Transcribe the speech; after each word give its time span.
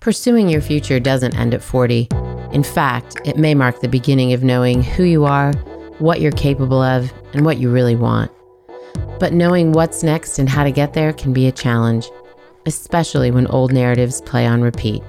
Pursuing 0.00 0.50
your 0.50 0.60
future 0.60 1.00
doesn't 1.00 1.34
end 1.34 1.54
at 1.54 1.62
40. 1.62 2.08
In 2.52 2.62
fact, 2.62 3.16
it 3.24 3.38
may 3.38 3.54
mark 3.54 3.80
the 3.80 3.88
beginning 3.88 4.34
of 4.34 4.44
knowing 4.44 4.82
who 4.82 5.02
you 5.02 5.24
are, 5.24 5.52
what 5.98 6.20
you're 6.20 6.30
capable 6.32 6.82
of, 6.82 7.10
and 7.32 7.44
what 7.44 7.56
you 7.56 7.70
really 7.70 7.96
want. 7.96 8.30
But 9.18 9.32
knowing 9.32 9.72
what's 9.72 10.02
next 10.02 10.38
and 10.38 10.46
how 10.46 10.62
to 10.64 10.70
get 10.70 10.92
there 10.92 11.14
can 11.14 11.32
be 11.32 11.46
a 11.46 11.52
challenge, 11.52 12.10
especially 12.66 13.30
when 13.30 13.46
old 13.46 13.72
narratives 13.72 14.20
play 14.20 14.46
on 14.46 14.60
repeat. 14.60 15.02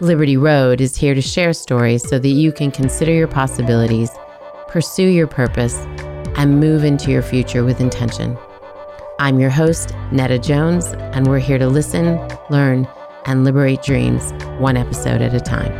Liberty 0.00 0.36
Road 0.36 0.80
is 0.80 0.96
here 0.96 1.14
to 1.14 1.20
share 1.20 1.52
stories 1.52 2.08
so 2.08 2.18
that 2.18 2.28
you 2.28 2.50
can 2.50 2.70
consider 2.70 3.12
your 3.12 3.28
possibilities, 3.28 4.10
pursue 4.68 5.08
your 5.08 5.26
purpose, 5.26 5.76
and 6.36 6.58
move 6.58 6.82
into 6.82 7.10
your 7.10 7.22
future 7.22 7.62
with 7.62 7.80
intention. 7.80 8.38
I'm 9.22 9.38
your 9.38 9.50
host, 9.50 9.94
Netta 10.10 10.36
Jones, 10.36 10.84
and 10.94 11.28
we're 11.28 11.38
here 11.38 11.56
to 11.56 11.68
listen, 11.68 12.18
learn, 12.50 12.88
and 13.24 13.44
liberate 13.44 13.80
dreams 13.80 14.32
one 14.58 14.76
episode 14.76 15.22
at 15.22 15.32
a 15.32 15.38
time. 15.38 15.70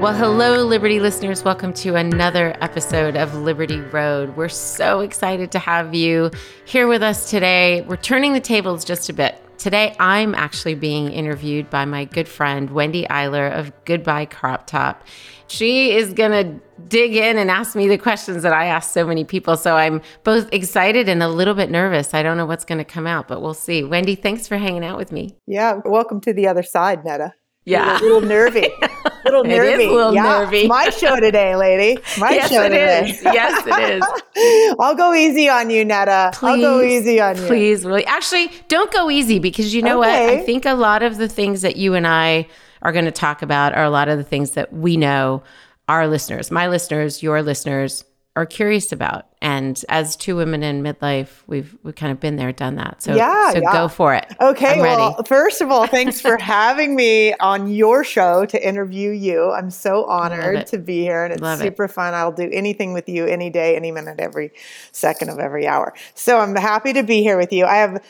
Well, 0.00 0.14
hello, 0.16 0.64
Liberty 0.64 0.98
listeners. 0.98 1.44
Welcome 1.44 1.72
to 1.74 1.94
another 1.94 2.56
episode 2.60 3.14
of 3.14 3.36
Liberty 3.36 3.78
Road. 3.78 4.36
We're 4.36 4.48
so 4.48 4.98
excited 4.98 5.52
to 5.52 5.60
have 5.60 5.94
you 5.94 6.32
here 6.64 6.88
with 6.88 7.04
us 7.04 7.30
today. 7.30 7.82
We're 7.82 7.94
turning 7.94 8.32
the 8.32 8.40
tables 8.40 8.84
just 8.84 9.08
a 9.08 9.12
bit. 9.12 9.40
Today, 9.62 9.94
I'm 10.00 10.34
actually 10.34 10.74
being 10.74 11.12
interviewed 11.12 11.70
by 11.70 11.84
my 11.84 12.04
good 12.04 12.26
friend, 12.26 12.68
Wendy 12.70 13.04
Eiler 13.04 13.56
of 13.56 13.70
Goodbye 13.84 14.24
Crop 14.24 14.66
Top. 14.66 15.04
She 15.46 15.92
is 15.92 16.12
going 16.14 16.32
to 16.32 16.60
dig 16.88 17.14
in 17.14 17.38
and 17.38 17.48
ask 17.48 17.76
me 17.76 17.86
the 17.86 17.96
questions 17.96 18.42
that 18.42 18.52
I 18.52 18.66
ask 18.66 18.92
so 18.92 19.06
many 19.06 19.22
people. 19.22 19.56
So 19.56 19.76
I'm 19.76 20.02
both 20.24 20.52
excited 20.52 21.08
and 21.08 21.22
a 21.22 21.28
little 21.28 21.54
bit 21.54 21.70
nervous. 21.70 22.12
I 22.12 22.24
don't 22.24 22.36
know 22.36 22.44
what's 22.44 22.64
going 22.64 22.78
to 22.78 22.84
come 22.84 23.06
out, 23.06 23.28
but 23.28 23.40
we'll 23.40 23.54
see. 23.54 23.84
Wendy, 23.84 24.16
thanks 24.16 24.48
for 24.48 24.56
hanging 24.56 24.82
out 24.82 24.98
with 24.98 25.12
me. 25.12 25.36
Yeah, 25.46 25.78
welcome 25.84 26.20
to 26.22 26.32
the 26.32 26.48
other 26.48 26.64
side, 26.64 27.04
Netta. 27.04 27.32
Yeah. 27.64 27.98
A 27.98 28.02
little, 28.02 28.20
nervy. 28.20 28.68
little 29.24 29.44
nervy. 29.44 29.84
A 29.84 29.92
little 29.92 30.14
yeah, 30.14 30.22
nervy. 30.22 30.66
My 30.66 30.90
show 30.90 31.20
today, 31.20 31.54
lady. 31.54 32.00
My 32.18 32.30
yes, 32.30 32.50
show 32.50 32.64
today. 32.64 33.10
is. 33.10 33.22
Yes, 33.22 33.64
it 33.64 34.02
is. 34.36 34.76
I'll 34.80 34.96
go 34.96 35.14
easy 35.14 35.48
on 35.48 35.70
you, 35.70 35.84
Netta. 35.84 36.32
Please, 36.34 36.48
I'll 36.48 36.60
go 36.60 36.82
easy 36.82 37.20
on 37.20 37.36
you. 37.36 37.46
Please, 37.46 37.84
really. 37.84 38.04
Actually, 38.06 38.50
don't 38.66 38.90
go 38.92 39.10
easy 39.10 39.38
because 39.38 39.72
you 39.72 39.82
know 39.82 39.98
what? 39.98 40.08
I 40.08 40.42
think 40.42 40.66
a 40.66 40.74
lot 40.74 41.04
of 41.04 41.18
the 41.18 41.28
things 41.28 41.62
that 41.62 41.76
you 41.76 41.94
and 41.94 42.06
I 42.06 42.48
are 42.82 42.90
going 42.90 43.04
to 43.04 43.12
talk 43.12 43.42
about 43.42 43.74
are 43.74 43.84
a 43.84 43.90
lot 43.90 44.08
of 44.08 44.18
the 44.18 44.24
things 44.24 44.52
that 44.52 44.72
we 44.72 44.96
know 44.96 45.44
our 45.88 46.08
listeners, 46.08 46.50
my 46.50 46.68
listeners, 46.68 47.22
your 47.22 47.42
listeners 47.42 48.04
are 48.34 48.46
curious 48.46 48.92
about. 48.92 49.26
And 49.42 49.84
as 49.90 50.16
two 50.16 50.36
women 50.36 50.62
in 50.62 50.82
midlife, 50.82 51.42
we've 51.46 51.76
we've 51.82 51.94
kind 51.94 52.12
of 52.12 52.18
been 52.20 52.36
there, 52.36 52.50
done 52.52 52.76
that. 52.76 53.02
So 53.02 53.14
Yeah, 53.14 53.52
so 53.52 53.58
yeah. 53.60 53.72
go 53.72 53.88
for 53.88 54.14
it. 54.14 54.24
Okay, 54.40 54.80
well, 54.80 55.22
first 55.24 55.60
of 55.60 55.70
all, 55.70 55.86
thanks 55.86 56.20
for 56.20 56.36
having 56.40 56.94
me 56.96 57.34
on 57.34 57.68
your 57.70 58.04
show 58.04 58.46
to 58.46 58.66
interview 58.66 59.10
you. 59.10 59.50
I'm 59.50 59.70
so 59.70 60.04
honored 60.04 60.66
to 60.68 60.78
be 60.78 61.00
here, 61.02 61.24
and 61.24 61.32
it's 61.34 61.42
Love 61.42 61.60
it. 61.60 61.64
super 61.64 61.88
fun. 61.88 62.14
I'll 62.14 62.32
do 62.32 62.48
anything 62.50 62.94
with 62.94 63.08
you 63.08 63.26
any 63.26 63.50
day, 63.50 63.76
any 63.76 63.90
minute, 63.92 64.18
every 64.18 64.52
second 64.92 65.28
of 65.28 65.38
every 65.38 65.66
hour. 65.66 65.92
So 66.14 66.38
I'm 66.38 66.56
happy 66.56 66.92
to 66.94 67.02
be 67.02 67.22
here 67.22 67.36
with 67.36 67.52
you. 67.52 67.66
I 67.66 67.76
have 67.76 68.02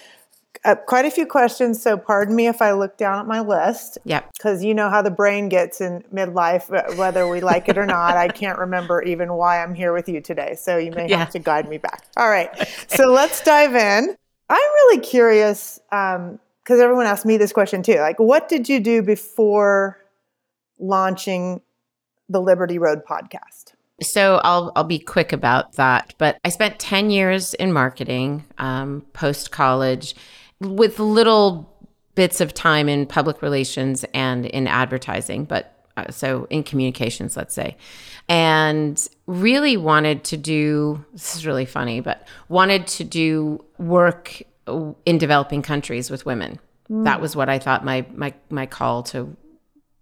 uh, 0.64 0.76
quite 0.76 1.04
a 1.04 1.10
few 1.10 1.26
questions, 1.26 1.82
so 1.82 1.96
pardon 1.96 2.36
me 2.36 2.46
if 2.46 2.62
I 2.62 2.72
look 2.72 2.96
down 2.96 3.18
at 3.18 3.26
my 3.26 3.40
list. 3.40 3.98
Yep. 4.04 4.30
because 4.32 4.62
you 4.64 4.74
know 4.74 4.88
how 4.90 5.02
the 5.02 5.10
brain 5.10 5.48
gets 5.48 5.80
in 5.80 6.02
midlife, 6.14 6.72
uh, 6.72 6.94
whether 6.96 7.26
we 7.28 7.40
like 7.40 7.68
it 7.68 7.76
or 7.78 7.86
not. 7.86 8.16
I 8.16 8.28
can't 8.28 8.58
remember 8.58 9.02
even 9.02 9.32
why 9.34 9.62
I'm 9.62 9.74
here 9.74 9.92
with 9.92 10.08
you 10.08 10.20
today, 10.20 10.54
so 10.54 10.76
you 10.78 10.92
may 10.92 11.08
Yeah. 11.08 11.18
have 11.18 11.30
to 11.30 11.38
guide 11.38 11.68
me 11.68 11.78
back. 11.78 12.04
All 12.16 12.28
right, 12.30 12.50
so 12.88 13.10
let's 13.10 13.42
dive 13.42 13.74
in. 13.74 14.16
I'm 14.48 14.56
really 14.58 15.00
curious 15.00 15.80
because 15.90 16.80
everyone 16.80 17.06
asked 17.06 17.24
me 17.26 17.36
this 17.38 17.52
question 17.52 17.82
too. 17.82 17.96
Like, 17.98 18.18
what 18.18 18.48
did 18.48 18.68
you 18.68 18.80
do 18.80 19.02
before 19.02 19.98
launching 20.78 21.60
the 22.28 22.40
Liberty 22.40 22.78
Road 22.78 23.02
podcast? 23.08 23.72
So 24.02 24.40
I'll 24.42 24.72
I'll 24.74 24.84
be 24.84 24.98
quick 24.98 25.32
about 25.32 25.74
that. 25.74 26.14
But 26.18 26.38
I 26.44 26.48
spent 26.48 26.78
ten 26.78 27.10
years 27.10 27.54
in 27.54 27.72
marketing, 27.72 28.44
um, 28.58 29.04
post 29.12 29.50
college, 29.52 30.14
with 30.64 30.98
little 30.98 31.68
bits 32.14 32.40
of 32.40 32.52
time 32.54 32.88
in 32.88 33.06
public 33.06 33.42
relations 33.42 34.04
and 34.14 34.46
in 34.46 34.66
advertising, 34.66 35.44
but 35.44 35.86
uh, 35.96 36.10
so 36.10 36.46
in 36.50 36.62
communications, 36.62 37.36
let's 37.36 37.54
say, 37.54 37.76
and 38.28 39.06
really 39.26 39.76
wanted 39.76 40.24
to 40.24 40.36
do. 40.36 41.04
This 41.12 41.36
is 41.36 41.46
really 41.46 41.66
funny, 41.66 42.00
but 42.00 42.26
wanted 42.48 42.86
to 42.88 43.04
do 43.04 43.64
work 43.78 44.42
uh, 44.66 44.92
in 45.06 45.18
developing 45.18 45.62
countries 45.62 46.10
with 46.10 46.24
women. 46.26 46.58
That 46.90 47.22
was 47.22 47.34
what 47.34 47.48
I 47.48 47.58
thought 47.58 47.84
my 47.84 48.04
my 48.14 48.34
my 48.50 48.66
call 48.66 49.02
to 49.04 49.34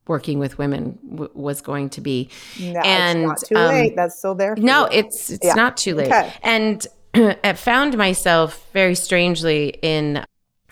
working 0.08 0.40
with 0.40 0.58
women 0.58 0.98
w- 1.08 1.30
was 1.34 1.60
going 1.60 1.88
to 1.90 2.00
be. 2.00 2.28
No, 2.58 2.80
And, 2.80 3.20
it's 3.20 3.28
not 3.28 3.48
too 3.48 3.54
um, 3.56 3.68
late. 3.68 3.94
That's 3.94 4.18
still 4.18 4.34
there. 4.34 4.56
for 4.56 4.62
No, 4.62 4.82
you. 4.90 4.98
it's 4.98 5.30
it's 5.30 5.46
Yeah. 5.46 5.54
not 5.54 5.76
too 5.76 5.94
late. 5.94 6.08
Okay. 6.08 6.32
And 6.42 6.84
I 7.44 7.52
found 7.52 7.96
myself 7.96 8.68
very 8.72 8.96
strangely 8.96 9.78
in 9.82 10.24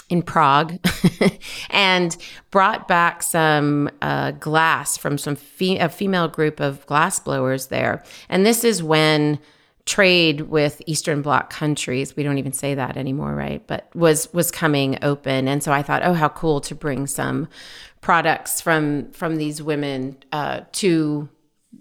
in 0.09 0.23
Prague 0.23 0.79
and 1.71 2.17
brought 2.51 2.89
back 2.89 3.23
some 3.23 3.91
uh, 4.01 4.33
glass 4.33 4.97
from 4.97 5.19
some 5.19 5.37
fe- 5.37 5.79
a 5.79 5.89
female 5.89 6.29
group 6.29 6.61
of 6.61 6.85
glass 6.87 7.21
blowers 7.21 7.67
there. 7.67 8.03
And 8.29 8.47
this 8.47 8.65
is 8.65 8.83
when 8.83 9.39
trade 9.85 10.43
with 10.43 10.83
Eastern 10.87 11.23
Bloc 11.23 11.51
countries, 11.51 12.15
we 12.15 12.23
don't 12.23 12.39
even 12.39 12.53
say 12.53 12.75
that 12.75 12.97
anymore, 12.97 13.35
right? 13.35 13.67
But 13.67 13.89
was 13.95 14.33
was 14.33 14.51
coming 14.51 14.99
open. 15.03 15.49
And 15.49 15.63
so 15.63 15.73
I 15.73 15.83
thought, 15.83 16.03
oh, 16.05 16.13
how 16.13 16.29
cool 16.29 16.61
to 16.63 16.75
bring 16.75 17.07
some 17.07 17.49
products 18.01 18.61
from 18.61 19.11
from 19.13 19.37
these 19.37 19.63
women 19.63 20.19
uh, 20.33 20.61
to 20.73 21.29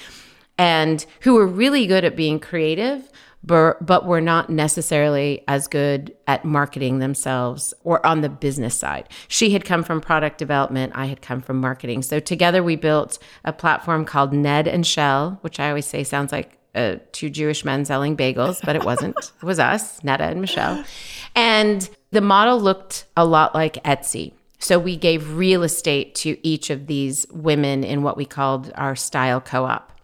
and 0.58 1.06
who 1.22 1.34
were 1.34 1.48
really 1.48 1.86
good 1.86 2.06
at 2.06 2.16
being 2.16 2.40
creative, 2.40 3.12
but, 3.46 3.86
but 3.86 4.06
were 4.06 4.22
not 4.22 4.50
necessarily 4.50 5.44
as 5.48 5.68
good 5.68 6.16
at 6.28 6.44
marketing 6.46 7.00
themselves 7.00 7.74
or 7.84 8.06
on 8.06 8.22
the 8.22 8.30
business 8.30 8.76
side. 8.76 9.08
She 9.28 9.52
had 9.52 9.66
come 9.66 9.84
from 9.84 10.02
product 10.02 10.38
development, 10.38 10.94
I 10.96 11.06
had 11.06 11.22
come 11.22 11.42
from 11.42 11.62
marketing. 11.62 12.02
So 12.02 12.20
together 12.20 12.64
we 12.64 12.76
built 12.76 13.20
a 13.44 13.54
platform 13.54 14.06
called 14.06 14.34
Ned 14.34 14.68
and 14.68 14.86
Shell, 14.86 15.38
which 15.42 15.60
I 15.60 15.70
always 15.70 15.86
say 15.86 16.04
sounds 16.04 16.32
like 16.32 16.58
uh, 16.74 16.98
two 17.12 17.30
Jewish 17.30 17.64
men 17.64 17.86
selling 17.86 18.18
bagels, 18.18 18.60
but 18.64 18.76
it 18.76 18.84
wasn't. 18.84 19.16
it 19.42 19.46
was 19.46 19.60
us, 19.60 20.04
Netta 20.04 20.26
and 20.26 20.42
Michelle. 20.42 20.84
And 21.36 21.90
the 22.12 22.22
model 22.22 22.60
looked 22.60 23.06
a 23.16 23.26
lot 23.26 23.56
like 23.56 23.76
Etsy. 23.84 24.34
So 24.60 24.80
we 24.80 24.98
gave 24.98 25.36
real 25.36 25.64
estate 25.64 26.16
to 26.16 26.38
each 26.46 26.70
of 26.70 26.88
these 26.88 27.26
women 27.32 27.84
in 27.84 28.04
what 28.04 28.18
we 28.18 28.26
called 28.26 28.72
our 28.76 28.96
style 28.96 29.40
co 29.40 29.66
op 29.66 29.95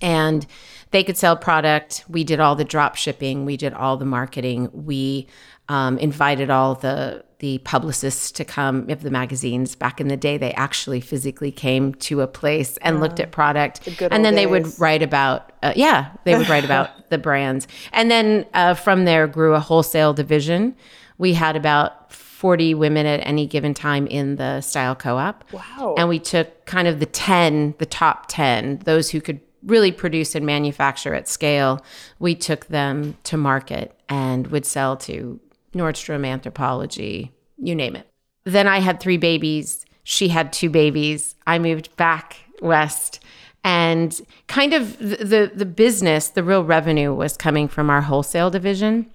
and 0.00 0.46
they 0.90 1.02
could 1.02 1.16
sell 1.16 1.36
product. 1.36 2.04
We 2.08 2.22
did 2.24 2.40
all 2.40 2.54
the 2.54 2.64
drop 2.64 2.94
shipping. 2.96 3.44
We 3.44 3.56
did 3.56 3.72
all 3.74 3.96
the 3.96 4.04
marketing. 4.04 4.70
We 4.72 5.26
um, 5.68 5.98
invited 5.98 6.50
all 6.50 6.74
the 6.76 7.24
the 7.40 7.58
publicists 7.58 8.30
to 8.32 8.44
come 8.44 8.88
of 8.88 9.02
the 9.02 9.10
magazines 9.10 9.74
back 9.74 10.00
in 10.00 10.08
the 10.08 10.16
day 10.16 10.38
they 10.38 10.52
actually 10.54 11.00
physically 11.00 11.50
came 11.50 11.92
to 11.96 12.20
a 12.22 12.26
place 12.26 12.78
and 12.78 13.00
looked 13.00 13.20
at 13.20 13.32
product 13.32 13.84
good 13.98 14.10
and 14.12 14.24
then 14.24 14.32
old 14.34 14.38
they 14.38 14.46
would 14.46 14.80
write 14.80 15.02
about 15.02 15.52
uh, 15.62 15.72
yeah 15.76 16.10
they 16.24 16.38
would 16.38 16.48
write 16.48 16.64
about 16.64 16.88
the 17.10 17.18
brands 17.18 17.66
and 17.92 18.10
then 18.10 18.46
uh, 18.54 18.72
from 18.72 19.04
there 19.04 19.26
grew 19.26 19.52
a 19.54 19.60
wholesale 19.60 20.14
division 20.14 20.74
we 21.18 21.34
had 21.34 21.54
about 21.54 22.10
40 22.12 22.72
women 22.74 23.04
at 23.04 23.20
any 23.26 23.46
given 23.46 23.74
time 23.74 24.06
in 24.06 24.36
the 24.36 24.60
style 24.62 24.94
co-op 24.94 25.44
Wow. 25.52 25.96
and 25.98 26.08
we 26.08 26.18
took 26.20 26.64
kind 26.66 26.88
of 26.88 26.98
the 26.98 27.06
10 27.06 27.74
the 27.78 27.86
top 27.86 28.26
10 28.28 28.78
those 28.84 29.10
who 29.10 29.20
could 29.20 29.40
really 29.64 29.92
produce 29.92 30.34
and 30.34 30.44
manufacture 30.44 31.14
at 31.14 31.28
scale 31.28 31.84
we 32.18 32.34
took 32.34 32.66
them 32.66 33.16
to 33.24 33.36
market 33.36 33.98
and 34.08 34.48
would 34.48 34.66
sell 34.66 34.96
to 34.96 35.40
nordstrom 35.74 36.26
Anthropologie 36.26 37.30
you 37.58 37.74
name 37.74 37.96
it. 37.96 38.06
Then 38.44 38.66
i 38.66 38.78
had 38.78 39.00
three 39.00 39.16
babies. 39.16 39.84
She 40.02 40.28
had 40.28 40.52
two 40.52 40.70
babies. 40.70 41.34
I 41.46 41.58
moved 41.58 41.94
back 41.96 42.40
west. 42.60 43.20
And 43.62 44.20
kind 44.46 44.74
of 44.74 44.98
the 44.98 45.50
the, 45.54 45.64
business 45.64 46.28
the 46.28 46.42
real 46.42 46.64
revenue 46.64 47.14
was 47.14 47.36
coming 47.36 47.68
from 47.68 47.88
our 47.88 48.02
wholesale 48.02 48.50
division. 48.50 49.10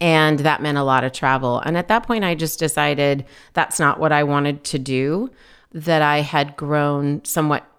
And 0.00 0.40
that 0.40 0.62
meant 0.62 0.78
a 0.78 0.82
lot 0.82 1.04
of 1.04 1.12
travel. 1.12 1.60
And 1.60 1.76
at 1.76 1.88
that 1.88 2.06
point, 2.06 2.24
I 2.24 2.34
just 2.34 2.58
decided 2.58 3.26
that's 3.52 3.78
not 3.78 4.00
what 4.00 4.12
I 4.12 4.24
wanted 4.24 4.64
to 4.64 4.78
do, 4.78 5.30
that 5.72 6.00
I 6.00 6.22
had 6.22 6.56
grown 6.56 7.22
somewhat 7.22 7.69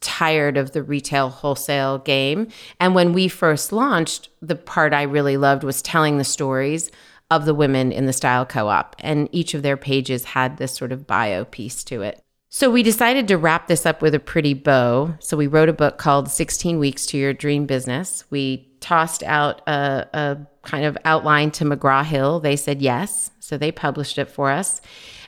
tired 0.00 0.56
of 0.56 0.72
the 0.72 0.82
retail 0.82 1.28
wholesale 1.28 1.98
game. 1.98 2.48
And 2.78 2.94
when 2.94 3.12
we 3.12 3.28
first 3.28 3.72
launched, 3.72 4.28
the 4.40 4.56
part 4.56 4.92
I 4.92 5.02
really 5.02 5.36
loved 5.36 5.62
was 5.62 5.82
telling 5.82 6.18
the 6.18 6.24
stories 6.24 6.90
of 7.30 7.44
the 7.44 7.54
women 7.54 7.92
in 7.92 8.06
the 8.06 8.12
style 8.12 8.44
co 8.44 8.68
op. 8.68 8.96
And 8.98 9.28
each 9.32 9.54
of 9.54 9.62
their 9.62 9.76
pages 9.76 10.24
had 10.24 10.56
this 10.56 10.74
sort 10.74 10.92
of 10.92 11.06
bio 11.06 11.44
piece 11.44 11.84
to 11.84 12.02
it. 12.02 12.20
So 12.52 12.68
we 12.68 12.82
decided 12.82 13.28
to 13.28 13.38
wrap 13.38 13.68
this 13.68 13.86
up 13.86 14.02
with 14.02 14.12
a 14.12 14.18
pretty 14.18 14.54
bow. 14.54 15.14
So 15.20 15.36
we 15.36 15.46
wrote 15.46 15.68
a 15.68 15.72
book 15.72 15.98
called 15.98 16.28
16 16.28 16.80
Weeks 16.80 17.06
to 17.06 17.16
Your 17.16 17.32
Dream 17.32 17.64
Business. 17.64 18.24
We 18.30 18.68
tossed 18.80 19.22
out 19.22 19.62
a, 19.68 20.08
a 20.12 20.38
kind 20.64 20.84
of 20.84 20.98
outline 21.04 21.52
to 21.52 21.64
McGraw 21.64 22.04
Hill. 22.04 22.40
They 22.40 22.56
said 22.56 22.82
yes. 22.82 23.30
So 23.38 23.56
they 23.56 23.70
published 23.70 24.18
it 24.18 24.28
for 24.28 24.50
us. 24.50 24.80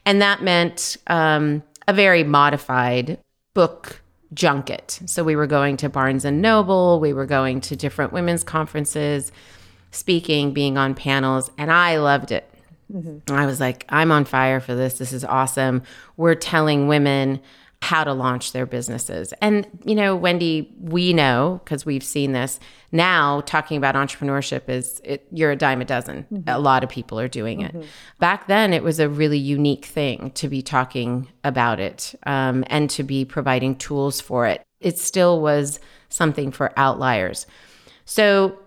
And 0.05 0.21
that 0.21 0.43
meant 0.43 0.97
um, 1.07 1.63
a 1.87 1.93
very 1.93 2.25
modified 2.25 3.21
book 3.55 4.02
junket. 4.35 5.01
So 5.07 5.25
we 5.25 5.37
were 5.37 5.47
going 5.47 5.77
to 5.79 5.89
Barnes 5.89 6.25
and 6.25 6.41
Noble, 6.41 7.01
we 7.01 7.13
were 7.13 7.27
going 7.27 7.61
to 7.63 7.77
different 7.77 8.13
women's 8.13 8.45
conferences, 8.45 9.33
speaking, 9.91 10.53
being 10.53 10.79
on 10.79 10.95
panels, 10.95 11.51
and 11.59 11.71
I 11.71 11.99
loved 11.99 12.33
it. 12.33 12.49
Mm-hmm. 12.93 13.33
I 13.35 13.47
was 13.47 13.61
like, 13.61 13.85
I'm 13.89 14.13
on 14.13 14.25
fire 14.25 14.61
for 14.61 14.75
this. 14.75 14.99
This 14.99 15.13
is 15.13 15.25
awesome. 15.25 15.83
We're 16.17 16.35
telling 16.35 16.89
women 16.89 17.41
how 17.83 18.05
to 18.05 18.13
launch 18.13 18.53
their 18.53 18.65
businesses. 18.65 19.35
And, 19.43 19.67
you 19.85 19.97
know, 19.97 20.15
Wendy, 20.15 20.73
we 20.81 21.13
know 21.13 21.61
because 21.65 21.85
we've 21.85 22.05
seen 22.05 22.31
this 22.31 22.61
now 22.93 23.41
talking 23.41 23.77
about 23.77 23.97
entrepreneurship 23.97 24.69
is 24.69 25.01
it, 25.03 25.27
you're 25.33 25.51
a 25.51 25.57
dime 25.57 25.81
a 25.81 25.85
dozen. 25.85 26.45
A 26.47 26.61
lot 26.61 26.85
of 26.85 26.91
people 26.91 27.19
are 27.19 27.27
doing 27.27 27.61
it. 27.61 27.75
Back 28.21 28.47
then, 28.47 28.73
it 28.73 28.85
was 28.85 29.01
a 29.01 29.09
really 29.09 29.39
unique 29.39 29.85
thing 29.85 30.31
to 30.37 30.49
be 30.49 30.63
talking 30.63 31.27
about 31.43 31.81
it 31.81 32.15
um, 32.25 32.63
and 32.69 32.89
to 32.91 33.03
be 33.03 33.25
providing 33.25 33.75
tools 33.75 34.21
for 34.21 34.47
it. 34.47 34.63
It 34.81 34.97
still 34.97 35.41
was 35.41 35.81
something 36.09 36.53
for 36.53 36.73
outliers. 36.77 37.49
So 38.05 38.61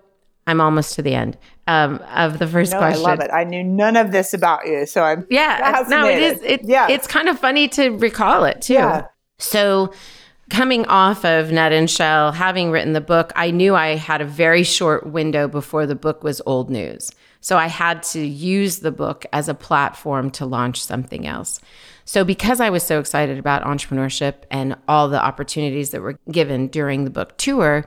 I'm 0.46 0.60
almost 0.60 0.94
to 0.96 1.02
the 1.02 1.16
end 1.16 1.38
um, 1.68 1.96
of 2.14 2.40
the 2.40 2.48
first 2.48 2.72
no, 2.72 2.80
question. 2.80 3.06
I 3.06 3.10
love 3.10 3.20
it. 3.20 3.32
I 3.32 3.44
knew 3.44 3.64
none 3.64 3.96
of 3.96 4.12
this 4.12 4.34
about 4.34 4.68
you, 4.68 4.86
so 4.86 5.04
I'm 5.04 5.26
Yeah, 5.30 5.70
it's- 5.82 5.90
no, 5.90 6.08
it 6.08 6.22
is. 6.22 6.42
It, 6.42 6.62
yeah, 6.64 6.88
it's 6.90 7.08
kind 7.08 7.28
of 7.30 7.40
funny 7.40 7.68
to 7.70 7.90
recall 7.90 8.46
it 8.46 8.62
too. 8.62 8.74
Yeah. 8.74 9.08
So, 9.38 9.94
coming 10.50 10.86
off 10.86 11.26
of 11.26 11.52
Nut 11.52 11.72
and 11.72 11.90
Shell, 11.90 12.34
having 12.34 12.72
written 12.72 12.94
the 12.94 13.02
book, 13.02 13.34
I 13.36 13.52
knew 13.52 13.76
I 13.76 13.96
had 13.96 14.22
a 14.22 14.26
very 14.26 14.64
short 14.64 15.08
window 15.08 15.48
before 15.48 15.86
the 15.86 15.96
book 15.96 16.24
was 16.24 16.42
old 16.46 16.70
news. 16.70 17.12
So 17.42 17.58
I 17.58 17.68
had 17.68 18.02
to 18.04 18.26
use 18.26 18.80
the 18.80 18.92
book 18.92 19.24
as 19.32 19.48
a 19.48 19.54
platform 19.54 20.32
to 20.32 20.48
launch 20.48 20.84
something 20.84 21.28
else. 21.28 21.60
So, 22.04 22.24
because 22.24 22.60
I 22.60 22.72
was 22.72 22.82
so 22.82 23.00
excited 23.00 23.38
about 23.38 23.64
entrepreneurship 23.64 24.34
and 24.50 24.76
all 24.88 25.10
the 25.10 25.24
opportunities 25.24 25.92
that 25.92 26.02
were 26.02 26.18
given 26.32 26.70
during 26.70 27.04
the 27.04 27.12
book 27.12 27.38
tour, 27.38 27.86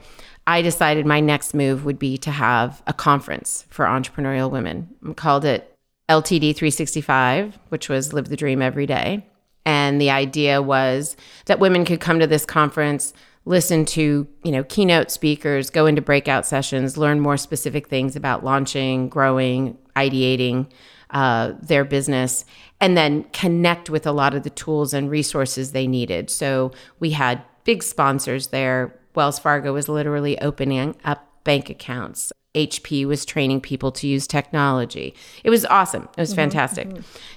I 0.49 0.63
decided 0.63 1.05
my 1.05 1.21
next 1.21 1.53
move 1.53 1.85
would 1.85 1.99
be 1.99 2.17
to 2.19 2.31
have 2.31 2.83
a 2.87 2.95
conference 2.95 3.67
for 3.69 3.85
entrepreneurial 3.85 4.51
women. 4.51 4.89
I 5.07 5.13
called 5.13 5.45
it 5.45 5.75
LTD 6.09 6.57
365, 6.57 7.59
which 7.69 7.91
was 7.91 8.15
Live 8.15 8.31
the 8.31 8.37
Dream 8.37 8.63
Every 8.63 8.87
Day. 8.87 9.27
And 9.67 10.01
the 10.01 10.09
idea 10.09 10.63
was 10.63 11.19
that 11.45 11.59
women 11.59 11.85
could 11.85 12.01
come 12.01 12.19
to 12.19 12.27
this 12.27 12.47
conference, 12.47 13.13
listen 13.45 13.85
to, 13.85 14.27
you 14.43 14.51
know, 14.51 14.65
keynote 14.65 15.11
speakers, 15.11 15.69
go 15.69 15.85
into 15.85 16.01
breakout 16.01 16.47
sessions, 16.47 16.97
learn 16.97 17.21
more 17.21 17.37
specific 17.37 17.89
things 17.89 18.17
about 18.17 18.43
launching, 18.43 19.11
growing, 19.11 19.77
ideating 19.97 20.71
uh, 21.11 21.53
their 21.61 21.85
business, 21.85 22.47
and 22.81 22.97
then 22.97 23.25
connect 23.35 23.91
with 23.91 24.07
a 24.07 24.13
lot 24.13 24.33
of 24.33 24.45
the 24.45 24.51
tools 24.51 24.95
and 24.95 25.11
resources 25.11 25.73
they 25.73 25.87
needed. 25.87 26.31
So 26.31 26.73
we 27.01 27.11
had 27.11 27.43
big 27.65 27.83
sponsors 27.83 28.47
there. 28.47 28.98
Wells 29.15 29.39
Fargo 29.39 29.73
was 29.73 29.89
literally 29.89 30.41
opening 30.41 30.97
up 31.05 31.27
bank 31.45 31.71
accounts. 31.71 32.33
HP 32.55 33.07
was 33.07 33.25
training 33.25 33.61
people 33.61 33.93
to 33.93 34.07
use 34.07 34.27
technology. 34.27 35.15
It 35.45 35.51
was 35.51 35.65
awesome. 35.67 36.09
It 36.17 36.21
was 36.21 36.35
fantastic. 36.35 36.89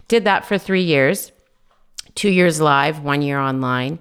Did 0.07 0.23
that 0.23 0.45
for 0.45 0.57
three 0.57 0.83
years 0.83 1.31
two 2.15 2.29
years 2.29 2.59
live, 2.62 3.03
one 3.03 3.21
year 3.21 3.39
online. 3.39 4.00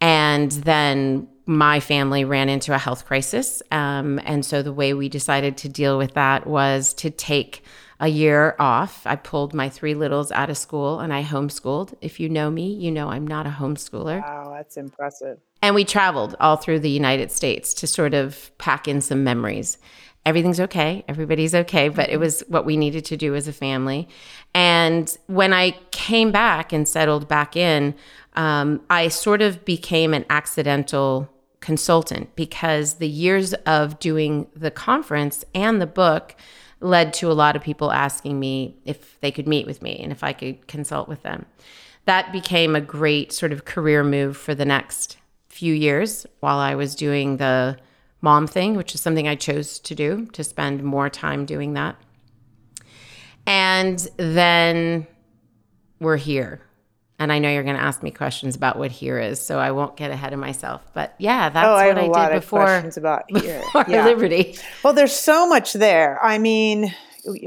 And 0.00 0.50
then 0.50 1.28
my 1.46 1.80
family 1.80 2.24
ran 2.24 2.48
into 2.48 2.74
a 2.74 2.78
health 2.78 3.04
crisis. 3.04 3.62
Um, 3.70 4.20
and 4.24 4.44
so 4.44 4.62
the 4.62 4.72
way 4.72 4.94
we 4.94 5.08
decided 5.08 5.56
to 5.58 5.68
deal 5.68 5.98
with 5.98 6.14
that 6.14 6.46
was 6.46 6.94
to 6.94 7.10
take 7.10 7.64
a 8.00 8.08
year 8.08 8.56
off. 8.58 9.06
I 9.06 9.16
pulled 9.16 9.54
my 9.54 9.68
three 9.68 9.94
littles 9.94 10.32
out 10.32 10.50
of 10.50 10.58
school 10.58 11.00
and 11.00 11.12
I 11.12 11.22
homeschooled. 11.22 11.94
If 12.00 12.18
you 12.18 12.28
know 12.28 12.50
me, 12.50 12.72
you 12.72 12.90
know 12.90 13.08
I'm 13.08 13.26
not 13.26 13.46
a 13.46 13.50
homeschooler. 13.50 14.20
wow, 14.20 14.52
that's 14.56 14.76
impressive. 14.76 15.38
And 15.62 15.76
we 15.76 15.84
traveled 15.84 16.34
all 16.40 16.56
through 16.56 16.80
the 16.80 16.90
United 16.90 17.30
States 17.30 17.72
to 17.74 17.86
sort 17.86 18.14
of 18.14 18.50
pack 18.58 18.88
in 18.88 19.00
some 19.00 19.22
memories. 19.22 19.78
Everything's 20.26 20.60
okay. 20.60 21.04
Everybody's 21.08 21.54
okay. 21.54 21.88
But 21.88 22.10
it 22.10 22.18
was 22.18 22.42
what 22.48 22.66
we 22.66 22.76
needed 22.76 23.04
to 23.06 23.16
do 23.16 23.34
as 23.36 23.46
a 23.46 23.52
family. 23.52 24.08
And 24.54 25.16
when 25.26 25.52
I 25.52 25.76
came 25.92 26.32
back 26.32 26.72
and 26.72 26.86
settled 26.86 27.28
back 27.28 27.56
in, 27.56 27.94
um, 28.34 28.82
I 28.90 29.08
sort 29.08 29.40
of 29.40 29.64
became 29.64 30.14
an 30.14 30.24
accidental 30.28 31.28
consultant 31.60 32.34
because 32.34 32.94
the 32.94 33.08
years 33.08 33.54
of 33.54 33.98
doing 34.00 34.48
the 34.54 34.70
conference 34.70 35.44
and 35.54 35.80
the 35.80 35.86
book 35.86 36.34
led 36.80 37.14
to 37.14 37.30
a 37.30 37.34
lot 37.34 37.54
of 37.54 37.62
people 37.62 37.92
asking 37.92 38.40
me 38.40 38.76
if 38.84 39.20
they 39.20 39.30
could 39.30 39.46
meet 39.46 39.66
with 39.66 39.80
me 39.80 40.00
and 40.00 40.10
if 40.10 40.24
I 40.24 40.32
could 40.32 40.66
consult 40.66 41.08
with 41.08 41.22
them. 41.22 41.46
That 42.04 42.32
became 42.32 42.74
a 42.74 42.80
great 42.80 43.32
sort 43.32 43.52
of 43.52 43.64
career 43.64 44.02
move 44.02 44.36
for 44.36 44.56
the 44.56 44.64
next 44.64 45.18
few 45.52 45.74
years 45.74 46.26
while 46.40 46.58
I 46.58 46.74
was 46.74 46.94
doing 46.94 47.36
the 47.36 47.76
mom 48.22 48.46
thing, 48.46 48.74
which 48.74 48.94
is 48.94 49.00
something 49.02 49.28
I 49.28 49.34
chose 49.34 49.78
to 49.80 49.94
do 49.94 50.26
to 50.32 50.42
spend 50.42 50.82
more 50.82 51.10
time 51.10 51.44
doing 51.44 51.74
that. 51.74 51.96
And 53.46 53.98
then 54.16 55.06
we're 56.00 56.16
here. 56.16 56.60
And 57.18 57.30
I 57.32 57.38
know 57.38 57.50
you're 57.50 57.62
going 57.62 57.76
to 57.76 57.82
ask 57.82 58.02
me 58.02 58.10
questions 58.10 58.56
about 58.56 58.78
what 58.78 58.90
here 58.90 59.18
is, 59.20 59.40
so 59.40 59.58
I 59.58 59.70
won't 59.72 59.96
get 59.96 60.10
ahead 60.10 60.32
of 60.32 60.38
myself. 60.40 60.80
But 60.94 61.14
yeah, 61.18 61.50
that's 61.50 61.66
Oh, 61.66 61.74
I 61.74 61.88
what 61.88 61.98
I 61.98 62.06
lot 62.06 62.28
did 62.30 62.36
of 62.36 62.42
before, 62.42 62.64
questions 62.64 62.96
about 62.96 63.24
here. 63.28 63.60
before 63.60 63.84
Yeah. 63.88 64.04
Liberty. 64.06 64.56
Well, 64.82 64.92
there's 64.94 65.14
so 65.14 65.46
much 65.46 65.74
there. 65.74 66.18
I 66.24 66.38
mean, 66.38 66.92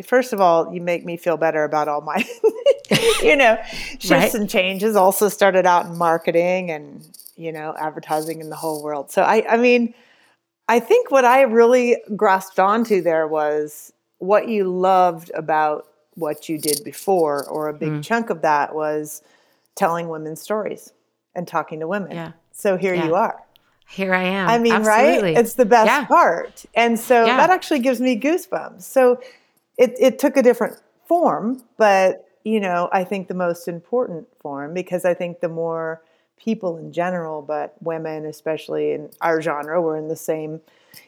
first 0.06 0.32
of 0.32 0.40
all, 0.40 0.74
you 0.74 0.80
make 0.80 1.04
me 1.04 1.18
feel 1.18 1.36
better 1.38 1.64
about 1.64 1.88
all 1.90 2.02
my, 2.02 2.24
you 3.24 3.36
know, 3.36 3.58
shifts 4.00 4.12
Right. 4.12 4.34
and 4.36 4.50
changes. 4.50 4.96
Also 4.96 5.28
started 5.28 5.66
out 5.66 5.88
in 5.88 5.98
marketing 5.98 6.72
and 6.72 7.06
you 7.36 7.52
know 7.52 7.76
advertising 7.80 8.42
in 8.42 8.50
the 8.50 8.56
whole 8.56 8.84
world. 8.84 9.12
So 9.12 9.22
I, 9.22 9.46
I 9.54 9.58
mean, 9.58 9.94
I 10.68 10.80
think 10.80 11.12
what 11.12 11.26
I 11.26 11.42
really 11.42 11.98
grasped 12.16 12.60
onto 12.60 13.02
there 13.02 13.28
was 13.28 13.94
what 14.20 14.48
you 14.48 14.64
loved 14.66 15.32
about 15.36 15.88
what 16.16 16.48
you 16.48 16.58
did 16.58 16.84
before, 16.84 17.46
or 17.48 17.68
a 17.68 17.74
big 17.74 17.92
Mm. 17.92 18.04
chunk 18.04 18.30
of 18.30 18.42
that 18.42 18.74
was 18.74 19.22
telling 19.76 20.08
women's 20.08 20.42
stories 20.42 20.94
and 21.36 21.48
talking 21.48 21.82
to 21.82 21.88
women. 21.88 22.14
Yeah. 22.16 22.32
So 22.52 22.78
here 22.78 22.96
you 22.96 23.16
are. 23.16 23.44
Here 23.90 24.14
I 24.14 24.24
am. 24.24 24.50
I 24.50 24.58
mean, 24.58 24.74
Absolutely. 24.74 25.34
right? 25.34 25.38
It's 25.38 25.54
the 25.56 25.66
best 25.66 25.88
Yeah. 25.88 26.06
part. 26.06 26.66
And 26.74 26.98
so 26.98 27.26
Yeah. 27.26 27.38
that 27.38 27.50
actually 27.50 27.80
gives 27.80 28.00
me 28.00 28.18
goosebumps. 28.20 28.84
So 28.84 29.20
it, 29.78 29.94
it 30.00 30.18
took 30.20 30.38
a 30.38 30.42
different 30.42 30.78
form, 31.06 31.64
but 31.78 32.26
you 32.46 32.60
know, 32.60 32.90
I 32.94 33.04
think 33.04 33.28
the 33.28 33.34
most 33.34 33.68
important 33.68 34.28
form 34.40 34.74
because 34.74 35.04
I 35.04 35.14
think 35.14 35.42
the 35.42 35.50
more 35.50 36.02
people 36.38 36.78
in 36.78 36.92
general, 36.92 37.42
but 37.42 37.76
women, 37.82 38.26
especially 38.26 38.92
in 38.92 39.10
our 39.22 39.42
genre, 39.42 39.82
we're 39.82 39.98
in 39.98 40.08
the 40.08 40.16
same, 40.16 40.62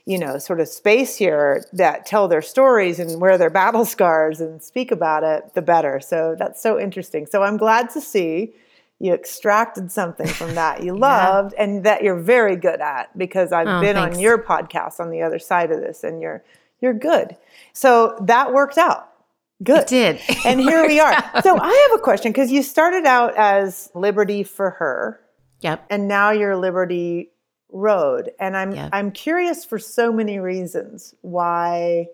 you 0.06 0.18
know, 0.18 0.38
sort 0.38 0.60
of 0.60 0.68
space 0.68 1.16
here 1.16 1.64
that 1.74 2.06
tell 2.06 2.28
their 2.28 2.42
stories 2.42 3.00
and 3.00 3.22
wear 3.22 3.38
their 3.38 3.50
battle 3.50 3.86
scars 3.96 4.42
and 4.42 4.62
speak 4.62 4.92
about 4.92 5.24
it, 5.24 5.54
the 5.54 5.62
better. 5.62 6.00
So 6.00 6.36
that's 6.38 6.62
so 6.62 6.80
interesting. 6.80 7.26
So 7.26 7.44
I'm 7.44 7.58
glad 7.58 7.90
to 7.92 8.02
see 8.02 8.54
you 9.00 9.14
extracted 9.14 9.92
something 9.92 10.28
from 10.28 10.56
that 10.56 10.84
you 10.84 10.98
loved 10.98 11.54
yeah. 11.56 11.64
and 11.64 11.84
that 11.84 12.04
you're 12.04 12.20
very 12.20 12.56
good 12.56 12.82
at 12.82 13.16
because 13.18 13.52
I've 13.52 13.68
oh, 13.68 13.82
been 13.82 13.96
thanks. 13.96 14.18
on 14.18 14.22
your 14.22 14.42
podcast 14.42 15.00
on 15.00 15.12
the 15.12 15.22
other 15.22 15.40
side 15.40 15.72
of 15.72 15.82
this 15.82 16.04
and 16.04 16.22
you're 16.22 16.44
you're 16.80 16.94
good. 16.94 17.36
So 17.74 18.18
that 18.22 18.54
worked 18.54 18.78
out. 18.78 19.12
Good. 19.64 19.80
It 19.80 19.88
did. 19.88 20.22
and 20.46 20.60
here 20.60 20.86
we 20.86 21.00
are. 21.00 21.12
Out. 21.12 21.24
So 21.44 21.58
I 21.60 21.88
have 21.90 22.00
a 22.00 22.02
question 22.02 22.32
because 22.32 22.52
you 22.52 22.64
started 22.64 23.06
out 23.06 23.36
as 23.36 23.90
Liberty 23.96 24.44
for 24.44 24.72
her. 24.72 25.20
Yep. 25.62 25.86
And 25.90 26.08
now 26.08 26.32
you're 26.32 26.56
Liberty 26.56 27.32
Road. 27.72 28.32
And 28.40 28.56
I'm 28.56 28.74
yep. 28.74 28.90
I'm 28.94 29.12
curious 29.12 29.66
for 29.66 29.80
so 29.80 30.12
many 30.12 30.40
reasons 30.40 31.16
why 31.22 32.08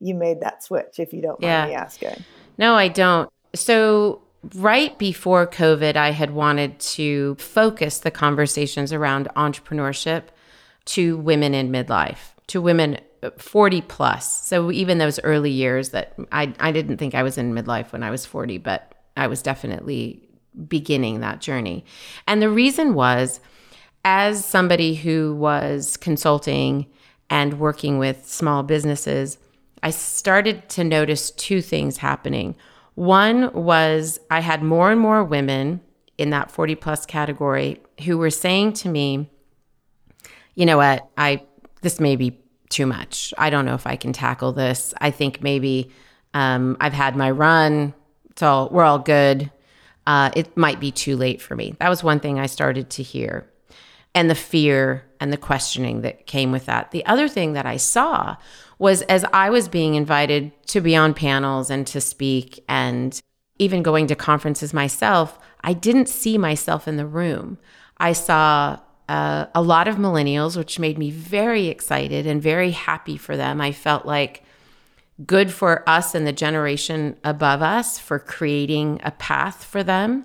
you 0.00 0.14
made 0.14 0.40
that 0.40 0.62
switch, 0.62 0.98
if 0.98 1.12
you 1.12 1.22
don't 1.22 1.40
mind 1.40 1.50
yeah. 1.50 1.66
me 1.66 1.74
asking. 1.74 2.24
No, 2.58 2.74
I 2.74 2.88
don't. 2.88 3.30
So 3.54 4.22
right 4.54 4.96
before 4.98 5.46
COVID, 5.46 5.96
I 5.96 6.10
had 6.10 6.32
wanted 6.32 6.78
to 6.80 7.34
focus 7.36 7.98
the 7.98 8.10
conversations 8.10 8.92
around 8.92 9.28
entrepreneurship 9.36 10.24
to 10.86 11.16
women 11.16 11.54
in 11.54 11.70
midlife, 11.70 12.32
to 12.48 12.60
women 12.60 12.98
40 13.38 13.80
plus. 13.82 14.46
So 14.46 14.70
even 14.70 14.98
those 14.98 15.20
early 15.20 15.50
years 15.50 15.90
that 15.90 16.14
I, 16.32 16.52
I 16.60 16.72
didn't 16.72 16.98
think 16.98 17.14
I 17.14 17.22
was 17.22 17.38
in 17.38 17.54
midlife 17.54 17.92
when 17.92 18.02
I 18.02 18.10
was 18.10 18.26
40, 18.26 18.58
but 18.58 18.94
I 19.16 19.26
was 19.26 19.42
definitely 19.42 20.28
beginning 20.68 21.20
that 21.20 21.40
journey. 21.40 21.84
And 22.26 22.40
the 22.40 22.50
reason 22.50 22.94
was 22.94 23.40
as 24.04 24.44
somebody 24.44 24.94
who 24.94 25.34
was 25.34 25.96
consulting 25.96 26.86
and 27.30 27.58
working 27.58 27.98
with 27.98 28.28
small 28.28 28.62
businesses, 28.62 29.38
I 29.82 29.90
started 29.90 30.68
to 30.70 30.84
notice 30.84 31.30
two 31.30 31.60
things 31.60 31.98
happening. 31.98 32.56
One 32.94 33.52
was 33.52 34.20
I 34.30 34.40
had 34.40 34.62
more 34.62 34.90
and 34.90 35.00
more 35.00 35.24
women 35.24 35.80
in 36.16 36.30
that 36.30 36.50
40 36.50 36.74
plus 36.76 37.06
category 37.06 37.82
who 38.04 38.18
were 38.18 38.30
saying 38.30 38.74
to 38.74 38.88
me, 38.88 39.30
you 40.54 40.66
know 40.66 40.76
what, 40.76 41.08
I 41.16 41.42
this 41.82 42.00
may 42.00 42.16
be 42.16 42.38
too 42.74 42.86
much. 42.86 43.32
I 43.38 43.50
don't 43.50 43.64
know 43.64 43.74
if 43.74 43.86
I 43.86 43.94
can 43.94 44.12
tackle 44.12 44.52
this. 44.52 44.92
I 45.00 45.10
think 45.10 45.42
maybe 45.42 45.90
um, 46.34 46.76
I've 46.80 46.92
had 46.92 47.14
my 47.14 47.30
run. 47.30 47.94
It's 48.30 48.42
all 48.42 48.68
we're 48.70 48.82
all 48.82 48.98
good. 48.98 49.50
Uh, 50.06 50.30
it 50.34 50.56
might 50.56 50.80
be 50.80 50.90
too 50.90 51.16
late 51.16 51.40
for 51.40 51.54
me. 51.54 51.76
That 51.78 51.88
was 51.88 52.02
one 52.02 52.20
thing 52.20 52.38
I 52.38 52.46
started 52.46 52.90
to 52.90 53.02
hear, 53.02 53.48
and 54.14 54.28
the 54.28 54.34
fear 54.34 55.04
and 55.20 55.32
the 55.32 55.36
questioning 55.36 56.02
that 56.02 56.26
came 56.26 56.50
with 56.50 56.66
that. 56.66 56.90
The 56.90 57.06
other 57.06 57.28
thing 57.28 57.52
that 57.52 57.64
I 57.64 57.76
saw 57.76 58.36
was 58.78 59.02
as 59.02 59.24
I 59.32 59.50
was 59.50 59.68
being 59.68 59.94
invited 59.94 60.52
to 60.66 60.80
be 60.80 60.96
on 60.96 61.14
panels 61.14 61.70
and 61.70 61.86
to 61.86 62.00
speak 62.00 62.62
and 62.68 63.18
even 63.58 63.84
going 63.84 64.08
to 64.08 64.16
conferences 64.16 64.74
myself, 64.74 65.38
I 65.60 65.72
didn't 65.74 66.08
see 66.08 66.36
myself 66.36 66.88
in 66.88 66.96
the 66.96 67.06
room. 67.06 67.58
I 67.98 68.12
saw 68.12 68.80
uh, 69.08 69.46
a 69.54 69.62
lot 69.62 69.88
of 69.88 69.96
millennials, 69.96 70.56
which 70.56 70.78
made 70.78 70.98
me 70.98 71.10
very 71.10 71.66
excited 71.66 72.26
and 72.26 72.42
very 72.42 72.70
happy 72.70 73.16
for 73.16 73.36
them. 73.36 73.60
I 73.60 73.72
felt 73.72 74.06
like 74.06 74.42
good 75.26 75.52
for 75.52 75.88
us 75.88 76.14
and 76.14 76.26
the 76.26 76.32
generation 76.32 77.16
above 77.22 77.62
us 77.62 77.98
for 77.98 78.18
creating 78.18 79.00
a 79.04 79.10
path 79.12 79.64
for 79.64 79.82
them. 79.82 80.24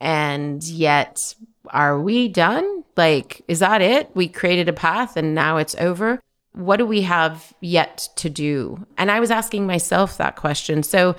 And 0.00 0.62
yet, 0.64 1.34
are 1.68 2.00
we 2.00 2.28
done? 2.28 2.84
Like, 2.96 3.42
is 3.48 3.60
that 3.60 3.82
it? 3.82 4.10
We 4.14 4.28
created 4.28 4.68
a 4.68 4.72
path 4.72 5.16
and 5.16 5.34
now 5.34 5.58
it's 5.58 5.74
over 5.76 6.20
what 6.54 6.76
do 6.76 6.86
we 6.86 7.02
have 7.02 7.54
yet 7.60 8.08
to 8.16 8.28
do? 8.28 8.86
And 8.98 9.10
I 9.10 9.20
was 9.20 9.30
asking 9.30 9.66
myself 9.66 10.18
that 10.18 10.36
question. 10.36 10.82
So, 10.82 11.16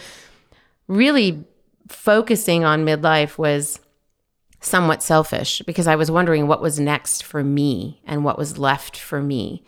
really 0.88 1.44
focusing 1.88 2.64
on 2.64 2.86
midlife 2.86 3.38
was 3.38 3.80
somewhat 4.66 5.04
selfish 5.04 5.62
because 5.66 5.88
I 5.88 5.96
was 5.96 6.10
wondering 6.10 6.48
what 6.48 6.62
was 6.62 6.80
next 6.80 7.24
for 7.24 7.44
me 7.44 8.02
and 8.06 8.24
what 8.24 8.38
was 8.38 8.58
left 8.58 8.98
for 8.98 9.22
me. 9.22 9.64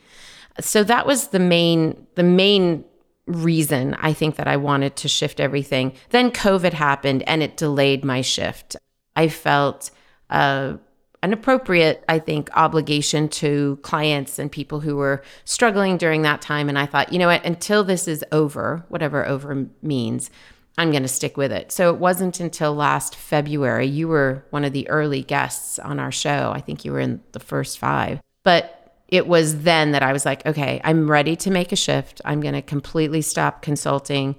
So 0.60 0.84
that 0.84 1.06
was 1.06 1.30
the 1.30 1.40
main 1.40 2.08
the 2.16 2.24
main 2.24 2.86
reason 3.28 3.96
I 3.96 4.14
think 4.14 4.36
that 4.36 4.48
I 4.48 4.58
wanted 4.58 4.96
to 4.98 5.08
shift 5.08 5.40
everything. 5.40 5.94
Then 6.12 6.32
COVID 6.32 6.74
happened 6.74 7.24
and 7.24 7.42
it 7.42 7.58
delayed 7.58 8.06
my 8.06 8.22
shift. 8.22 8.76
I 9.16 9.30
felt 9.30 9.90
uh, 10.30 10.78
an 11.24 11.34
appropriate, 11.34 12.04
I 12.08 12.20
think, 12.20 12.50
obligation 12.56 13.30
to 13.30 13.80
clients 13.82 14.38
and 14.38 14.52
people 14.52 14.82
who 14.82 14.96
were 14.96 15.24
struggling 15.44 15.98
during 15.98 16.22
that 16.22 16.42
time. 16.42 16.70
And 16.70 16.78
I 16.78 16.86
thought, 16.86 17.12
you 17.12 17.18
know 17.18 17.28
what, 17.28 17.44
until 17.44 17.84
this 17.84 18.08
is 18.08 18.24
over, 18.32 18.86
whatever 18.90 19.26
over 19.28 19.66
means, 19.82 20.30
I'm 20.78 20.92
going 20.92 21.04
to 21.04 21.10
stick 21.10 21.38
with 21.38 21.52
it. 21.52 21.72
So 21.72 21.94
it 21.94 22.00
wasn't 22.00 22.40
until 22.40 22.74
last 22.76 23.16
February, 23.16 23.88
you 23.88 24.08
were 24.08 24.46
one 24.50 24.66
of 24.66 24.74
the 24.74 24.90
early 24.90 25.22
guests 25.22 25.80
on 25.80 26.00
our 26.00 26.12
show. 26.12 26.52
I 26.54 26.60
think 26.60 26.84
you 26.84 26.92
were 26.92 27.00
in 27.00 27.22
the 27.32 27.40
first 27.40 27.80
five. 27.80 28.20
But 28.44 28.94
it 29.08 29.28
was 29.28 29.62
then 29.62 29.92
that 29.92 30.04
I 30.04 30.12
was 30.12 30.26
like, 30.26 30.46
okay, 30.46 30.82
I'm 30.84 31.10
ready 31.10 31.36
to 31.38 31.52
make 31.52 31.72
a 31.72 31.78
shift. 31.78 32.22
I'm 32.26 32.42
going 32.42 32.56
to 32.56 32.62
completely 32.62 33.22
stop 33.22 33.62
consulting 33.62 34.36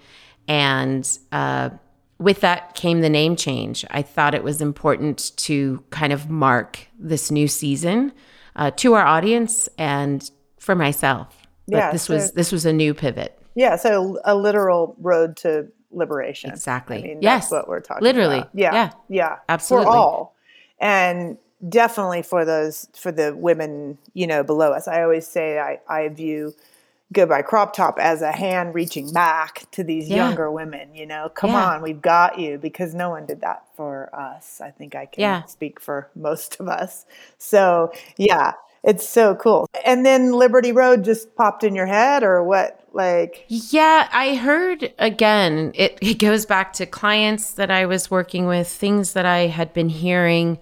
and 0.49 1.19
uh, 1.33 1.71
with 2.19 2.40
that 2.40 2.75
came 2.75 3.00
the 3.00 3.11
name 3.11 3.37
change. 3.37 3.85
I 3.90 4.02
thought 4.02 4.35
it 4.35 4.45
was 4.45 4.61
important 4.61 5.37
to 5.38 5.83
kind 5.90 6.12
of 6.12 6.31
mark 6.31 6.87
this 6.99 7.31
new 7.31 7.49
season 7.49 8.12
uh, 8.55 8.71
to 8.73 8.95
our 8.95 9.05
audience 9.05 9.69
and 9.76 10.28
for 10.59 10.75
myself. 10.75 11.47
But 11.69 11.76
yeah, 11.76 11.93
this 11.93 12.05
so, 12.05 12.14
was 12.14 12.33
this 12.33 12.52
was 12.52 12.64
a 12.64 12.73
new 12.73 12.95
pivot. 12.95 13.38
Yeah, 13.55 13.76
so 13.76 14.19
a 14.25 14.35
literal 14.35 14.97
road 14.99 15.37
to 15.38 15.69
liberation. 15.90 16.50
Exactly. 16.50 16.99
I 16.99 17.02
mean, 17.02 17.19
yes, 17.23 17.45
that's 17.45 17.52
what 17.52 17.69
we're 17.69 17.81
talking 17.81 18.05
literally. 18.05 18.38
about. 18.38 18.50
Yeah, 18.55 18.73
yeah, 18.75 18.90
yeah, 19.09 19.37
absolutely. 19.49 19.93
For 19.93 19.97
all, 19.97 20.37
and 20.78 21.38
definitely 21.66 22.23
for 22.23 22.45
those 22.45 22.88
for 22.95 23.12
the 23.12 23.35
women, 23.35 23.99
you 24.14 24.26
know, 24.26 24.43
below 24.43 24.73
us. 24.73 24.88
I 24.88 25.02
always 25.02 25.26
say 25.26 25.59
I 25.59 25.81
I 25.88 26.09
view 26.09 26.55
Goodbye 27.12 27.43
Crop 27.43 27.73
Top 27.73 27.99
as 28.00 28.21
a 28.21 28.33
hand 28.33 28.75
reaching 28.75 29.12
back 29.12 29.71
to 29.73 29.85
these 29.85 30.09
yeah. 30.09 30.16
younger 30.16 30.50
women, 30.50 30.95
you 30.95 31.07
know, 31.07 31.28
come 31.28 31.50
yeah. 31.50 31.71
on, 31.71 31.83
we've 31.83 32.02
got 32.02 32.38
you 32.38 32.59
because 32.59 32.95
no 32.95 33.11
one 33.11 33.26
did 33.26 33.43
that 33.43 33.64
for 33.76 34.14
us. 34.14 34.61
I 34.61 34.71
think 34.71 34.97
I 34.97 35.07
can 35.07 35.21
yeah. 35.23 35.45
speak 35.45 35.81
for 35.81 36.11
most 36.16 36.59
of 36.59 36.69
us. 36.69 37.07
So, 37.38 37.93
yeah, 38.16 38.52
it's 38.87 39.07
so 39.07 39.35
cool. 39.35 39.69
And 39.85 40.07
then 40.07 40.33
Liberty 40.33 40.71
Road 40.71 41.05
just 41.05 41.35
popped 41.35 41.64
in 41.64 41.75
your 41.75 41.87
head 41.87 42.23
or 42.23 42.43
what? 42.43 42.81
Like, 42.93 43.45
yeah, 43.49 44.09
I 44.12 44.37
heard 44.37 44.95
again, 44.99 45.73
it, 45.75 45.99
it 46.00 46.19
goes 46.19 46.47
back 46.47 46.73
to 46.75 46.87
clients 46.87 47.52
that 47.52 47.71
I 47.71 47.85
was 47.85 48.11
working 48.11 48.47
with, 48.47 48.69
things 48.69 49.12
that 49.12 49.26
I 49.26 49.49
had 49.49 49.75
been 49.75 49.90
hearing 49.90 50.59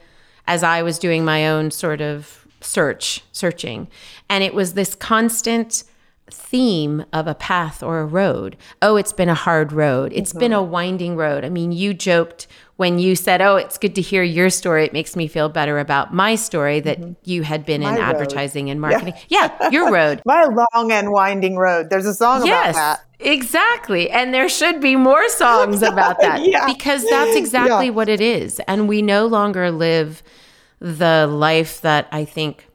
as 0.47 0.62
I 0.62 0.83
was 0.83 0.99
doing 0.99 1.25
my 1.25 1.47
own 1.47 1.71
sort 1.71 2.00
of 2.00 2.47
search, 2.61 3.23
searching. 3.31 3.88
And 4.28 4.43
it 4.43 4.54
was 4.54 4.73
this 4.73 4.95
constant 4.95 5.85
theme 6.31 7.04
of 7.12 7.26
a 7.26 7.35
path 7.35 7.83
or 7.83 8.00
a 8.00 8.07
road. 8.07 8.57
Oh, 8.81 8.97
it's 8.97 9.12
been 9.12 9.28
a 9.28 9.35
hard 9.35 9.71
road. 9.71 10.12
It's 10.14 10.31
mm-hmm. 10.31 10.38
been 10.40 10.52
a 10.54 10.62
winding 10.62 11.16
road. 11.16 11.45
I 11.45 11.50
mean, 11.50 11.73
you 11.73 11.93
joked 11.93 12.47
when 12.76 12.99
you 12.99 13.14
said, 13.16 13.40
"Oh, 13.40 13.57
it's 13.57 13.78
good 13.78 13.95
to 13.95 14.00
hear 14.00 14.23
your 14.23 14.50
story. 14.50 14.85
It 14.85 14.93
makes 14.93 15.16
me 15.16 15.28
feel 15.28 15.49
better 15.49 15.78
about 15.78 16.12
my 16.12 16.35
story 16.35 16.81
that 16.81 17.00
mm-hmm. 17.00 17.12
you 17.25 17.43
had 17.43 17.64
been 17.64 17.83
my 17.83 17.90
in 17.90 17.95
road. 17.97 18.02
advertising 18.02 18.71
and 18.71 18.81
marketing." 18.81 19.14
Yeah, 19.28 19.50
yeah 19.61 19.71
your 19.71 19.93
road. 19.93 20.23
my 20.25 20.45
long 20.45 20.93
and 20.93 21.11
winding 21.11 21.57
road. 21.57 21.90
There's 21.90 22.07
a 22.07 22.14
song 22.14 22.47
yes, 22.47 22.75
about 22.75 22.99
that. 22.99 23.04
Exactly. 23.21 24.11
And 24.11 24.35
there 24.35 24.49
should 24.49 24.81
be 24.81 24.97
more 24.97 25.28
songs 25.31 25.83
about 25.93 26.21
that 26.21 26.45
yeah. 26.45 26.66
because 26.66 27.09
that's 27.09 27.37
exactly 27.37 27.87
yeah. 27.87 27.93
what 27.93 28.09
it 28.09 28.21
is. 28.21 28.61
And 28.66 28.88
we 28.88 29.02
no 29.02 29.26
longer 29.26 29.71
live 29.71 30.23
the 30.81 31.26
life 31.26 31.81
that 31.81 32.09
I 32.12 32.25
think 32.25 32.66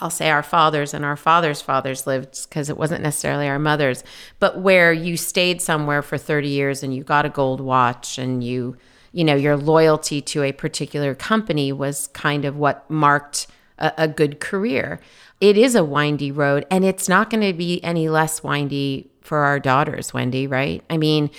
I'll 0.00 0.10
say 0.10 0.30
our 0.30 0.42
fathers 0.42 0.94
and 0.94 1.04
our 1.04 1.16
fathers' 1.16 1.60
fathers 1.60 2.06
lived 2.06 2.48
because 2.48 2.70
it 2.70 2.78
wasn't 2.78 3.02
necessarily 3.02 3.46
our 3.46 3.58
mothers, 3.58 4.02
but 4.38 4.60
where 4.60 4.92
you 4.92 5.16
stayed 5.16 5.60
somewhere 5.60 6.00
for 6.00 6.16
30 6.16 6.48
years 6.48 6.82
and 6.82 6.94
you 6.94 7.04
got 7.04 7.26
a 7.26 7.28
gold 7.28 7.60
watch 7.60 8.16
and 8.16 8.42
you, 8.42 8.78
you 9.12 9.24
know, 9.24 9.34
your 9.34 9.56
loyalty 9.56 10.20
to 10.20 10.42
a 10.42 10.52
particular 10.52 11.14
company 11.14 11.72
was 11.72 12.06
kind 12.08 12.44
of 12.44 12.56
what 12.56 12.88
marked 12.90 13.46
a, 13.78 13.92
a 13.98 14.08
good 14.08 14.40
career. 14.40 15.00
It 15.40 15.56
is 15.56 15.74
a 15.74 15.84
windy 15.84 16.30
road 16.30 16.66
and 16.70 16.84
it's 16.84 17.08
not 17.08 17.30
going 17.30 17.42
to 17.42 17.52
be 17.52 17.82
any 17.82 18.08
less 18.08 18.42
windy 18.42 19.10
for 19.20 19.38
our 19.38 19.58
daughters, 19.58 20.14
Wendy, 20.14 20.46
right? 20.46 20.84
I 20.88 20.96
mean, 20.96 21.30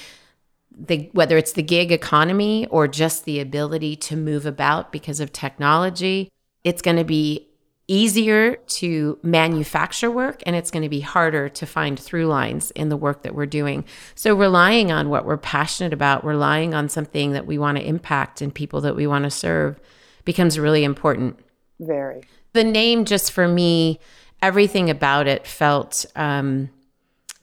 the, 0.72 1.10
whether 1.13 1.38
it's 1.38 1.54
the 1.54 1.63
gig 1.63 1.92
economy 1.92 2.68
or 2.68 2.88
just 2.88 3.25
the 3.25 3.40
ability 3.40 3.96
to 3.98 4.16
move 4.16 4.46
about 4.46 4.92
because 4.92 5.20
of 5.20 5.32
technology, 5.32 6.30
it's 6.63 6.82
going 6.82 6.98
to 6.98 7.04
be 7.04 7.48
easier 7.88 8.56
to 8.56 9.20
manufacture 9.22 10.10
work 10.10 10.42
and 10.46 10.56
it's 10.56 10.72
going 10.72 10.84
to 10.84 10.90
be 10.90 11.02
harder 11.02 11.50
to 11.50 11.66
find 11.66 12.00
through 12.00 12.26
lines 12.26 12.72
in 12.72 12.90
the 12.90 12.98
work 12.98 13.24
that 13.24 13.36
we're 13.36 13.46
doing. 13.46 13.84
So, 14.16 14.36
relying 14.36 14.92
on 14.92 15.10
what 15.10 15.26
we're 15.26 15.38
passionate 15.38 15.94
about, 15.94 16.24
relying 16.24 16.74
on 16.74 16.90
something 16.90 17.34
that 17.34 17.46
we 17.46 17.58
want 17.58 17.78
to 17.78 17.86
impact 17.86 18.42
and 18.42 18.54
people 18.54 18.82
that 18.82 18.96
we 18.96 19.08
want 19.08 19.26
to 19.26 19.32
serve 19.32 19.80
becomes 20.24 20.60
really 20.60 20.84
important. 20.84 21.40
Very. 21.80 22.24
The 22.54 22.64
name, 22.64 23.06
just 23.06 23.32
for 23.32 23.48
me, 23.48 24.00
everything 24.42 24.90
about 24.90 25.28
it 25.28 25.48
felt 25.48 26.06
um, 26.16 26.70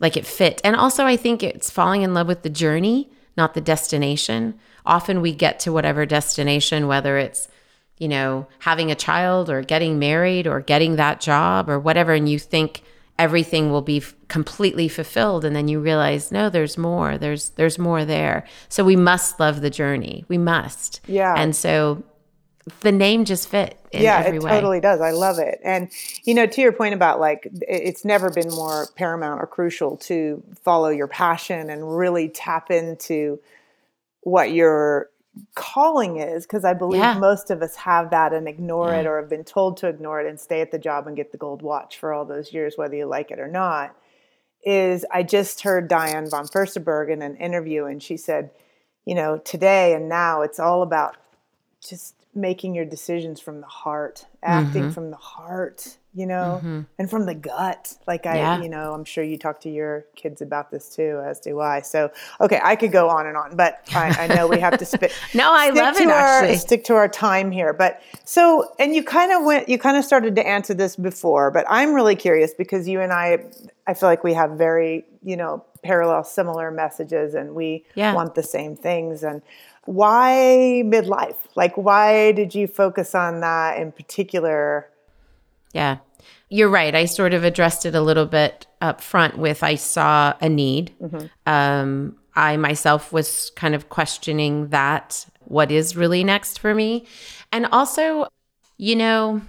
like 0.01 0.17
it 0.17 0.27
fit. 0.27 0.61
And 0.65 0.77
also, 0.77 1.05
I 1.05 1.17
think 1.17 1.43
it's 1.43 1.71
falling 1.71 2.03
in 2.03 2.15
love 2.15 2.27
with 2.27 2.43
the 2.43 2.51
journey, 2.51 3.11
not 3.37 3.55
the 3.55 3.61
destination. 3.61 4.59
Often 4.87 5.21
we 5.21 5.33
get 5.33 5.61
to 5.61 5.73
whatever 5.73 6.07
destination, 6.07 6.87
whether 6.87 7.19
it's 7.19 7.49
you 7.99 8.09
know, 8.09 8.47
having 8.61 8.91
a 8.91 8.95
child 8.95 9.51
or 9.51 9.63
getting 9.63 9.99
married 9.99 10.47
or 10.47 10.61
getting 10.61 10.97
that 10.97 11.21
job 11.21 11.69
or 11.69 11.79
whatever, 11.79 12.13
and 12.15 12.29
you 12.29 12.39
think 12.39 12.83
everything 13.19 13.71
will 13.71 13.83
be 13.83 13.99
f- 13.99 14.15
completely 14.29 14.87
fulfilled 14.89 15.45
and 15.45 15.57
then 15.57 15.67
you 15.67 15.81
realize 15.81 16.31
no 16.31 16.49
there's 16.49 16.79
more 16.79 17.19
there's 17.19 17.49
there's 17.51 17.77
more 17.77 18.05
there 18.05 18.47
so 18.69 18.85
we 18.85 18.95
must 18.95 19.41
love 19.41 19.61
the 19.61 19.71
journey 19.71 20.25
we 20.29 20.39
must 20.39 21.01
Yeah. 21.09 21.35
and 21.37 21.57
so 21.57 22.05
the 22.81 22.93
name 22.93 23.25
just 23.25 23.49
fit 23.49 23.79
in 23.91 24.03
yeah, 24.03 24.21
it 24.23 24.43
way 24.43 24.51
totally 24.51 24.81
does. 24.81 25.01
I 25.01 25.13
love 25.13 25.39
it. 25.39 25.59
And 25.65 25.91
you 26.25 26.35
know, 26.35 26.47
to 26.47 26.61
your 26.61 26.73
point 26.73 26.95
about 26.95 27.19
like 27.19 27.49
it's 27.63 28.05
never 28.05 28.31
been 28.31 28.51
more 28.51 28.87
paramount 28.97 29.41
or 29.43 29.47
crucial 29.47 29.97
to 29.99 30.43
follow 30.63 30.91
your 30.91 31.09
passion 31.09 31.71
and 31.71 31.97
really 31.97 32.29
tap 32.29 32.71
into 32.71 33.41
what 34.21 34.53
your 34.53 35.09
calling 35.55 36.19
is 36.19 36.45
because 36.47 36.65
I 36.65 36.75
believe 36.75 37.01
Yeah. 37.01 37.15
most 37.15 37.51
of 37.51 37.63
us 37.63 37.77
have 37.77 38.11
that 38.11 38.33
and 38.33 38.49
ignore 38.49 38.93
it 38.95 39.07
or 39.07 39.21
have 39.21 39.29
been 39.29 39.45
told 39.45 39.77
to 39.79 39.89
ignore 39.89 40.21
it 40.21 40.27
and 40.29 40.39
stay 40.39 40.61
at 40.61 40.71
the 40.71 40.79
job 40.79 41.07
and 41.07 41.17
get 41.17 41.33
the 41.33 41.39
gold 41.39 41.63
watch 41.63 41.99
for 41.99 42.13
all 42.13 42.25
those 42.25 42.53
years 42.53 42.75
whether 42.77 42.97
you 42.97 43.07
like 43.07 43.31
it 43.31 43.39
or 43.39 43.49
not. 43.49 43.95
Is 44.65 45.05
I 45.13 45.23
just 45.23 45.63
heard 45.63 45.89
Diane 45.89 46.29
von 46.29 46.47
Furstenberg 46.47 47.11
in 47.11 47.23
an 47.23 47.37
interview 47.37 47.85
and 47.85 48.03
she 48.03 48.17
said, 48.17 48.51
you 49.05 49.15
know, 49.15 49.39
today 49.39 49.95
and 49.95 50.09
now 50.09 50.43
it's 50.43 50.59
all 50.59 50.83
about 50.83 51.17
just 51.87 52.15
making 52.35 52.75
your 52.75 52.85
decisions 52.85 53.41
from 53.41 53.61
the 53.61 53.67
heart, 53.67 54.27
acting 54.43 54.85
Mm-hmm. 54.85 54.93
from 54.93 55.11
the 55.11 55.17
heart, 55.17 55.99
you 56.19 56.27
know, 56.27 56.61
mm-hmm. 56.61 56.81
and 56.99 57.09
from 57.09 57.27
the 57.27 57.35
gut. 57.35 57.95
Like 58.09 58.27
I, 58.27 58.37
Yeah. 58.39 58.61
you 58.61 58.69
know, 58.69 58.93
I'm 58.93 59.05
sure 59.05 59.23
you 59.23 59.39
talk 59.39 59.61
to 59.61 59.71
your 59.71 60.05
kids 60.17 60.43
about 60.43 60.71
this 60.73 60.89
too, 60.95 61.23
as 61.25 61.39
do 61.39 61.61
I. 61.61 61.81
So, 61.83 62.11
okay, 62.41 62.61
I 62.63 62.75
could 62.75 62.91
go 62.91 63.09
on 63.09 63.27
and 63.27 63.37
on, 63.37 63.55
but 63.57 63.81
I, 63.95 64.25
I 64.25 64.27
know 64.27 64.49
we 64.49 64.59
have 64.59 64.77
to 64.79 64.85
spit. 64.85 65.13
No, 65.35 65.51
I 65.53 65.71
love 65.71 65.97
to 65.97 66.03
it, 66.03 66.09
our, 66.09 66.43
actually. 66.43 66.57
Stick 66.57 66.85
to 66.85 66.95
our 66.95 67.09
time 67.09 67.53
here, 67.53 67.73
but 67.73 68.03
so, 68.25 68.75
and 68.81 68.95
you 68.95 69.05
kind 69.05 69.31
of 69.33 69.45
went, 69.45 69.69
you 69.69 69.79
kind 69.79 69.97
of 69.97 70.05
started 70.05 70.35
to 70.37 70.47
answer 70.47 70.75
this 70.75 70.97
before, 70.97 71.51
but 71.53 71.65
I'm 71.69 71.95
really 71.95 72.17
curious 72.17 72.53
because 72.53 72.89
you 72.89 73.01
and 73.01 73.13
I, 73.13 73.45
I 73.87 73.95
feel 73.95 74.09
like 74.09 74.25
we 74.25 74.35
have 74.35 74.53
very, 74.53 75.05
you 75.23 75.37
know, 75.37 75.65
parallel, 75.85 76.25
similar 76.25 76.73
messages, 76.73 77.35
and 77.35 77.55
we 77.55 77.85
Yeah. 77.95 78.13
want 78.15 78.35
the 78.35 78.43
same 78.43 78.75
things. 78.75 79.23
And 79.23 79.43
why 79.85 80.83
midlife? 80.85 81.37
Like, 81.55 81.77
why 81.77 82.33
did 82.33 82.55
you 82.55 82.67
focus 82.67 83.15
on 83.15 83.41
that 83.41 83.79
in 83.79 83.93
particular? 83.93 84.89
Yeah. 85.73 85.99
You're 86.51 86.71
right. 86.71 86.95
I 86.95 87.05
sort 87.05 87.35
of 87.35 87.45
addressed 87.45 87.85
it 87.85 87.95
a 87.95 88.01
little 88.01 88.27
bit 88.27 88.67
up 88.81 89.01
front 89.01 89.37
with 89.39 89.63
I 89.63 89.75
saw 89.75 90.35
a 90.41 90.49
need. 90.49 90.95
Um, 91.47 92.17
I 92.35 92.57
myself 92.57 93.13
was 93.13 93.51
kind 93.57 93.75
of 93.75 93.89
questioning 93.89 94.69
that 94.69 95.27
what 95.41 95.71
is 95.71 95.97
really 95.97 96.25
next 96.25 96.59
for 96.59 96.75
me. 96.75 97.07
And 97.53 97.67
also, 97.67 98.29
you 98.77 98.97
know, 98.97 99.43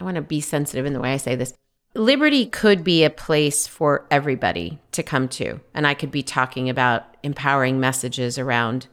I 0.00 0.04
want 0.04 0.16
to 0.16 0.22
be 0.22 0.40
sensitive 0.40 0.86
in 0.86 0.92
the 0.92 1.00
way 1.00 1.12
I 1.12 1.18
say 1.18 1.36
this. 1.36 1.54
Liberty 1.94 2.46
could 2.46 2.84
be 2.84 3.04
a 3.04 3.10
place 3.10 3.66
for 3.66 4.06
everybody 4.10 4.78
to 4.92 5.02
come 5.02 5.28
to. 5.28 5.60
And 5.74 5.86
I 5.86 5.94
could 5.94 6.10
be 6.10 6.22
talking 6.22 6.68
about 6.68 7.04
empowering 7.22 7.80
messages 7.80 8.38
around 8.38 8.86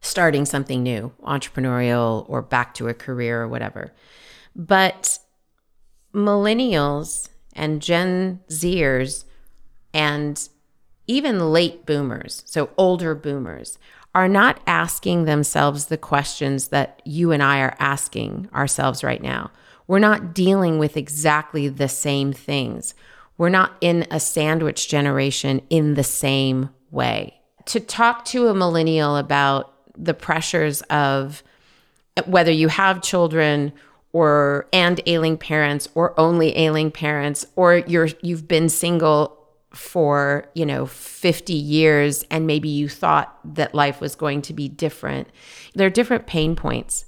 starting 0.00 0.44
something 0.44 0.82
new, 0.82 1.12
entrepreneurial 1.22 2.24
or 2.28 2.42
back 2.42 2.74
to 2.74 2.88
a 2.88 2.94
career 2.94 3.42
or 3.42 3.48
whatever. 3.48 3.92
But 4.54 5.18
millennials 6.18 7.28
and 7.54 7.82
Gen 7.82 8.40
Zers 8.48 9.24
and 9.94 10.48
even 11.06 11.52
late 11.52 11.86
boomers, 11.86 12.42
so 12.46 12.70
older 12.76 13.14
boomers, 13.14 13.78
are 14.14 14.28
not 14.28 14.60
asking 14.66 15.24
themselves 15.24 15.86
the 15.86 15.96
questions 15.96 16.68
that 16.68 17.00
you 17.04 17.32
and 17.32 17.42
I 17.42 17.60
are 17.60 17.76
asking 17.78 18.48
ourselves 18.54 19.02
right 19.04 19.22
now. 19.22 19.50
We're 19.86 19.98
not 19.98 20.34
dealing 20.34 20.78
with 20.78 20.96
exactly 20.96 21.68
the 21.68 21.88
same 21.88 22.32
things. 22.32 22.94
We're 23.38 23.48
not 23.48 23.76
in 23.80 24.06
a 24.10 24.20
sandwich 24.20 24.88
generation 24.88 25.62
in 25.70 25.94
the 25.94 26.04
same 26.04 26.70
way. 26.90 27.40
To 27.66 27.80
talk 27.80 28.24
to 28.26 28.48
a 28.48 28.54
millennial 28.54 29.16
about 29.16 29.72
the 29.96 30.14
pressures 30.14 30.82
of 30.82 31.42
whether 32.26 32.50
you 32.50 32.68
have 32.68 33.02
children 33.02 33.72
or 34.18 34.66
and 34.72 35.00
ailing 35.06 35.38
parents 35.38 35.86
or 35.94 36.18
only 36.18 36.56
ailing 36.56 36.90
parents 36.90 37.46
or 37.54 37.76
you're 37.86 38.08
you've 38.20 38.48
been 38.48 38.68
single 38.68 39.38
for 39.72 40.44
you 40.54 40.66
know 40.66 40.86
50 40.86 41.52
years 41.52 42.24
and 42.28 42.44
maybe 42.44 42.68
you 42.68 42.88
thought 42.88 43.38
that 43.44 43.76
life 43.76 44.00
was 44.00 44.16
going 44.16 44.42
to 44.42 44.52
be 44.52 44.68
different. 44.68 45.28
There 45.76 45.86
are 45.86 45.90
different 45.90 46.26
pain 46.26 46.56
points 46.56 47.04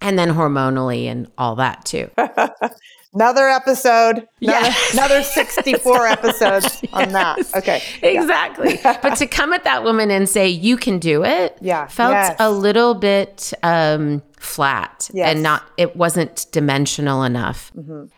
and 0.00 0.18
then 0.18 0.30
hormonally 0.30 1.04
and 1.04 1.30
all 1.36 1.56
that 1.56 1.84
too 1.84 2.10
Another 3.12 3.48
episode, 3.48 4.18
another, 4.18 4.28
Yes. 4.40 4.92
another 4.92 5.22
64 5.24 6.06
episodes 6.06 6.80
on 6.92 7.08
that. 7.12 7.38
Okay. 7.56 7.82
exactly 8.02 8.78
but 8.82 9.16
to 9.16 9.26
come 9.26 9.52
at 9.52 9.64
that 9.64 9.82
woman 9.82 10.10
and 10.12 10.28
say 10.28 10.48
you 10.48 10.76
can 10.76 10.98
do 11.00 11.24
it 11.24 11.58
Yeah. 11.60 11.86
felt 11.88 12.12
Yes. 12.12 12.36
a 12.38 12.50
little 12.52 12.94
bit 12.94 13.52
um 13.64 14.22
flat 14.38 15.10
Yes. 15.12 15.26
Mm-hmm. 15.26 15.30
and 15.36 15.42
not 15.42 15.64
it 15.76 15.96
wasn't 15.96 16.46
dimensional 16.52 17.24
enough 17.24 17.72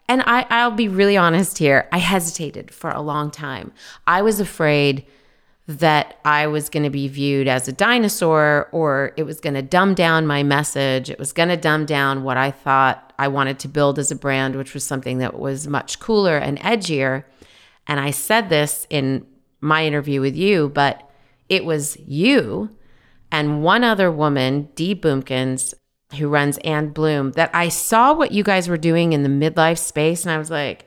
and 0.09 0.22
i 0.26 0.46
i'll 0.50 0.70
be 0.70 0.88
really 0.88 1.16
honest 1.16 1.59
here 1.59 1.88
i 1.90 1.98
hesitated 1.98 2.70
for 2.70 2.90
a 2.90 3.00
long 3.00 3.31
time 3.31 3.72
i 4.07 4.20
was 4.22 4.38
afraid 4.40 5.05
that 5.66 6.18
I 6.25 6.48
was 6.48 6.68
going 6.68 6.83
to 6.83 6.90
be 6.90 7.07
viewed 7.09 7.46
as 7.46 7.68
a 7.68 7.72
dinosaur 7.72 8.68
or 8.72 9.12
it 9.16 9.22
was 9.22 9.40
going 9.40 9.55
to 9.55 9.62
dumb 9.62 9.94
down 9.94 10.27
my 10.27 10.42
message. 10.42 11.09
It 11.09 11.18
was 11.18 11.33
going 11.33 11.51
to 11.51 11.57
dumb 11.57 11.87
down 11.87 12.25
what 12.25 12.37
I 12.37 12.51
thought 12.51 13.12
I 13.18 13.29
wanted 13.29 13.59
to 13.61 13.68
build 13.68 13.98
as 13.98 14.11
a 14.11 14.16
brand, 14.16 14.57
which 14.57 14.75
was 14.75 14.83
something 14.83 15.18
that 15.18 15.38
was 15.38 15.68
much 15.68 16.01
cooler 16.01 16.37
and 16.37 16.59
edgier. 16.61 17.25
And 17.87 18.01
I 18.01 18.11
said 18.11 18.48
this 18.48 18.87
in 18.90 19.27
my 19.61 19.87
interview 19.87 20.20
with 20.20 20.35
you, 20.35 20.68
but 20.68 21.09
it 21.48 21.64
was 21.64 21.96
you 21.98 22.77
and 23.31 23.62
one 23.62 23.85
other 23.85 24.11
woman, 24.11 24.68
Dee 24.75 24.94
Boomkins, 24.94 25.75
who 26.18 26.29
runs 26.29 26.59
And 26.59 26.92
Bloom, 26.92 27.33
that 27.33 27.51
I 27.55 27.68
saw 27.68 28.12
what 28.12 28.33
you 28.33 28.44
guys 28.44 28.68
were 28.68 28.77
doing 28.77 29.12
in 29.12 29.22
the 29.22 29.29
midlife 29.29 29.79
space. 29.79 30.25
And 30.25 30.31
I 30.31 30.38
was 30.38 30.51
like, 30.51 30.87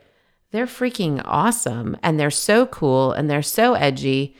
they're 0.51 0.67
freaking 0.67 1.21
awesome. 1.25 1.97
And 2.03 2.19
they're 2.19 2.29
so 2.29 2.67
cool 2.67 3.11
and 3.11 3.29
they're 3.29 3.41
so 3.41 3.73
edgy. 3.73 4.35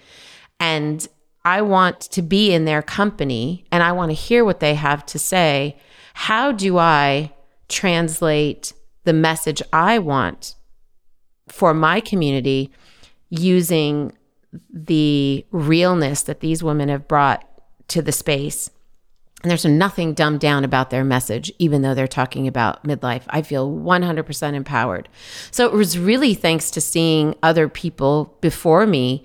And 0.60 1.08
I 1.44 1.62
want 1.62 2.02
to 2.02 2.22
be 2.22 2.54
in 2.54 2.66
their 2.66 2.82
company 2.82 3.66
and 3.72 3.84
I 3.84 3.92
want 3.92 4.10
to 4.10 4.16
hear 4.16 4.44
what 4.44 4.60
they 4.60 4.74
have 4.74 5.06
to 5.08 5.20
say. 5.20 5.78
How 6.16 6.52
do 6.52 6.78
I 6.78 7.32
translate 7.70 8.74
the 9.04 9.14
message 9.14 9.62
I 9.72 10.00
want 10.00 10.56
for 11.48 11.74
my 11.74 12.00
community 12.00 12.72
using 13.30 14.14
the 14.72 15.46
realness 15.52 16.24
that 16.24 16.40
these 16.40 16.64
women 16.64 16.90
have 16.90 17.08
brought 17.08 17.48
to 17.90 18.02
the 18.02 18.12
space? 18.12 18.72
And 19.44 19.52
there's 19.52 19.66
nothing 19.66 20.16
dumbed 20.16 20.40
down 20.40 20.64
about 20.64 20.90
their 20.90 21.04
message, 21.04 21.52
even 21.60 21.84
though 21.84 21.94
they're 21.94 22.08
talking 22.08 22.48
about 22.48 22.84
midlife. 22.84 23.22
I 23.30 23.44
feel 23.44 23.70
100% 23.72 24.54
empowered. 24.56 25.08
So 25.52 25.68
it 25.68 25.74
was 25.74 26.00
really 26.00 26.34
thanks 26.34 26.72
to 26.72 26.82
seeing 26.82 27.36
other 27.44 27.70
people 27.70 28.36
before 28.42 28.88
me 28.88 29.24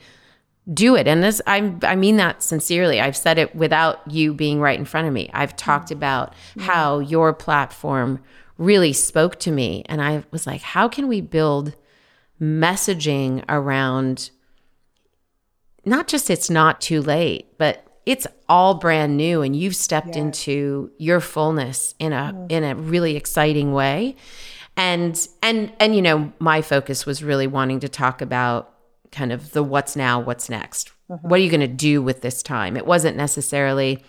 do 0.73 0.95
it. 0.97 1.09
And 1.09 1.23
this, 1.23 1.41
I, 1.47 1.75
I 1.83 1.97
mean 1.97 2.17
that 2.17 2.43
sincerely. 2.43 3.01
I've 3.01 3.17
said 3.17 3.39
it 3.39 3.55
without 3.55 4.09
you 4.11 4.35
being 4.35 4.61
right 4.61 4.79
in 4.79 4.85
front 4.85 5.09
of 5.09 5.13
me. 5.13 5.31
I've 5.33 5.57
talked 5.57 5.91
about 5.91 6.33
mm-hmm. 6.33 6.61
how 6.61 6.99
your 7.01 7.33
platform 7.33 8.23
really 8.59 8.93
spoke 8.93 9.41
to 9.41 9.51
me. 9.51 9.83
And 9.87 10.03
I 10.03 10.25
was 10.31 10.47
like, 10.47 10.61
how 10.61 10.89
can 10.89 11.09
we 11.09 11.21
build 11.21 11.75
messaging 12.41 13.45
around 13.49 14.31
not 15.85 16.09
just 16.09 16.31
it's 16.31 16.51
not 16.51 16.81
too 16.81 17.01
late, 17.01 17.57
but 17.59 17.87
it's 18.07 18.27
all 18.49 18.75
brand 18.75 19.17
new 19.17 19.43
and 19.43 19.55
you've 19.57 19.77
stepped 19.77 20.17
into 20.17 20.91
your 20.99 21.21
fullness 21.21 21.95
in 21.99 22.13
a 22.13 22.33
mm-hmm. 22.35 22.47
in 22.49 22.65
a 22.65 22.75
really 22.75 23.17
exciting 23.17 23.73
way. 23.73 24.17
And 24.77 25.27
and 25.43 25.73
and 25.81 25.95
you 25.95 26.03
know, 26.03 26.33
my 26.39 26.63
focus 26.63 27.07
was 27.07 27.23
really 27.23 27.47
wanting 27.47 27.81
to 27.81 27.89
talk 27.89 28.21
about 28.21 28.75
kind 29.13 29.33
of 29.33 29.53
the 29.53 29.63
what's 29.63 29.97
now, 29.97 30.21
what's 30.21 30.49
next. 30.49 30.93
What 31.09 31.41
are 31.41 31.43
you 31.43 31.51
going 31.51 31.61
to 31.61 31.67
do 31.67 32.01
with 32.03 32.21
this 32.21 32.43
time? 32.43 32.77
It 32.77 32.87
wasn't 32.87 33.17
necessarily 33.17 34.03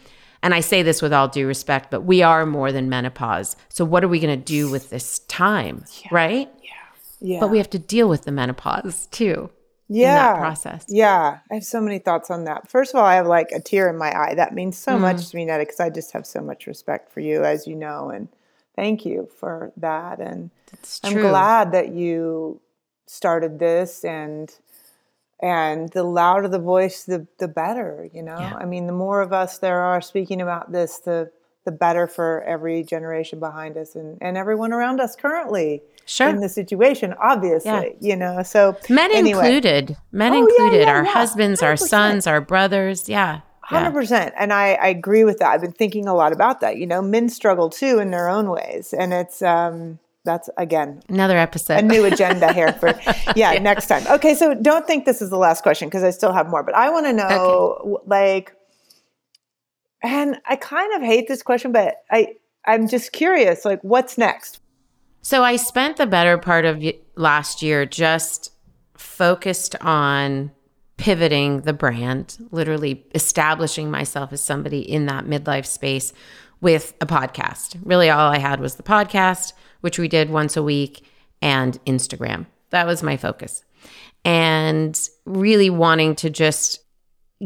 and 0.43 0.55
I 0.55 0.59
say 0.61 0.81
this 0.81 1.03
with 1.03 1.13
all 1.13 1.27
due 1.27 1.45
respect, 1.45 1.91
but 1.91 2.01
we 2.01 2.23
are 2.23 2.47
more 2.47 2.71
than 2.71 2.89
menopause. 2.89 3.55
So 3.69 3.85
what 3.85 4.03
are 4.03 4.07
we 4.07 4.19
going 4.19 4.37
to 4.39 4.43
do 4.43 4.71
with 4.71 4.89
this 4.89 5.19
time, 5.19 5.85
right? 6.11 6.49
Yeah. 6.63 6.69
Yeah. 7.19 7.39
But 7.39 7.51
we 7.51 7.59
have 7.59 7.69
to 7.71 7.79
deal 7.79 8.09
with 8.09 8.23
the 8.23 8.31
menopause 8.31 9.05
too. 9.11 9.51
yeah. 9.87 10.33
process. 10.37 10.83
Yeah, 10.87 11.39
I 11.51 11.53
have 11.53 11.63
so 11.63 11.79
many 11.79 11.99
thoughts 11.99 12.31
on 12.31 12.45
that. 12.45 12.67
First 12.67 12.93
of 12.95 12.99
all, 12.99 13.05
I 13.05 13.15
have 13.15 13.27
like 13.27 13.51
a 13.51 13.59
tear 13.59 13.87
in 13.87 13.97
my 13.97 14.11
eye. 14.19 14.33
That 14.33 14.55
means 14.55 14.77
so 14.79 14.97
Mm. 14.97 15.01
much 15.01 15.29
to 15.29 15.35
me, 15.35 15.45
Netta, 15.45 15.61
because 15.63 15.79
I 15.79 15.91
just 15.91 16.11
have 16.13 16.25
so 16.25 16.41
much 16.41 16.65
respect 16.65 17.11
for 17.11 17.19
you, 17.19 17.43
as 17.43 17.67
you 17.67 17.75
know, 17.75 18.09
and 18.09 18.27
thank 18.75 19.05
you 19.05 19.29
for 19.39 19.71
that. 19.77 20.19
And 20.19 20.49
It's 20.73 20.99
I'm 21.03 21.13
glad 21.19 21.71
that 21.73 21.89
you 21.89 22.61
started 23.05 23.59
this, 23.59 24.03
and 24.03 24.51
and 25.41 25.89
the 25.89 26.03
louder 26.03 26.47
the 26.47 26.59
voice, 26.59 27.03
the 27.03 27.27
the 27.39 27.47
better. 27.47 28.09
You 28.13 28.23
know, 28.23 28.37
Yeah. 28.39 28.55
I 28.55 28.65
mean, 28.65 28.87
the 28.87 28.93
more 28.93 29.21
of 29.21 29.33
us 29.33 29.57
there 29.59 29.79
are 29.81 30.01
speaking 30.01 30.41
about 30.41 30.71
this, 30.71 30.99
the 30.99 31.31
the 31.63 31.71
better 31.71 32.07
for 32.07 32.41
every 32.43 32.83
generation 32.83 33.39
behind 33.39 33.77
us 33.77 33.95
and, 33.95 34.17
and 34.19 34.35
everyone 34.35 34.73
around 34.73 34.99
us 34.99 35.15
currently 35.15 35.83
Sure. 36.07 36.27
in 36.27 36.37
the 36.41 36.49
situation, 36.49 37.13
obviously, 37.21 37.95
you 37.99 38.15
know. 38.15 38.41
So 38.41 38.75
Men 38.89 39.11
anyway. 39.13 39.45
included. 39.45 39.95
Men 40.11 40.33
Oh, 40.33 40.39
included. 40.39 40.81
yeah, 40.81 40.89
our 40.91 41.03
yeah. 41.03 41.11
husbands, 41.11 41.61
our 41.61 41.73
100%. 41.75 41.87
sons, 41.87 42.27
our 42.27 42.41
brothers. 42.41 43.07
Yeah. 43.07 43.41
Yeah. 43.71 43.77
Hundred 43.77 43.93
percent, 43.93 44.33
and 44.37 44.51
I, 44.51 44.73
I 44.73 44.87
agree 44.87 45.23
with 45.23 45.37
that. 45.37 45.49
I've 45.51 45.61
been 45.61 45.71
thinking 45.71 46.05
a 46.07 46.13
lot 46.13 46.33
about 46.33 46.59
that. 46.61 46.75
You 46.77 46.85
know, 46.87 47.01
men 47.01 47.29
struggle 47.29 47.69
too 47.69 47.99
in 47.99 48.11
their 48.11 48.27
own 48.27 48.49
ways, 48.49 48.91
and 48.93 49.13
it's 49.13 49.41
um 49.41 49.99
that's 50.23 50.49
again 50.57 51.01
Another 51.09 51.37
episode. 51.37 51.79
a 51.79 51.81
new 51.81 52.05
agenda 52.05 52.53
here 52.53 52.73
for 52.73 52.99
yeah, 53.35 53.53
next 53.53 53.87
time. 53.87 54.05
Okay, 54.07 54.35
so 54.35 54.53
don't 54.53 54.85
think 54.85 55.05
this 55.05 55.21
is 55.21 55.29
the 55.29 55.37
last 55.37 55.63
question 55.63 55.87
because 55.87 56.03
I 56.03 56.11
still 56.11 56.33
have 56.33 56.47
more, 56.49 56.63
but 56.63 56.75
I 56.75 56.89
want 56.89 57.05
to 57.07 57.13
know 57.13 57.77
w 57.79 57.97
like, 58.05 58.55
and 60.03 60.37
I 60.45 60.55
kind 60.55 60.93
of 60.95 61.01
hate 61.01 61.27
this 61.27 61.41
question, 61.41 61.71
but 61.71 61.95
I 62.11 62.35
I'm 62.65 62.87
just 62.87 63.11
curious, 63.11 63.65
like, 63.65 63.81
what's 63.81 64.17
next? 64.17 64.59
So 65.21 65.43
I 65.43 65.55
spent 65.55 65.97
the 65.97 66.07
better 66.07 66.37
part 66.37 66.65
of 66.65 66.83
last 67.15 67.61
year 67.61 67.85
just 67.85 68.51
focused 68.95 69.75
on 69.81 70.51
pivoting 70.97 71.61
the 71.61 71.73
brand, 71.73 72.37
literally 72.51 73.05
establishing 73.15 73.89
myself 73.89 74.31
as 74.31 74.41
somebody 74.41 74.79
in 74.79 75.07
that 75.07 75.25
midlife 75.25 75.65
space 75.65 76.13
with 76.61 76.93
a 77.01 77.05
podcast. 77.05 77.77
Really, 77.83 78.09
all 78.09 78.31
I 78.31 78.37
had 78.37 78.59
was 78.59 78.75
the 78.75 78.83
podcast, 78.83 79.53
which 79.81 79.99
we 79.99 80.07
did 80.07 80.29
once 80.29 80.55
a 80.55 80.63
week, 80.63 81.05
and 81.41 81.83
Instagram. 81.85 82.45
That 82.69 82.87
was 82.87 83.03
my 83.03 83.17
focus. 83.17 83.63
And 84.23 84.97
really 85.25 85.69
wanting 85.69 86.15
to 86.17 86.29
just 86.29 86.79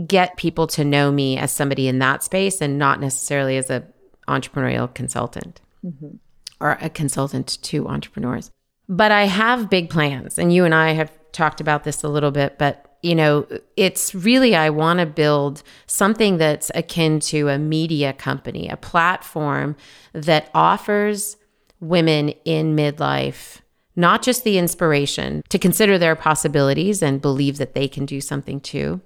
get 0.06 0.36
people 0.36 0.68
to 0.68 0.84
know 0.84 1.12
me 1.12 1.38
as 1.38 1.52
somebody 1.52 1.88
in 1.88 2.00
that 2.00 2.22
space 2.22 2.60
and 2.60 2.78
not 2.78 3.00
necessarily 3.00 3.56
as 3.56 3.70
a 3.70 3.86
entrepreneurial 4.28 4.94
consultant 4.94 5.62
mm-hmm. 5.86 6.18
or 6.60 6.78
a 6.82 6.90
consultant 6.90 7.62
to 7.64 7.88
entrepreneurs. 7.88 8.52
But 8.90 9.12
I 9.12 9.26
have 9.26 9.70
big 9.70 9.90
plans, 9.90 10.38
and 10.38 10.54
you 10.54 10.66
and 10.66 10.76
I 10.76 10.92
have 10.92 11.12
talked 11.32 11.60
about 11.62 11.84
this 11.84 12.04
a 12.04 12.08
little 12.08 12.32
bit, 12.32 12.58
but 12.60 12.85
you 13.06 13.16
know, 13.16 13.48
it's 13.78 14.16
really 14.16 14.56
I 14.56 14.70
want 14.70 15.00
to 15.00 15.06
build 15.06 15.62
something 15.86 16.38
that's 16.38 16.72
akin 16.74 17.20
to 17.22 17.50
a 17.50 17.60
media 17.60 18.14
company, 18.14 18.68
a 18.68 18.78
platform 18.78 19.76
that 20.14 20.50
offers 20.54 21.38
women 21.80 22.30
in 22.46 22.76
midlife 22.76 23.62
not 23.96 24.22
just 24.22 24.44
the 24.44 24.58
inspiration 24.58 25.42
to 25.50 25.60
consider 25.60 25.98
their 25.98 26.16
possibilities 26.16 27.02
and 27.02 27.22
believe 27.22 27.58
that 27.58 27.74
they 27.74 27.88
can 27.88 28.06
do 28.06 28.20
something 28.20 28.60
too, 28.60 29.02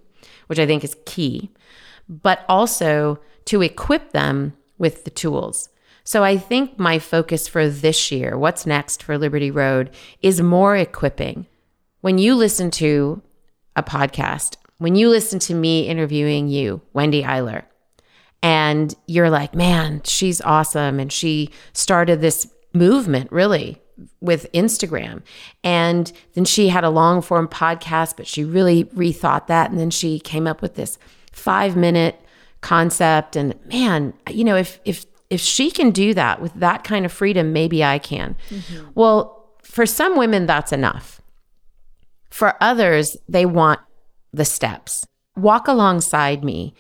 which 0.48 0.60
I 0.60 0.66
think 0.66 0.84
is 0.84 0.96
key, 1.06 1.52
but 2.08 2.44
also 2.50 3.20
to 3.46 3.62
equip 3.62 4.12
them 4.12 4.54
with 4.78 5.04
the 5.04 5.12
tools. 5.12 5.70
So 6.04 6.24
I 6.24 6.38
think 6.38 6.80
my 6.80 6.98
focus 6.98 7.48
for 7.48 7.70
this 7.70 8.12
year, 8.12 8.38
what's 8.38 8.66
next 8.66 9.04
for 9.04 9.18
Liberty 9.18 9.52
Road, 9.52 9.92
is 10.22 10.42
more 10.42 10.76
equipping. 10.76 11.46
When 12.02 12.18
you 12.18 12.34
listen 12.34 12.72
to 12.72 13.22
a 13.80 13.84
podcast, 13.84 14.58
when 14.78 14.96
you 14.96 15.10
listen 15.10 15.40
to 15.40 15.56
me 15.56 15.88
interviewing 15.88 16.48
you, 16.48 16.82
Wendy 16.94 17.24
Eiler, 17.24 17.64
and 18.42 18.96
you're 19.08 19.30
like, 19.30 19.54
man, 19.54 20.02
she's 20.04 20.42
awesome. 20.42 21.00
And 21.00 21.12
she 21.12 21.50
started 21.74 22.22
this 22.22 22.48
movement 22.74 23.32
really 23.32 23.82
with 24.22 24.50
Instagram. 24.54 25.22
And 25.64 26.12
then 26.34 26.46
she 26.46 26.70
had 26.70 26.84
a 26.84 26.90
long 26.90 27.22
form 27.22 27.48
podcast, 27.48 28.16
but 28.16 28.28
she 28.28 28.44
really 28.46 28.86
rethought 28.86 29.48
that. 29.48 29.70
And 29.70 29.80
then 29.80 29.90
she 29.90 30.20
came 30.20 30.48
up 30.48 30.62
with 30.62 30.76
this 30.76 30.98
five 31.32 31.76
minute 31.76 32.20
concept. 32.62 33.36
And 33.36 33.56
man, 33.66 34.14
you 34.30 34.46
know, 34.46 34.56
if, 34.56 34.80
if, 34.86 35.06
if 35.30 35.42
she 35.42 35.70
can 35.70 35.92
do 35.92 36.14
that 36.14 36.42
with 36.42 36.54
that 36.54 36.84
kind 36.84 37.06
of 37.06 37.12
freedom, 37.12 37.52
maybe 37.52 37.84
I 37.84 38.00
can. 38.00 38.38
Mm-hmm. 38.50 38.92
Well, 38.96 39.50
for 39.62 39.86
some 39.86 40.18
women, 40.18 40.46
that's 40.46 40.72
enough. 40.72 41.19
For 42.30 42.56
others, 42.62 43.18
they 43.28 43.46
want 43.46 43.80
the 44.32 44.46
steps. 44.46 45.06
Walk 45.36 45.68
alongside 45.68 46.44
me. 46.44 46.74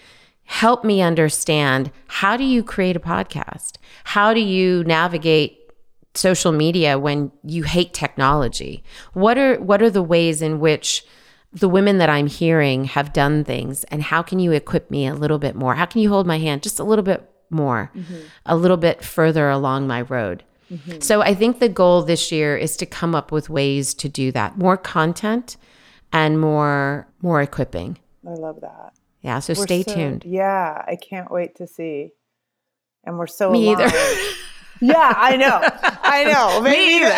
Help 0.44 0.84
me 0.84 1.02
understand 1.02 1.92
how 2.08 2.36
do 2.36 2.44
you 2.44 2.64
create 2.64 2.96
a 2.96 3.00
podcast? 3.00 3.78
How 4.04 4.34
do 4.34 4.40
you 4.40 4.84
navigate 4.84 5.60
social 6.16 6.52
media 6.52 6.98
when 6.98 7.32
you 7.44 7.64
hate 7.64 7.94
technology? 7.94 8.84
What 9.14 9.38
are 9.38 9.60
what 9.60 9.82
are 9.82 9.92
the 9.92 10.04
ways 10.04 10.42
in 10.42 10.60
which 10.60 11.06
the 11.52 11.70
women 11.70 11.98
that 11.98 12.10
I'm 12.10 12.28
hearing 12.28 12.86
have 12.86 13.14
done 13.14 13.44
things 13.44 13.84
and 13.86 14.04
how 14.04 14.22
can 14.22 14.40
you 14.40 14.52
equip 14.52 14.92
me 14.92 15.08
a 15.08 15.16
little 15.16 15.40
bit 15.40 15.56
more? 15.56 15.76
How 15.76 15.86
can 15.86 16.02
you 16.02 16.10
hold 16.10 16.28
my 16.28 16.38
hand 16.38 16.64
just 16.64 16.80
a 16.80 16.84
little 16.84 17.04
bit 17.04 17.28
more, 17.50 17.92
mm-hmm. 17.96 18.20
a 18.46 18.56
little 18.56 18.78
bit 18.78 19.04
further 19.04 19.50
along 19.50 19.88
my 19.88 20.02
road? 20.02 20.44
Mm-hmm. 20.72 21.00
So 21.00 21.22
I 21.22 21.34
think 21.34 21.60
the 21.60 21.70
goal 21.70 22.04
this 22.04 22.32
year 22.32 22.56
is 22.58 22.78
to 22.78 22.86
come 22.86 23.16
up 23.16 23.32
with 23.32 23.50
ways 23.50 23.94
to 23.96 24.10
do 24.10 24.32
that. 24.34 24.58
More 24.58 24.78
content 24.78 25.58
and 26.14 26.40
more 26.40 27.08
more 27.22 27.42
equipping. 27.42 27.98
I 28.28 28.32
love 28.34 28.62
that. 28.62 28.94
Yeah, 29.22 29.40
so 29.40 29.54
We're 29.58 29.64
stay 29.66 29.84
so- 29.84 29.94
tuned. 29.96 30.24
Yeah, 30.26 30.84
I 30.88 30.96
can't 30.96 31.30
wait 31.32 31.56
to 31.56 31.68
see. 31.68 32.12
And 33.04 33.18
we're 33.18 33.28
so 33.28 33.52
Me 33.52 33.74
aligned. 33.74 33.92
either. 33.92 33.98
yeah, 34.82 35.14
I 35.18 35.36
know. 35.38 35.60
I 36.04 36.24
know. 36.26 36.62
Me 36.70 36.98
either. 36.98 37.12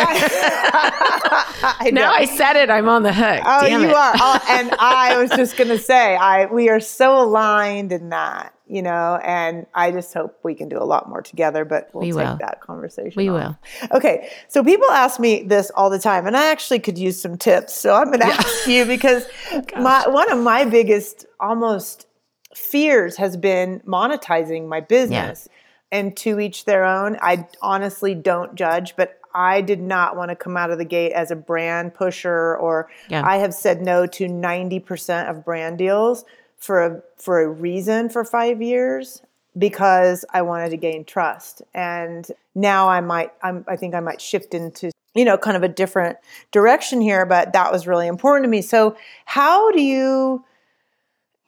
I 1.63 1.89
know. 1.91 2.01
now 2.01 2.13
I 2.13 2.25
said 2.25 2.55
it, 2.55 2.69
I'm 2.69 2.87
on 2.87 3.03
the 3.03 3.13
hook. 3.13 3.41
Oh, 3.45 3.65
Damn 3.67 3.81
you 3.81 3.89
it. 3.89 3.95
are. 3.95 4.13
Oh, 4.15 4.39
and 4.49 4.71
I 4.79 5.17
was 5.21 5.29
just 5.31 5.57
going 5.57 5.69
to 5.69 5.77
say, 5.79 6.15
I 6.15 6.45
we 6.45 6.69
are 6.69 6.79
so 6.79 7.19
aligned 7.21 7.91
in 7.91 8.09
that, 8.09 8.53
you 8.71 8.81
know, 8.81 9.19
and 9.21 9.65
I 9.73 9.91
just 9.91 10.13
hope 10.13 10.39
we 10.43 10.55
can 10.55 10.69
do 10.69 10.77
a 10.77 10.85
lot 10.85 11.09
more 11.09 11.21
together, 11.21 11.65
but 11.65 11.89
we'll 11.93 12.01
We 12.03 12.11
take 12.11 12.15
will. 12.25 12.37
that 12.39 12.61
conversation. 12.61 13.13
We 13.17 13.29
will. 13.29 13.57
Okay. 13.91 14.29
So 14.47 14.63
people 14.63 14.89
ask 14.89 15.19
me 15.19 15.43
this 15.43 15.69
all 15.75 15.89
the 15.89 15.99
time, 15.99 16.25
and 16.25 16.37
I 16.37 16.49
actually 16.51 16.79
could 16.79 16.97
use 16.97 17.21
some 17.21 17.37
tips. 17.37 17.75
So 17.75 17.93
I'm 17.93 18.05
going 18.07 18.21
to 18.21 18.27
ask 18.27 18.67
you 18.67 18.85
because 18.95 19.25
oh, 19.51 19.61
my 19.77 20.07
one 20.07 20.31
of 20.31 20.39
my 20.39 20.63
biggest 20.63 21.25
almost 21.39 22.07
fears 22.55 23.17
has 23.17 23.35
been 23.35 23.81
monetizing 23.85 24.67
my 24.67 24.79
business. 24.79 25.49
And 25.93 26.15
to 26.17 26.39
each 26.39 26.63
their 26.63 26.85
own. 26.85 27.17
I 27.21 27.49
honestly 27.61 28.15
don't 28.15 28.55
judge, 28.55 28.95
but 28.95 29.19
I 29.35 29.59
did 29.59 29.81
not 29.81 30.15
want 30.15 30.29
to 30.29 30.37
come 30.37 30.55
out 30.55 30.71
of 30.71 30.77
the 30.77 30.85
gate 30.85 31.11
as 31.11 31.31
a 31.31 31.35
brand 31.35 31.93
pusher 31.93 32.55
or 32.55 32.89
Yeah. 33.09 33.23
I 33.25 33.39
have 33.39 33.53
said 33.53 33.81
no 33.81 34.05
to 34.07 34.27
90% 34.27 35.29
of 35.29 35.43
brand 35.43 35.77
deals 35.77 36.23
for 36.61 36.85
a 36.85 37.01
for 37.17 37.41
a 37.41 37.47
reason 37.49 38.07
for 38.07 38.23
5 38.23 38.61
years 38.61 39.21
because 39.57 40.23
I 40.31 40.43
wanted 40.43 40.69
to 40.69 40.77
gain 40.77 41.03
trust. 41.03 41.61
And 41.73 42.25
now 42.55 42.87
I 42.87 43.01
might 43.01 43.33
I'm, 43.43 43.65
I 43.67 43.75
think 43.75 43.93
I 43.95 43.99
might 43.99 44.21
shift 44.21 44.53
into 44.53 44.91
you 45.13 45.25
know 45.25 45.37
kind 45.37 45.57
of 45.57 45.63
a 45.63 45.67
different 45.67 46.17
direction 46.51 47.01
here, 47.01 47.25
but 47.25 47.51
that 47.51 47.71
was 47.71 47.85
really 47.87 48.07
important 48.07 48.45
to 48.45 48.49
me. 48.49 48.61
So 48.61 48.95
how 49.25 49.71
do 49.71 49.81
you 49.81 50.45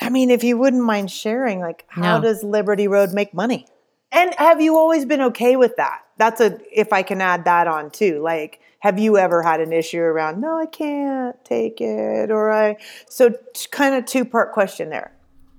I 0.01 0.09
mean, 0.09 0.31
if 0.31 0.43
you 0.43 0.57
wouldn't 0.57 0.83
mind 0.83 1.11
sharing, 1.11 1.61
like, 1.61 1.85
how 1.87 2.17
No. 2.17 2.23
does 2.23 2.43
Liberty 2.43 2.89
Road 2.89 3.13
make 3.13 3.33
money? 3.33 3.67
And 4.11 4.33
have 4.35 4.59
you 4.59 4.77
always 4.77 5.05
been 5.05 5.21
okay 5.21 5.55
with 5.55 5.77
that? 5.77 6.01
That's 6.17 6.41
a, 6.41 6.59
if 6.77 6.91
I 6.91 7.03
can 7.03 7.21
add 7.21 7.45
that 7.45 7.67
on 7.67 7.89
too. 7.89 8.19
Like, 8.21 8.59
have 8.83 8.99
you 8.99 9.17
ever 9.17 9.41
had 9.41 9.61
an 9.61 9.71
issue 9.71 10.01
around, 10.01 10.41
no, 10.41 10.57
I 10.59 10.65
can't 10.65 11.37
take 11.45 11.79
it, 11.79 12.29
or 12.29 12.51
I, 12.51 12.75
so 13.07 13.29
t- 13.29 13.69
kind 13.71 13.95
of 13.95 14.03
two 14.03 14.25
part 14.25 14.51
question 14.51 14.89
there. 14.89 15.13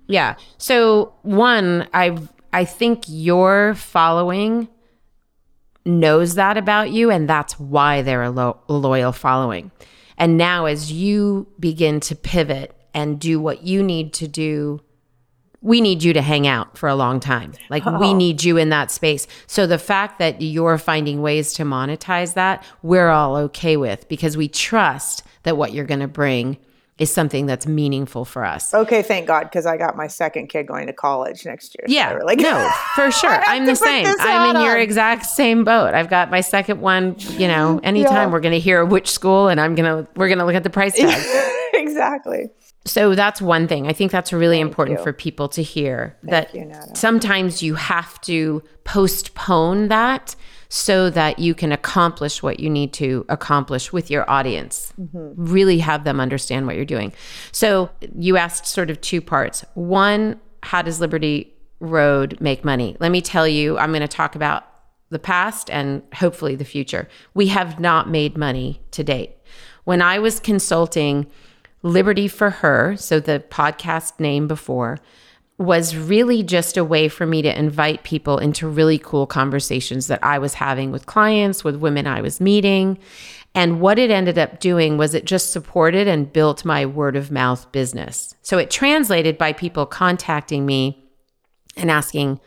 Yeah. 0.07 0.35
So 0.59 1.15
one, 1.23 1.89
I 1.95 2.19
I 2.53 2.67
think 2.67 3.05
your 3.09 3.75
following 3.77 4.69
knows 5.87 6.35
that 6.35 6.59
about 6.59 6.91
you, 6.91 7.11
and 7.11 7.27
that's 7.27 7.59
why 7.59 8.03
they're 8.03 8.25
a, 8.25 8.31
lo- 8.31 8.61
loyal 8.69 9.13
following. 9.13 9.71
And 10.19 10.37
now, 10.37 10.67
as 10.67 10.93
you 10.93 11.49
begin 11.59 12.01
to 12.01 12.15
pivot 12.15 12.77
and 12.93 13.19
do 13.19 13.41
what 13.41 13.63
you 13.63 13.83
need 13.83 14.13
to 14.15 14.29
do, 14.29 14.83
we 15.64 15.81
need 15.81 16.03
you 16.03 16.12
to 16.12 16.20
hang 16.20 16.46
out 16.46 16.77
for 16.77 16.88
a 16.88 16.94
long 16.94 17.18
time. 17.18 17.55
Like 17.70 17.87
we 17.87 18.09
oh. 18.09 18.14
need 18.14 18.44
you 18.44 18.59
in 18.59 18.68
that 18.68 18.90
space. 18.90 19.27
So 19.46 19.66
the 19.66 19.79
fact 19.79 20.18
that 20.18 20.42
you're 20.42 20.77
finding 20.77 21.22
ways 21.22 21.55
to 21.55 21.64
monetize 21.64 22.35
that, 22.35 22.62
we're 22.83 23.09
all 23.09 23.35
okay 23.37 23.79
with 23.79 24.07
because 24.09 24.37
we 24.37 24.46
trust 24.46 25.24
that 25.42 25.57
what 25.57 25.72
you're 25.72 25.87
going 25.87 26.00
to 26.00 26.07
bring 26.09 26.59
is 26.98 27.11
something 27.11 27.46
that's 27.46 27.66
meaningful 27.66 28.24
for 28.27 28.44
us. 28.44 28.72
Okay, 28.72 29.03
thank 29.03 29.27
God, 29.27 29.44
because 29.44 29.66
I 29.66 29.77
got 29.77 29.96
my 29.96 30.07
second 30.07 30.48
kid 30.48 30.66
going 30.66 30.87
to 30.87 30.92
college 30.92 31.44
next 31.44 31.74
year. 31.77 31.87
Yeah, 31.88 32.11
I 32.11 32.12
really- 32.12 32.37
no, 32.37 32.70
for 32.94 33.11
sure. 33.11 33.42
I'm 33.46 33.64
the 33.64 33.74
same. 33.74 34.07
I'm 34.07 34.50
in 34.50 34.57
hat 34.57 34.64
your 34.64 34.77
exact 34.77 35.24
same 35.27 35.64
boat. 35.64 35.94
I've 35.94 36.11
got 36.11 36.31
my 36.31 36.42
second 36.42 36.83
one. 36.83 37.16
You 37.31 37.48
know, 37.48 37.81
anytime 37.83 38.29
Yeah. 38.29 38.33
we're 38.33 38.40
going 38.40 38.53
to 38.53 38.61
hear 38.61 38.85
which 38.85 39.11
school, 39.11 39.48
and 39.48 39.61
I'm 39.61 39.74
gonna 39.74 40.07
we're 40.14 40.29
gonna 40.29 40.44
look 40.44 40.55
at 40.55 40.62
the 40.62 40.70
price 40.70 40.94
tag. 40.94 41.20
exactly. 41.74 42.50
So 42.87 43.14
that's 43.14 43.40
one 43.40 43.66
thing. 43.66 43.87
I 43.87 43.92
think 43.92 44.12
that's 44.12 44.33
really 44.33 44.61
important 44.61 44.99
you. 44.99 45.05
for 45.05 45.12
people 45.12 45.49
to 45.51 45.62
hear 45.62 46.16
that 46.25 46.55
you, 46.55 46.70
sometimes 46.94 47.62
you 47.62 47.77
have 47.77 48.20
to 48.23 48.62
postpone 48.85 49.88
that 49.88 50.37
so 50.68 51.09
that 51.09 51.38
you 51.38 51.55
can 51.55 51.73
accomplish 51.73 52.42
what 52.42 52.61
you 52.61 52.68
need 52.68 52.92
to 52.94 53.25
accomplish 53.29 53.92
with 53.92 54.11
your 54.11 54.29
audience. 54.29 54.92
Mm-hmm. 55.01 55.33
Really 55.37 55.79
have 55.79 56.05
them 56.05 56.20
understand 56.20 56.66
what 56.66 56.77
you're 56.77 56.85
doing. 56.85 57.12
So 57.53 57.90
you 58.18 58.37
asked 58.37 58.66
sort 58.66 58.90
of 58.90 59.01
two 59.01 59.20
parts. 59.20 59.64
One, 59.75 60.40
how 60.62 60.83
does 60.83 61.01
Liberty 61.01 61.55
Road 61.81 62.38
make 62.40 62.64
money? 62.64 62.97
Let 63.01 63.12
me 63.12 63.23
tell 63.23 63.49
you, 63.49 63.79
I'm 63.79 63.92
going 63.92 64.03
to 64.03 64.09
talk 64.09 64.35
about 64.35 64.64
the 65.11 65.18
past 65.18 65.70
and 65.70 66.03
hopefully 66.12 66.57
the 66.57 66.64
future. 66.64 67.09
We 67.35 67.47
have 67.49 67.79
not 67.79 68.11
made 68.11 68.37
money 68.37 68.83
to 68.90 69.05
date. 69.05 69.37
When 69.85 70.03
I 70.03 70.18
was 70.18 70.40
consulting 70.40 71.27
Liberty 71.85 72.29
for 72.29 72.51
Her, 72.51 72.97
so 72.97 73.20
the 73.20 73.44
podcast 73.51 74.18
name 74.18 74.49
before, 74.49 74.99
was 75.59 75.94
really 75.94 76.42
just 76.42 76.77
a 76.77 76.83
way 76.83 77.09
for 77.09 77.27
me 77.27 77.42
to 77.42 77.59
invite 77.59 78.03
people 78.03 78.38
into 78.38 78.66
really 78.66 78.99
cool 78.99 79.27
conversations 79.27 80.09
that 80.09 80.18
I 80.25 80.38
was 80.38 80.55
having 80.55 80.90
with 80.90 81.07
clients, 81.07 81.62
with 81.62 81.77
women 81.77 82.07
I 82.07 82.23
was 82.23 82.40
meeting. 82.40 82.99
And 83.55 83.81
what 83.81 84.01
it 84.01 84.11
ended 84.11 84.38
up 84.38 84.59
doing 84.59 84.97
was 84.97 85.14
it 85.14 85.27
just 85.27 85.53
supported 85.53 86.09
and 86.09 86.33
built 86.33 86.64
my 86.64 86.87
word 86.87 87.14
of 87.14 87.31
mouth 87.31 87.70
business. 87.70 88.35
So 88.42 88.59
it 88.59 88.70
translated 88.70 89.38
by 89.38 89.53
people 89.53 89.87
contacting 89.87 90.66
me 90.66 91.07
and 91.77 91.90
asking 91.90 92.40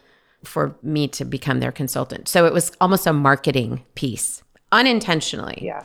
for 0.44 0.76
me 0.82 1.08
to 1.10 1.24
become 1.24 1.60
their 1.60 1.72
consultant. 1.72 2.28
So 2.28 2.46
it 2.46 2.54
was 2.54 2.72
almost 2.82 3.08
a 3.08 3.14
marketing 3.14 3.86
piece 3.96 4.44
unintentionally. 4.72 5.60
Yeah. 5.62 5.84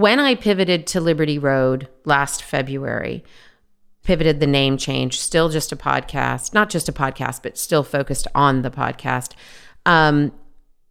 When 0.00 0.18
I 0.18 0.34
pivoted 0.34 0.86
to 0.86 1.00
Liberty 1.02 1.38
Road 1.38 1.86
last 2.06 2.42
February, 2.42 3.22
pivoted 4.02 4.40
the 4.40 4.46
name 4.46 4.78
change, 4.78 5.20
still 5.20 5.50
just 5.50 5.72
a 5.72 5.76
podcast, 5.76 6.54
not 6.54 6.70
just 6.70 6.88
a 6.88 6.92
podcast, 6.92 7.42
but 7.42 7.58
still 7.58 7.82
focused 7.82 8.26
on 8.34 8.62
the 8.62 8.70
podcast. 8.70 9.32
Um, 9.84 10.32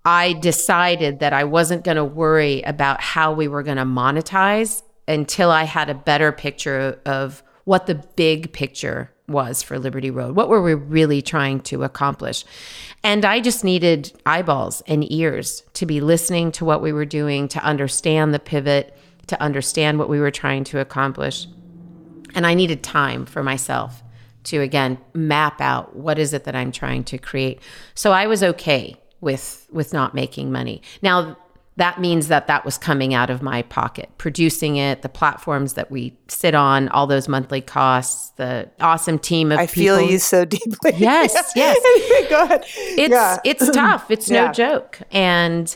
I 0.05 0.33
decided 0.33 1.21
that 1.21 1.33
I 1.33 1.43
wasn't 1.43 1.83
going 1.83 1.97
to 1.97 2.05
worry 2.05 2.61
about 2.61 3.01
how 3.01 3.33
we 3.33 3.47
were 3.47 3.63
going 3.63 3.77
to 3.77 3.83
monetize 3.83 4.83
until 5.07 5.49
I 5.49 5.63
had 5.63 5.89
a 5.89 5.95
better 5.95 6.31
picture 6.31 6.99
of 7.03 7.41
what 7.63 7.87
the 7.87 7.95
big 7.95 8.53
picture 8.53 9.11
was 9.27 9.63
for 9.63 9.79
Liberty 9.79 10.11
Road. 10.11 10.35
What 10.35 10.49
were 10.49 10.61
we 10.61 10.75
really 10.75 11.23
trying 11.23 11.61
to 11.61 11.83
accomplish? 11.83 12.45
And 13.03 13.25
I 13.25 13.39
just 13.39 13.63
needed 13.63 14.13
eyeballs 14.27 14.83
and 14.85 15.11
ears 15.11 15.63
to 15.73 15.87
be 15.87 15.99
listening 15.99 16.51
to 16.53 16.65
what 16.65 16.83
we 16.83 16.93
were 16.93 17.05
doing, 17.05 17.47
to 17.47 17.63
understand 17.63 18.35
the 18.35 18.39
pivot, 18.39 18.95
to 19.29 19.41
understand 19.41 19.97
what 19.99 20.09
we 20.09 20.19
were 20.19 20.31
trying 20.31 20.63
to 20.65 20.79
accomplish. 20.79 21.47
And 22.35 22.45
I 22.45 22.53
needed 22.53 22.83
time 22.83 23.25
for 23.25 23.43
myself 23.43 24.03
to 24.45 24.61
again 24.61 24.97
map 25.13 25.59
out 25.61 25.95
what 25.95 26.17
is 26.17 26.33
it 26.33 26.43
that 26.45 26.55
I'm 26.55 26.71
trying 26.71 27.03
to 27.05 27.17
create. 27.17 27.59
So 27.93 28.11
I 28.11 28.27
was 28.27 28.43
okay 28.43 28.95
with 29.21 29.67
with 29.71 29.93
not 29.93 30.13
making 30.13 30.51
money. 30.51 30.81
Now 31.01 31.37
that 31.75 31.99
means 32.01 32.27
that 32.27 32.47
that 32.47 32.65
was 32.65 32.77
coming 32.77 33.13
out 33.13 33.29
of 33.29 33.41
my 33.41 33.61
pocket, 33.61 34.09
producing 34.17 34.75
it, 34.75 35.01
the 35.01 35.07
platforms 35.07 35.73
that 35.75 35.89
we 35.89 36.17
sit 36.27 36.53
on, 36.53 36.89
all 36.89 37.07
those 37.07 37.29
monthly 37.29 37.61
costs, 37.61 38.31
the 38.31 38.69
awesome 38.81 39.17
team 39.17 39.49
of 39.53 39.59
I 39.59 39.65
people. 39.65 39.95
I 39.95 39.99
feel 39.99 40.11
you 40.11 40.19
so 40.19 40.43
deeply. 40.57 40.91
Yes, 40.97 41.53
yes. 41.55 41.77
Go 42.29 42.43
ahead. 42.43 42.65
It's 42.65 43.11
yeah. 43.11 43.37
it's 43.45 43.69
tough. 43.73 44.11
It's 44.11 44.29
Yeah. 44.29 44.47
no 44.47 44.51
joke. 44.51 44.99
And 45.11 45.75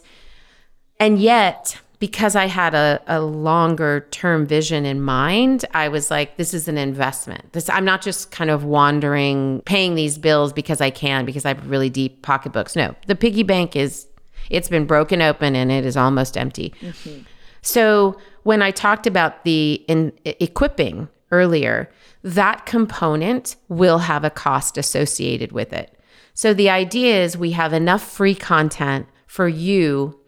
and 1.00 1.20
yet 1.20 1.80
because 2.04 2.36
I 2.36 2.48
had 2.48 2.76
a, 2.76 3.02
a 3.08 3.22
longer 3.22 4.10
term 4.12 4.46
vision 4.46 4.86
in 4.86 5.00
mind, 5.00 5.64
I 5.74 5.88
was 5.88 6.12
like, 6.12 6.36
this 6.36 6.54
is 6.54 6.68
an 6.68 6.78
investment. 6.78 7.54
This 7.54 7.70
I'm 7.70 7.86
not 7.86 8.02
just 8.02 8.30
kind 8.30 8.50
of 8.50 8.66
wandering, 8.66 9.62
paying 9.62 9.96
these 9.96 10.18
bills 10.18 10.52
because 10.52 10.82
I 10.82 10.90
can, 10.90 11.24
because 11.24 11.46
I 11.46 11.54
have 11.54 11.70
really 11.70 11.90
deep 11.90 12.22
pocketbooks. 12.22 12.76
No, 12.76 12.94
the 13.08 13.16
piggy 13.16 13.44
bank 13.44 13.78
is 13.78 14.06
it's 14.50 14.68
been 14.68 14.86
broken 14.86 15.22
open 15.22 15.56
and 15.56 15.72
it 15.72 15.86
is 15.86 15.96
almost 15.96 16.36
empty. 16.36 16.74
Mm-hmm. 16.82 17.22
So 17.62 18.18
when 18.44 18.62
I 18.62 18.72
talked 18.72 19.08
about 19.08 19.46
the 19.46 19.76
in, 19.88 20.12
equipping 20.26 21.08
earlier, 21.32 21.90
that 22.22 22.66
component 22.66 23.56
will 23.70 24.00
have 24.00 24.26
a 24.26 24.30
cost 24.30 24.78
associated 24.78 25.54
with 25.54 25.72
it. 25.72 25.98
So 26.34 26.54
the 26.54 26.70
idea 26.70 27.24
is 27.24 27.38
we 27.38 27.52
have 27.52 27.72
enough 27.72 28.04
free 28.04 28.36
content 28.36 29.08
for 29.26 29.48
you 29.48 30.20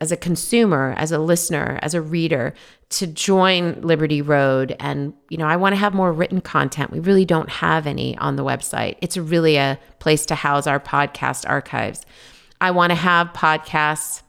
as 0.00 0.12
a 0.12 0.16
consumer, 0.16 0.94
as 0.98 1.10
a 1.10 1.18
listener, 1.18 1.78
as 1.82 1.94
a 1.94 2.02
reader 2.02 2.52
to 2.88 3.06
join 3.06 3.80
Liberty 3.80 4.22
Road 4.22 4.76
and 4.78 5.14
you 5.30 5.38
know, 5.38 5.46
I 5.46 5.56
want 5.56 5.72
to 5.72 5.76
have 5.76 5.94
more 5.94 6.12
written 6.12 6.40
content. 6.40 6.90
We 6.90 7.00
really 7.00 7.24
don't 7.24 7.48
have 7.48 7.86
any 7.86 8.16
on 8.18 8.36
the 8.36 8.44
website. 8.44 8.96
It's 9.00 9.16
really 9.16 9.56
a 9.56 9.78
place 9.98 10.26
to 10.26 10.34
house 10.34 10.66
our 10.66 10.78
podcast 10.78 11.48
archives. 11.48 12.04
I 12.60 12.70
want 12.70 12.90
to 12.90 12.94
have 12.94 13.28
podcasts 13.28 14.22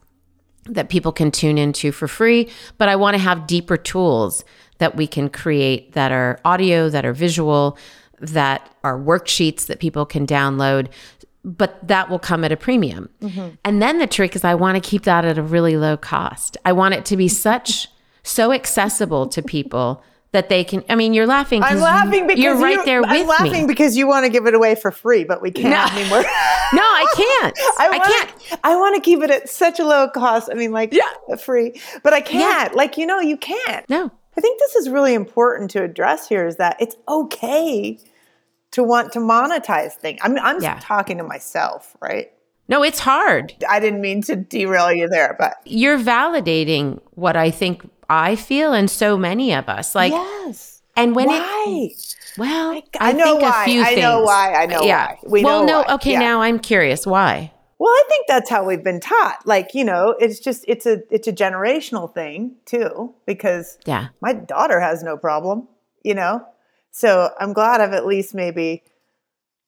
that 0.66 0.90
people 0.90 1.12
can 1.12 1.32
tune 1.32 1.58
into 1.58 1.92
for 1.92 2.08
free, 2.08 2.50
but 2.78 2.90
I 2.90 2.96
want 2.96 3.16
to 3.16 3.20
have 3.20 3.48
deeper 3.48 3.78
tools 3.78 4.44
that 4.80 4.96
we 4.96 5.08
can 5.08 5.30
create 5.30 5.94
that 5.94 6.12
are 6.12 6.40
audio, 6.44 6.90
that 6.90 7.06
are 7.06 7.14
visual, 7.14 7.78
that 8.20 8.70
are 8.84 8.98
worksheets 8.98 9.68
that 9.68 9.80
people 9.80 10.06
can 10.06 10.26
download. 10.26 10.90
But 11.48 11.88
that 11.88 12.10
will 12.10 12.20
come 12.20 12.44
at 12.44 12.52
a 12.52 12.58
premium. 12.58 13.08
Mm-hmm. 13.22 13.56
And 13.64 13.82
then 13.82 14.00
the 14.00 14.06
trick 14.08 14.36
is, 14.36 14.44
I 14.44 14.54
want 14.56 14.76
to 14.76 14.82
keep 14.90 15.04
that 15.04 15.24
at 15.24 15.38
a 15.38 15.42
really 15.42 15.78
low 15.78 15.96
cost. 15.96 16.58
I 16.66 16.74
want 16.74 16.94
it 16.94 17.06
to 17.06 17.16
be 17.16 17.30
such, 17.30 17.88
so 18.22 18.52
accessible 18.52 19.28
to 19.30 19.42
people 19.42 20.04
that 20.34 20.50
they 20.50 20.66
can. 20.66 20.84
I 20.90 20.96
mean, 20.96 21.14
you're 21.14 21.26
laughing. 21.26 21.64
I'm 21.64 21.80
laughing 21.80 22.28
because 22.28 22.44
you're 22.44 22.58
right 22.58 22.76
you- 22.80 22.86
there 22.86 23.00
with 23.00 23.10
I'm 23.12 23.28
laughing 23.28 23.62
me. 23.62 23.66
because 23.68 23.96
you 23.96 24.08
want 24.08 24.26
to 24.26 24.30
give 24.30 24.46
it 24.46 24.54
away 24.56 24.76
for 24.76 24.92
free, 24.92 25.24
but 25.24 25.42
we 25.42 25.52
can't 25.52 25.70
No. 25.70 26.00
anymore. 26.02 26.26
No, 26.74 26.82
I 26.82 27.06
can't. 27.16 27.58
I, 27.80 27.90
wanna, 27.90 28.04
can't. 28.04 28.60
I 28.66 28.76
want 28.76 28.96
to 28.96 29.02
keep 29.02 29.24
it 29.24 29.32
at 29.32 29.48
such 29.48 29.80
a 29.80 29.86
low 29.86 30.10
cost. 30.10 30.50
I 30.52 30.56
mean, 30.56 30.74
like 30.74 30.94
Yeah. 30.94 31.36
free, 31.38 31.80
but 32.04 32.12
I 32.14 32.20
can't. 32.20 32.76
Like 32.76 32.98
you 32.98 33.06
know, 33.06 33.22
you 33.22 33.38
can't. 33.38 33.90
No. 33.90 34.12
I 34.38 34.42
think 34.42 34.60
this 34.60 34.76
is 34.76 34.90
really 34.90 35.14
important 35.14 35.72
to 35.72 35.82
address 35.82 36.28
here. 36.28 36.46
Is 36.46 36.58
that 36.58 36.76
it's 36.82 36.98
okay 37.08 37.98
to 38.72 38.84
want 38.84 39.12
to 39.14 39.20
monetize 39.20 39.94
things. 39.94 40.20
I'm 40.24 40.38
I'm 40.40 40.62
Yeah. 40.62 40.80
talking 40.82 41.18
to 41.18 41.24
myself, 41.24 41.96
right? 42.02 42.32
No, 42.70 42.84
it's 42.84 43.00
hard. 43.00 43.54
I 43.70 43.80
didn't 43.80 44.02
mean 44.02 44.22
to 44.24 44.36
derail 44.36 44.92
you 44.92 45.08
there, 45.08 45.36
but 45.40 45.56
You're 45.66 45.98
validating 45.98 47.00
what 47.12 47.38
I 47.38 47.50
think 47.50 47.90
I 48.10 48.36
feel, 48.36 48.74
and 48.74 48.90
so 48.90 49.18
many 49.18 49.54
of 49.54 49.70
us. 49.70 49.96
Like, 49.96 50.12
yes. 50.12 50.82
and 50.96 51.16
when 51.16 51.30
it 51.30 51.40
Why? 51.40 51.90
Well, 52.38 52.72
I, 52.72 52.84
I 53.00 53.12
know 53.14 53.24
think 53.26 53.42
why. 53.42 53.64
I 53.64 53.66
things. 53.66 53.98
know 54.02 54.22
why. 54.22 54.54
I 54.54 54.66
know 54.66 54.82
yeah. 54.84 55.08
why. 55.08 55.18
We 55.28 55.44
well, 55.44 55.62
know 55.66 55.66
no. 55.66 55.80
why. 55.88 55.94
Okay, 55.96 56.12
Yeah. 56.14 56.20
now 56.20 56.42
I'm 56.42 56.60
curious. 56.60 57.06
Why? 57.08 57.52
Well, 57.80 57.92
I 57.92 58.04
think 58.10 58.26
that's 58.28 58.50
how 58.50 58.64
we've 58.66 58.84
been 58.84 59.00
taught. 59.00 59.40
Like, 59.46 59.74
you 59.76 59.84
know, 59.84 60.16
it's 60.20 60.40
just 60.40 60.66
it's 60.68 60.86
a 60.86 61.00
it's 61.12 61.28
a 61.28 61.34
generational 61.34 62.14
thing 62.14 62.56
too 62.66 63.14
because 63.26 63.78
Yeah. 63.86 64.08
my 64.22 64.34
daughter 64.34 64.80
has 64.80 65.04
no 65.04 65.16
problem, 65.18 65.68
you 66.04 66.16
know. 66.16 66.46
So, 66.98 67.30
I'm 67.40 67.54
glad 67.54 67.80
I've 67.80 67.94
at 67.94 68.06
least 68.08 68.34
maybe 68.34 68.82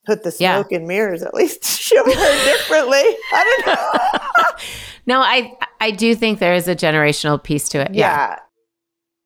put 0.05 0.23
the 0.23 0.35
Yeah. 0.39 0.55
smoke 0.55 0.71
and 0.71 0.87
mirrors 0.87 1.21
at 1.21 1.33
least 1.35 1.61
to 1.63 1.67
show 1.69 2.03
her 2.03 2.45
differently. 2.45 3.03
I 3.33 3.63
don't 3.65 3.67
know. 3.67 4.57
No, 5.05 5.21
I 5.21 5.57
I 5.81 5.89
do 5.89 6.13
think 6.13 6.37
there 6.37 6.53
is 6.53 6.67
a 6.67 6.75
generational 6.75 7.41
piece 7.41 7.67
to 7.69 7.79
it. 7.81 7.95
Yeah. 7.95 8.09
yeah. 8.11 8.35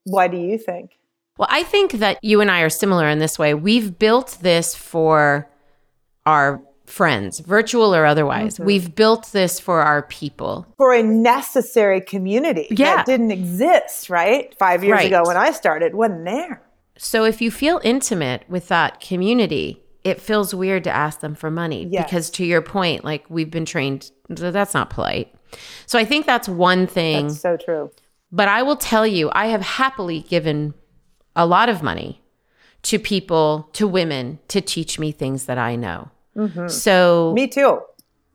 Why 0.05 0.29
do 0.29 0.37
you 0.37 0.57
think? 0.57 0.91
Well, 1.37 1.49
I 1.51 1.63
think 1.63 1.93
that 1.93 2.19
you 2.21 2.39
and 2.39 2.49
I 2.49 2.61
are 2.61 2.69
similar 2.69 3.09
in 3.09 3.19
this 3.19 3.37
way. 3.37 3.53
We've 3.53 3.97
built 3.99 4.37
this 4.41 4.75
for 4.75 5.49
our 6.25 6.61
friends, 6.85 7.39
virtual 7.39 7.93
or 7.93 8.05
otherwise. 8.05 8.53
Mm-hmm. 8.55 8.65
We've 8.65 8.95
built 8.95 9.31
this 9.33 9.59
for 9.59 9.81
our 9.81 10.03
people. 10.03 10.67
For 10.77 10.93
a 10.93 11.03
necessary 11.03 11.99
community 11.99 12.67
Yeah. 12.69 12.97
that 12.97 13.05
didn't 13.05 13.31
exist, 13.31 14.09
right? 14.09 14.55
5 14.57 14.83
years 14.85 14.97
Right. 14.99 15.07
ago 15.07 15.23
when 15.25 15.35
I 15.37 15.51
started, 15.51 15.95
wasn't 15.95 16.23
there. 16.25 16.61
So 16.97 17.23
if 17.23 17.41
you 17.41 17.51
feel 17.51 17.81
intimate 17.83 18.43
with 18.47 18.67
that 18.67 18.99
community, 18.99 19.81
it 20.03 20.21
feels 20.21 20.53
weird 20.53 20.83
to 20.83 20.91
ask 20.91 21.21
them 21.21 21.33
for 21.35 21.49
money 21.49 21.87
Yes. 21.89 22.05
because 22.05 22.29
to 22.31 22.45
your 22.45 22.61
point, 22.61 23.03
like 23.03 23.25
we've 23.29 23.49
been 23.51 23.65
trained 23.65 24.11
that's 24.29 24.73
not 24.73 24.89
polite. 24.89 25.33
So 25.85 25.97
I 25.99 26.05
think 26.05 26.25
that's 26.25 26.47
one 26.49 26.87
thing. 26.87 27.27
That's 27.27 27.39
so 27.41 27.57
true. 27.57 27.91
But 28.31 28.47
I 28.47 28.63
will 28.63 28.75
tell 28.77 29.05
you, 29.05 29.29
I 29.33 29.47
have 29.47 29.61
happily 29.61 30.21
given 30.21 30.73
a 31.35 31.45
lot 31.45 31.69
of 31.69 31.83
money 31.83 32.21
to 32.83 32.99
people, 32.99 33.69
to 33.73 33.87
women, 33.87 34.39
to 34.49 34.59
teach 34.61 34.97
me 34.99 35.11
things 35.11 35.45
that 35.45 35.57
I 35.57 35.75
know. 35.75 36.09
Mm-hmm. 36.35 36.67
So 36.67 37.31
Me 37.35 37.47
too. 37.47 37.79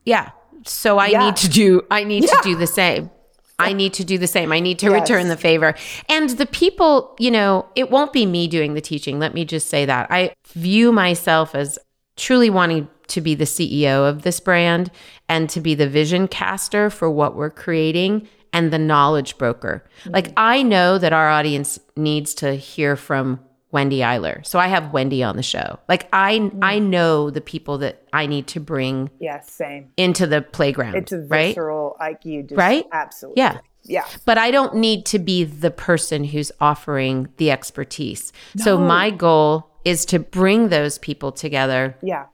yeah, 0.05 0.31
so 0.65 0.99
I 0.99 1.09
Yeah. 1.09 1.25
need 1.27 1.37
to 1.37 1.49
do. 1.49 1.83
I 1.91 2.05
need 2.05 2.23
to 2.29 2.41
do 2.43 2.55
the 2.57 2.67
same. 2.67 3.11
I 3.59 3.73
need 3.73 3.93
to 3.95 4.05
do 4.05 4.19
the 4.19 4.27
same. 4.27 4.53
I 4.53 4.61
need 4.61 4.79
to 4.81 4.91
Yes. 4.91 5.01
return 5.01 5.29
the 5.29 5.37
favor. 5.37 5.75
And 6.09 6.31
the 6.31 6.47
people, 6.47 7.17
you 7.19 7.31
know, 7.31 7.67
it 7.75 7.91
won't 7.91 8.13
be 8.13 8.25
me 8.25 8.47
doing 8.47 8.75
the 8.75 8.81
teaching. 8.81 9.19
Let 9.19 9.35
me 9.35 9.45
just 9.45 9.69
say 9.69 9.85
that. 9.85 10.07
I 10.11 10.33
view 10.55 10.93
myself 10.93 11.55
as 11.55 11.79
truly 12.17 12.51
wanting 12.51 12.89
to 13.09 13.21
be 13.21 13.35
the 13.35 13.47
CEO 13.47 14.09
of 14.09 14.23
this 14.23 14.39
brand 14.39 14.91
and 15.29 15.49
to 15.51 15.61
be 15.61 15.75
the 15.75 15.89
vision 15.89 16.29
caster 16.29 16.91
for 16.91 17.11
what 17.11 17.35
we're 17.35 17.51
creating 17.51 18.29
and 18.53 18.73
the 18.73 18.79
knowledge 18.79 19.39
broker. 19.39 19.85
Like 20.07 20.29
mm-hmm. 20.29 20.35
I 20.37 20.63
know 20.63 20.99
that 20.99 21.13
our 21.13 21.29
audience 21.29 21.79
needs 21.97 22.35
to 22.35 22.55
hear 22.55 22.97
from 22.97 23.41
Wendy 23.71 23.99
Eiler. 23.99 24.45
So 24.47 24.59
I 24.59 24.69
have 24.69 24.93
Wendy 24.93 25.23
on 25.23 25.37
the 25.37 25.43
show. 25.43 25.79
Like 25.89 26.09
I 26.13 26.51
I 26.63 26.79
mm. 26.79 26.89
know 26.89 27.31
the 27.31 27.41
people 27.41 27.79
that 27.79 28.03
I 28.13 28.27
need 28.27 28.47
to 28.49 28.61
bring 28.61 29.11
Yeah, 29.21 29.41
same. 29.41 29.91
into 29.97 30.27
the 30.27 30.41
playground. 30.43 30.97
It's 30.97 31.13
a 31.13 31.21
right? 31.21 31.49
visceral 31.49 31.97
like 32.01 32.25
you 32.25 32.43
just 32.43 32.57
Right? 32.59 32.87
absolutely. 32.93 33.43
Yeah. 33.43 33.59
Yeah. 33.85 34.05
But 34.25 34.39
I 34.39 34.51
don't 34.51 34.77
need 34.77 35.07
to 35.07 35.19
be 35.19 35.45
the 35.45 35.71
person 35.71 36.25
who's 36.25 36.53
offering 36.61 37.29
the 37.37 37.51
expertise. 37.51 38.33
So 38.57 38.77
my 38.79 39.11
goal 39.11 39.71
is 39.85 40.05
to 40.07 40.19
bring 40.19 40.69
those 40.69 40.99
people 40.99 41.33
together 41.33 41.97
Yeah. 42.03 42.27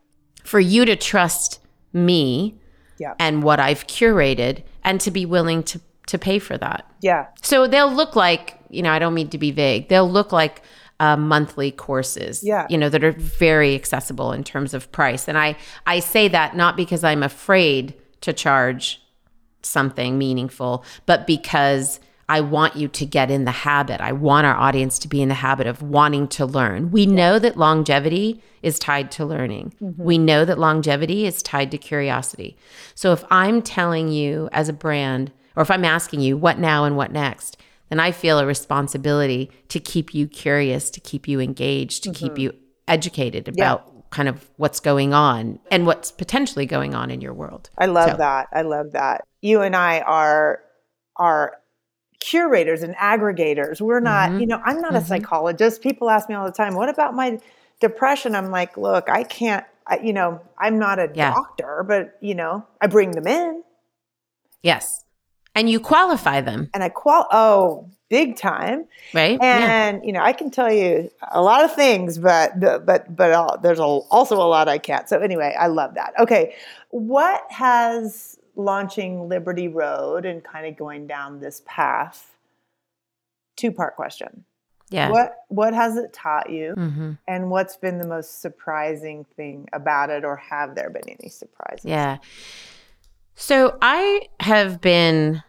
for 0.45 0.59
you 0.61 0.85
to 0.85 0.97
trust 0.97 1.61
me 1.93 2.59
Yeah. 2.99 3.15
and 3.19 3.43
what 3.43 3.61
I've 3.61 3.87
curated 3.87 4.63
and 4.83 5.01
to 5.01 5.11
be 5.11 5.27
willing 5.27 5.63
to 5.65 5.81
to 6.07 6.19
pay 6.19 6.39
for 6.39 6.59
that. 6.59 6.85
Yeah. 7.01 7.27
So 7.43 7.67
they'll 7.67 7.91
look 7.91 8.15
like, 8.15 8.59
you 8.69 8.83
know, 8.83 8.91
I 8.93 8.99
don't 8.99 9.15
mean 9.15 9.29
to 9.31 9.39
be 9.39 9.51
vague. 9.51 9.89
They'll 9.89 10.11
look 10.11 10.33
like 10.33 10.61
uh, 11.01 11.17
monthly 11.17 11.71
courses, 11.71 12.43
Yeah. 12.45 12.67
you 12.71 12.79
know, 12.79 12.89
that 12.89 13.03
are 13.03 13.13
very 13.13 13.75
accessible 13.75 14.33
in 14.33 14.45
terms 14.45 14.75
of 14.75 14.91
price. 14.93 15.29
And 15.29 15.37
I 15.37 15.57
I 15.87 16.01
say 16.01 16.29
that 16.29 16.57
not 16.57 16.77
because 16.77 17.03
I'm 17.05 17.23
afraid 17.23 17.95
to 18.21 18.33
charge 18.33 19.01
something 19.63 20.19
meaningful, 20.19 20.85
but 21.07 21.27
because 21.27 22.01
I 22.29 22.41
want 22.41 22.77
you 22.77 22.89
to 22.89 23.05
get 23.05 23.31
in 23.31 23.45
the 23.45 23.51
habit. 23.51 24.01
I 24.01 24.13
want 24.13 24.47
our 24.47 24.55
audience 24.57 24.99
to 25.01 25.09
be 25.09 25.21
in 25.21 25.29
the 25.29 25.35
habit 25.35 25.67
of 25.67 25.83
wanting 25.83 26.27
to 26.29 26.47
learn. 26.47 26.91
We 26.91 27.05
know 27.05 27.39
that 27.39 27.59
longevity 27.59 28.43
is 28.63 28.79
tied 28.79 29.11
to 29.13 29.27
learning. 29.27 29.75
We 29.81 30.17
know 30.17 30.47
that 30.47 30.59
longevity 30.59 31.27
is 31.27 31.43
tied 31.43 31.71
to 31.73 31.79
curiosity. 31.79 32.57
So 32.95 33.13
if 33.13 33.25
I'm 33.31 33.61
telling 33.61 34.09
you 34.09 34.49
as 34.53 34.71
a 34.71 34.73
brand, 34.73 35.33
or 35.55 35.63
if 35.63 35.71
I'm 35.71 35.85
asking 35.85 36.21
you 36.21 36.39
what 36.39 36.59
now 36.59 36.85
and 36.85 36.97
what 36.97 37.13
next, 37.13 37.59
then 37.91 38.01
I 38.01 38.13
feel 38.13 38.39
a 38.39 38.47
responsibility 38.47 39.51
to 39.69 39.81
keep 39.81 40.15
you 40.15 40.27
curious, 40.27 40.91
to 40.91 41.01
keep 41.01 41.29
you 41.29 41.41
engaged, 41.41 42.03
to 42.05 42.13
keep 42.13 42.39
you 42.39 42.53
educated 42.89 43.49
about 43.49 44.11
kind 44.11 44.29
of 44.29 44.49
what's 44.57 44.81
going 44.81 45.13
on 45.13 45.59
and 45.71 45.87
what's 45.87 46.13
potentially 46.13 46.67
going 46.67 46.95
on 46.95 47.11
in 47.11 47.21
your 47.21 47.33
world. 47.35 47.71
I 47.79 47.87
love 47.87 48.11
So- 48.13 48.17
that. 48.19 48.49
I 48.53 48.63
love 48.63 48.93
that. 48.93 49.23
You 49.41 49.63
and 49.63 49.75
I 49.75 50.01
are 50.01 50.61
are 51.17 51.57
curators 52.21 52.83
and 52.83 52.97
aggregators. 52.97 53.81
We're 53.81 54.01
not, 54.01 54.31
Mhm. 54.31 54.41
you 54.41 54.47
know, 54.47 54.61
I'm 54.65 54.81
not 54.81 54.95
a 54.95 55.01
Mhm. 55.01 55.07
psychologist. 55.07 55.83
People 55.83 56.09
ask 56.11 56.29
me 56.29 56.35
all 56.35 56.47
the 56.47 56.53
time, 56.53 56.75
"What 56.75 56.89
about 56.89 57.15
my 57.15 57.39
depression?" 57.81 58.35
I'm 58.35 58.51
like, 58.51 58.77
"Look, 58.77 59.09
I 59.09 59.23
can't 59.25 59.65
I, 59.87 59.99
you 59.99 60.15
know, 60.15 60.41
I'm 60.57 60.79
not 60.79 60.99
a 60.99 61.11
Yeah. 61.13 61.35
doctor, 61.35 61.85
but 61.87 62.17
you 62.23 62.35
know, 62.35 62.65
I 62.81 62.87
bring 62.87 63.11
them 63.11 63.27
in 63.27 63.63
Yes. 64.63 65.04
And 65.55 65.71
you 65.71 65.79
qualify 65.79 66.41
them, 66.41 66.69
and 66.75 66.83
I 66.83 66.89
qual 66.89 67.27
oh, 67.31 67.89
big 68.09 68.37
time. 68.37 68.87
right? 69.13 69.39
yeah. 69.41 69.89
And 69.89 70.05
you 70.05 70.13
know, 70.13 70.21
I 70.21 70.33
can 70.33 70.51
tell 70.51 70.73
you 70.73 71.11
a 71.31 71.43
lot 71.43 71.65
of 71.65 71.75
things, 71.75 72.19
but 72.19 72.59
but 72.61 73.15
but 73.15 73.31
uh, 73.31 73.57
there's 73.63 73.79
a, 73.79 73.85
also 73.85 74.37
a 74.37 74.49
lot 74.49 74.69
I 74.69 74.79
can't. 74.79 75.09
So 75.09 75.21
anyway, 75.21 75.55
I 75.59 75.69
love 75.69 75.95
that. 75.95 76.15
Okay, 76.19 76.55
what 76.91 77.43
has 77.51 78.39
launching 78.57 79.29
Liberty 79.29 79.69
Road 79.69 80.25
and 80.25 80.43
kind 80.45 80.67
of 80.67 80.77
going 80.77 81.07
down 81.07 81.41
this 81.41 81.63
path? 81.67 82.31
Two 83.57 83.71
part 83.71 83.97
question. 83.97 84.45
Yeah. 84.91 85.11
What 85.11 85.37
what 85.49 85.75
has 85.75 85.97
it 85.97 86.13
taught 86.13 86.51
you, 86.51 86.75
mm-hmm. 86.77 87.13
and 87.27 87.51
what's 87.51 87.77
been 87.77 87.99
the 87.99 88.07
most 88.07 88.41
surprising 88.41 89.25
thing 89.37 89.69
about 89.73 90.11
it, 90.11 90.25
or 90.25 90.37
have 90.37 90.75
there 90.75 90.91
been 90.91 91.09
any 91.09 91.31
surprises? 91.31 91.85
Yeah. 91.85 92.19
So 93.35 93.77
I 93.83 94.29
have 94.41 94.81
been 94.81 95.43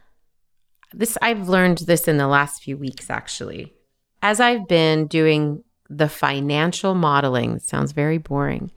this 0.94 1.18
I've 1.22 1.50
learned 1.50 1.80
this 1.80 2.08
in 2.08 2.18
the 2.18 2.28
last 2.28 2.64
few 2.64 2.78
weeks 2.78 3.10
actually. 3.10 3.74
As 4.22 4.40
I've 4.40 4.68
been 4.68 5.08
doing 5.08 5.64
the 5.90 6.10
financial 6.10 6.96
modeling, 6.96 7.60
sounds 7.60 7.92
very 7.92 8.18
boring, 8.18 8.72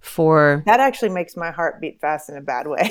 for 0.00 0.62
That 0.66 0.78
actually 0.80 1.08
makes 1.08 1.36
my 1.36 1.50
heart 1.50 1.80
beat 1.80 2.00
fast 2.00 2.28
in 2.28 2.36
a 2.36 2.40
bad 2.40 2.66
way. 2.68 2.82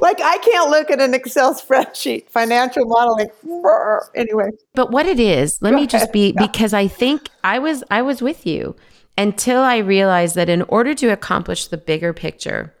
like 0.00 0.20
I 0.20 0.38
can't 0.42 0.68
look 0.70 0.90
at 0.90 1.00
an 1.00 1.14
Excel 1.14 1.54
spreadsheet, 1.54 2.28
financial 2.28 2.84
modeling. 2.86 3.28
Anyway, 4.14 4.50
But 4.74 4.90
what 4.90 5.06
it 5.06 5.18
is, 5.20 5.60
let 5.62 5.70
Go 5.70 5.76
me 5.76 5.86
just 5.86 6.04
ahead. 6.04 6.12
be 6.12 6.32
because 6.38 6.74
I 6.74 6.86
think 6.88 7.28
I 7.44 7.58
was 7.58 7.82
I 7.90 8.02
was 8.02 8.20
with 8.20 8.46
you 8.46 8.76
until 9.16 9.60
I 9.60 9.78
realized 9.78 10.34
that 10.34 10.48
in 10.48 10.62
order 10.62 10.94
to 10.94 11.08
accomplish 11.08 11.68
the 11.68 11.76
bigger 11.78 12.12
picture, 12.12 12.74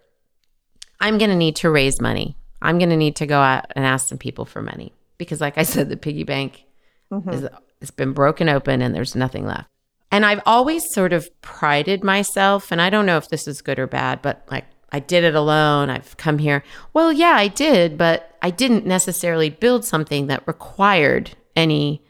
I'm 1.02 1.18
going 1.18 1.30
to 1.30 1.36
need 1.36 1.56
to 1.56 1.70
raise 1.70 2.00
money. 2.00 2.36
I'm 2.62 2.78
going 2.78 2.90
to 2.90 2.96
need 2.96 3.16
to 3.16 3.26
go 3.26 3.40
out 3.40 3.66
and 3.74 3.84
ask 3.84 4.08
some 4.08 4.18
people 4.18 4.44
for 4.44 4.62
money 4.62 4.94
because 5.18 5.40
like 5.40 5.58
I 5.58 5.64
said 5.64 5.88
the 5.88 5.96
piggy 5.96 6.24
bank 6.24 6.64
mm-hmm. 7.12 7.28
is 7.28 7.48
it's 7.80 7.90
been 7.90 8.12
broken 8.12 8.48
open 8.48 8.80
and 8.80 8.94
there's 8.94 9.16
nothing 9.16 9.44
left. 9.44 9.68
And 10.12 10.24
I've 10.24 10.42
always 10.46 10.88
sort 10.92 11.12
of 11.12 11.28
prided 11.42 12.04
myself 12.04 12.70
and 12.70 12.80
I 12.80 12.88
don't 12.88 13.06
know 13.06 13.16
if 13.16 13.28
this 13.28 13.48
is 13.48 13.62
good 13.62 13.78
or 13.78 13.88
bad, 13.88 14.22
but 14.22 14.46
like 14.50 14.64
I 14.92 15.00
did 15.00 15.24
it 15.24 15.34
alone. 15.34 15.90
I've 15.90 16.16
come 16.18 16.38
here. 16.38 16.62
Well, 16.92 17.12
yeah, 17.12 17.32
I 17.32 17.48
did, 17.48 17.98
but 17.98 18.36
I 18.42 18.50
didn't 18.50 18.86
necessarily 18.86 19.50
build 19.50 19.84
something 19.84 20.28
that 20.28 20.46
required 20.46 21.30
any 21.56 22.02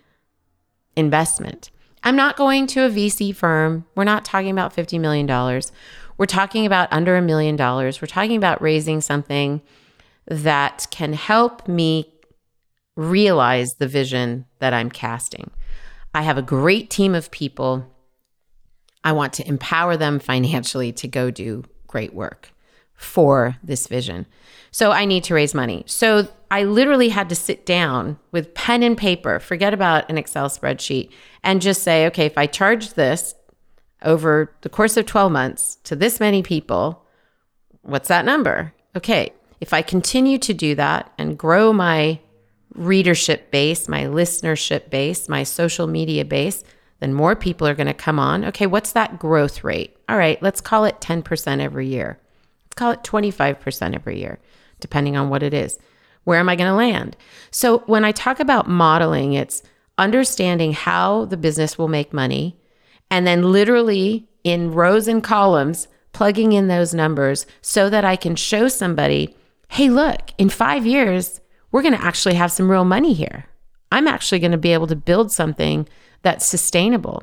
investment. 0.96 1.70
I'm 2.04 2.16
not 2.16 2.36
going 2.36 2.66
to 2.68 2.84
a 2.84 2.90
VC 2.90 3.34
firm. 3.34 3.86
We're 3.94 4.04
not 4.04 4.24
talking 4.24 4.50
about 4.50 4.74
$50 4.74 4.98
million. 4.98 5.28
We're 6.22 6.26
talking 6.26 6.66
about 6.66 6.92
under 6.92 7.16
a 7.16 7.20
million 7.20 7.56
dollars. 7.56 8.00
We're 8.00 8.06
talking 8.06 8.36
about 8.36 8.62
raising 8.62 9.00
something 9.00 9.60
that 10.28 10.86
can 10.92 11.14
help 11.14 11.66
me 11.66 12.14
realize 12.96 13.74
the 13.74 13.88
vision 13.88 14.46
that 14.60 14.72
I'm 14.72 14.88
casting. 14.88 15.50
I 16.14 16.22
have 16.22 16.38
a 16.38 16.42
great 16.42 16.90
team 16.90 17.16
of 17.16 17.32
people. 17.32 17.92
I 19.02 19.10
want 19.10 19.32
to 19.32 19.48
empower 19.48 19.96
them 19.96 20.20
financially 20.20 20.92
to 20.92 21.08
go 21.08 21.32
do 21.32 21.64
great 21.88 22.14
work 22.14 22.50
for 22.94 23.56
this 23.64 23.88
vision. 23.88 24.26
So 24.70 24.92
I 24.92 25.06
need 25.06 25.24
to 25.24 25.34
raise 25.34 25.54
money. 25.54 25.82
So 25.88 26.28
I 26.52 26.62
literally 26.62 27.08
had 27.08 27.30
to 27.30 27.34
sit 27.34 27.66
down 27.66 28.16
with 28.30 28.54
pen 28.54 28.84
and 28.84 28.96
paper, 28.96 29.40
forget 29.40 29.74
about 29.74 30.08
an 30.08 30.18
Excel 30.18 30.48
spreadsheet, 30.48 31.10
and 31.42 31.60
just 31.60 31.82
say, 31.82 32.06
okay, 32.06 32.26
if 32.26 32.38
I 32.38 32.46
charge 32.46 32.94
this 32.94 33.34
over 34.04 34.54
the 34.62 34.68
course 34.68 34.96
of 34.96 35.06
12 35.06 35.32
months 35.32 35.76
to 35.84 35.96
this 35.96 36.20
many 36.20 36.42
people, 36.42 37.04
what's 37.82 38.08
that 38.08 38.24
number? 38.24 38.72
Okay, 38.96 39.32
if 39.60 39.72
I 39.72 39.82
continue 39.82 40.38
to 40.38 40.54
do 40.54 40.74
that 40.74 41.12
and 41.18 41.38
grow 41.38 41.72
my 41.72 42.20
readership 42.74 43.50
base, 43.50 43.88
my 43.88 44.04
listenership 44.04 44.90
base, 44.90 45.28
my 45.28 45.42
social 45.42 45.86
media 45.86 46.24
base, 46.24 46.64
then 47.00 47.14
more 47.14 47.34
people 47.34 47.66
are 47.66 47.74
going 47.74 47.86
to 47.86 47.94
come 47.94 48.18
on. 48.18 48.44
Okay, 48.44 48.66
what's 48.66 48.92
that 48.92 49.18
growth 49.18 49.64
rate? 49.64 49.96
All 50.08 50.16
right, 50.16 50.40
let's 50.42 50.60
call 50.60 50.84
it 50.84 51.00
10% 51.00 51.60
every 51.60 51.88
year. 51.88 52.18
Let's 52.66 52.74
call 52.76 52.92
it 52.92 53.02
25% 53.02 53.94
every 53.94 54.20
year, 54.20 54.38
depending 54.80 55.16
on 55.16 55.28
what 55.28 55.42
it 55.42 55.52
is. 55.52 55.78
Where 56.24 56.38
am 56.38 56.48
I 56.48 56.56
going 56.56 56.70
to 56.70 56.76
land? 56.76 57.16
So 57.50 57.78
when 57.80 58.04
I 58.04 58.12
talk 58.12 58.40
about 58.40 58.68
modeling, 58.68 59.32
it's 59.32 59.62
understanding 59.98 60.72
how 60.72 61.24
the 61.26 61.36
business 61.36 61.76
will 61.76 61.88
make 61.88 62.12
money 62.12 62.56
and 63.12 63.26
then 63.26 63.52
literally 63.52 64.26
in 64.42 64.72
rows 64.72 65.06
and 65.06 65.22
columns 65.22 65.86
plugging 66.12 66.52
in 66.52 66.68
those 66.68 66.94
numbers 66.94 67.44
so 67.60 67.90
that 67.90 68.06
I 68.06 68.16
can 68.16 68.36
show 68.36 68.68
somebody, 68.68 69.36
hey, 69.68 69.90
look, 69.90 70.32
in 70.38 70.48
five 70.48 70.86
years, 70.86 71.42
we're 71.70 71.82
going 71.82 71.92
to 71.92 72.02
actually 72.02 72.36
have 72.36 72.50
some 72.50 72.70
real 72.70 72.86
money 72.86 73.12
here. 73.12 73.44
I'm 73.92 74.08
actually 74.08 74.38
going 74.38 74.52
to 74.52 74.58
be 74.58 74.72
able 74.72 74.86
to 74.86 74.96
build 74.96 75.30
something 75.30 75.86
that's 76.22 76.46
sustainable. 76.46 77.22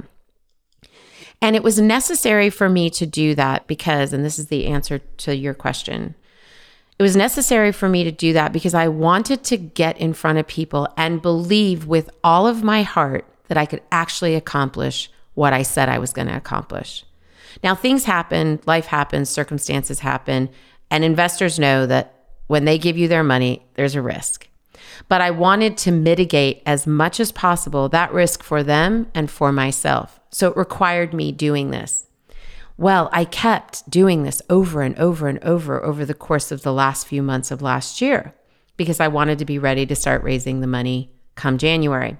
And 1.41 1.55
it 1.55 1.63
was 1.63 1.79
necessary 1.79 2.51
for 2.51 2.69
me 2.69 2.91
to 2.91 3.07
do 3.07 3.33
that 3.33 3.65
because, 3.65 4.13
and 4.13 4.23
this 4.23 4.37
is 4.37 4.45
the 4.45 4.67
answer 4.67 4.99
to 4.99 5.35
your 5.35 5.55
question. 5.55 6.13
It 6.99 7.03
was 7.03 7.15
necessary 7.15 7.71
for 7.71 7.89
me 7.89 8.03
to 8.03 8.11
do 8.11 8.31
that 8.33 8.53
because 8.53 8.75
I 8.75 8.89
wanted 8.89 9.43
to 9.45 9.57
get 9.57 9.97
in 9.97 10.13
front 10.13 10.37
of 10.37 10.45
people 10.45 10.87
and 10.97 11.19
believe 11.19 11.87
with 11.87 12.11
all 12.23 12.45
of 12.45 12.61
my 12.61 12.83
heart 12.83 13.25
that 13.47 13.57
I 13.57 13.65
could 13.65 13.81
actually 13.91 14.35
accomplish 14.35 15.09
what 15.39 15.53
I 15.53 15.63
said 15.63 15.87
I 15.87 15.99
was 15.99 16.11
going 16.11 16.27
to 16.27 16.35
accomplish. 16.35 17.05
Now, 17.63 17.73
things 17.73 18.03
happen, 18.03 18.59
life 18.65 18.87
happens, 18.87 19.29
circumstances 19.29 20.01
happen, 20.01 20.49
and 20.91 21.05
investors 21.05 21.57
know 21.57 21.85
that 21.85 22.13
when 22.47 22.65
they 22.65 22.77
give 22.77 22.97
you 22.97 23.07
their 23.07 23.23
money, 23.23 23.65
there's 23.75 23.95
a 23.95 24.01
risk. 24.01 24.49
But 25.07 25.21
I 25.21 25.31
wanted 25.31 25.77
to 25.77 25.91
mitigate 25.91 26.61
as 26.65 26.85
much 26.85 27.21
as 27.21 27.31
possible 27.31 27.87
that 27.87 28.11
risk 28.11 28.43
for 28.43 28.63
them 28.63 29.07
and 29.15 29.31
for 29.31 29.53
myself. 29.53 30.19
So 30.29 30.49
it 30.49 30.57
required 30.57 31.13
me 31.13 31.31
doing 31.31 31.71
this. 31.71 32.07
Well, 32.75 33.09
I 33.13 33.23
kept 33.23 33.89
doing 33.89 34.23
this 34.23 34.41
over 34.49 34.81
and 34.81 34.97
over 34.99 35.29
and 35.29 35.41
over 35.41 35.81
over 35.81 36.03
the 36.05 36.13
course 36.13 36.51
of 36.51 36.63
the 36.63 36.73
last 36.73 37.07
few 37.07 37.23
months 37.23 37.49
of 37.49 37.61
last 37.61 38.01
year 38.01 38.33
because 38.75 38.99
I 38.99 39.07
wanted 39.07 39.39
to 39.39 39.45
be 39.45 39.57
ready 39.57 39.85
to 39.85 39.95
start 39.95 40.21
raising 40.21 40.59
the 40.59 40.67
money 40.67 41.13
come 41.35 41.57
January. 41.57 42.17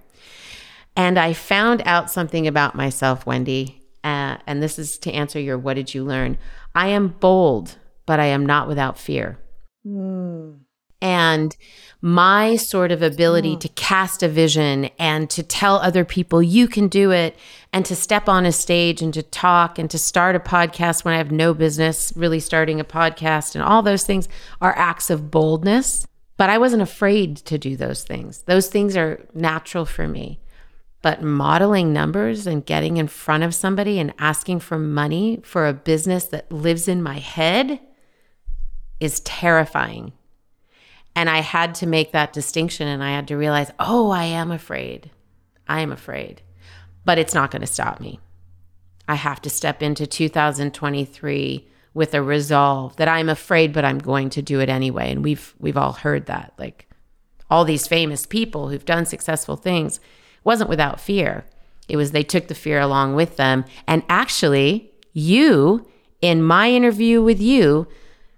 And 0.96 1.18
I 1.18 1.34
found 1.34 1.82
out 1.86 2.12
something 2.12 2.48
about 2.48 2.76
myself, 2.76 3.26
Wendy. 3.26 3.82
Uh, 4.04 4.38
and 4.48 4.64
this 4.64 4.80
is 4.80 4.98
to 5.00 5.12
answer 5.12 5.40
your 5.40 5.58
what 5.58 5.76
did 5.76 5.94
you 5.94 6.04
learn? 6.04 6.38
I 6.76 6.88
am 6.88 7.10
bold, 7.10 7.78
but 8.06 8.20
I 8.20 8.26
am 8.26 8.46
not 8.46 8.68
without 8.68 8.98
fear. 8.98 9.40
Mm. 9.86 10.60
And 11.02 11.56
my 12.02 12.58
sort 12.58 12.92
of 12.92 13.02
ability 13.02 13.56
to 13.58 13.70
cast 13.70 14.22
a 14.22 14.28
vision 14.28 14.90
and 15.00 15.30
to 15.30 15.44
tell 15.44 15.78
other 15.78 16.04
people 16.04 16.42
you 16.44 16.68
can 16.68 16.88
do 16.88 17.12
it 17.12 17.38
and 17.72 17.86
to 17.86 17.96
step 17.96 18.28
on 18.28 18.46
a 18.46 18.52
stage 18.52 19.02
and 19.02 19.14
to 19.14 19.24
talk 19.24 19.80
and 19.80 19.90
to 19.92 19.98
start 19.98 20.36
a 20.36 20.40
podcast 20.40 21.06
when 21.06 21.14
I 21.14 21.18
have 21.18 21.32
no 21.32 21.54
business 21.54 22.12
really 22.16 22.40
starting 22.40 22.80
a 22.80 22.86
podcast 22.86 23.56
and 23.56 23.64
all 23.64 23.82
those 23.82 24.04
things 24.04 24.28
are 24.60 24.78
acts 24.78 25.10
of 25.10 25.32
boldness. 25.32 26.06
But 26.36 26.50
I 26.50 26.58
wasn't 26.58 26.82
afraid 26.82 27.38
to 27.38 27.58
do 27.58 27.76
those 27.76 28.04
things. 28.04 28.44
Those 28.44 28.68
things 28.68 28.96
are 28.96 29.26
natural 29.34 29.86
for 29.86 30.08
me. 30.08 30.40
But 31.02 31.22
modeling 31.22 31.94
numbers 31.94 32.46
and 32.46 32.66
getting 32.66 32.98
in 32.98 33.08
front 33.08 33.44
of 33.44 33.56
somebody 33.56 34.00
and 34.00 34.14
asking 34.20 34.60
for 34.60 34.78
money 34.78 35.40
for 35.44 35.68
a 35.68 35.74
business 35.74 36.26
that 36.26 36.52
lives 36.52 36.88
in 36.88 37.02
my 37.02 37.20
head 37.20 37.80
is 39.00 39.22
terrifying. 39.22 40.12
And 41.16 41.30
I 41.30 41.40
had 41.40 41.76
to 41.76 41.88
make 41.88 42.12
that 42.12 42.34
distinction 42.34 42.88
and 42.88 43.04
I 43.04 43.12
had 43.12 43.28
to 43.30 43.38
realize, 43.38 43.72
oh, 43.80 44.10
I 44.10 44.26
am 44.26 44.52
afraid. 44.52 45.10
I 45.68 45.82
am 45.82 45.92
afraid. 45.92 46.42
But 47.06 47.18
it's 47.18 47.34
not 47.34 47.52
going 47.52 47.62
to 47.62 47.68
stop 47.68 48.00
me. 48.00 48.20
I 49.08 49.16
have 49.16 49.42
to 49.42 49.50
step 49.50 49.82
into 49.82 50.06
2023 50.06 51.68
with 51.94 52.14
a 52.14 52.22
resolve 52.22 52.96
that 52.98 53.08
I'm 53.08 53.30
afraid, 53.30 53.74
but 53.74 53.84
I'm 53.84 54.00
going 54.00 54.30
to 54.32 54.42
do 54.42 54.60
it 54.60 54.70
anyway. 54.70 55.12
And 55.12 55.24
we've 55.24 55.56
we've 55.60 55.78
all 55.78 55.94
heard 55.94 56.28
that. 56.28 56.54
Like 56.58 56.88
all 57.50 57.66
these 57.66 57.88
famous 57.88 58.26
people 58.26 58.70
who've 58.70 58.86
done 58.86 59.06
successful 59.06 59.56
things 59.56 60.00
wasn't 60.50 60.68
without 60.68 61.00
fear. 61.00 61.46
It 61.88 61.96
was 61.96 62.12
they 62.12 62.24
took 62.24 62.48
the 62.48 62.56
fear 62.56 62.80
along 62.80 63.14
with 63.14 63.38
them. 63.38 63.66
And 63.88 64.02
actually, 64.10 64.92
you 65.14 65.88
in 66.22 66.42
my 66.42 66.72
interview 66.72 67.22
with 67.22 67.40
you 67.40 67.88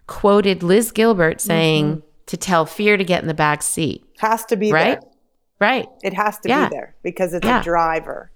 quoted 0.07 0.61
Liz 0.61 0.91
Gilbert 0.91 1.39
saying 1.39 1.85
mm-hmm. 1.85 2.07
to 2.25 2.35
tell 2.35 2.65
fear 2.65 2.97
to 2.97 3.05
get 3.05 3.21
in 3.21 3.29
the 3.29 3.33
back 3.33 3.63
seat. 3.63 4.03
Has 4.19 4.43
to 4.47 4.57
be 4.57 4.73
right. 4.73 4.99
There. 4.99 5.09
Right. 5.61 5.87
It 6.03 6.13
has 6.13 6.37
to 6.39 6.49
yeah. 6.49 6.67
be 6.67 6.75
there 6.75 6.95
because 7.01 7.33
it's 7.33 7.45
yeah. 7.45 7.61
a 7.61 7.63
driver. 7.63 8.29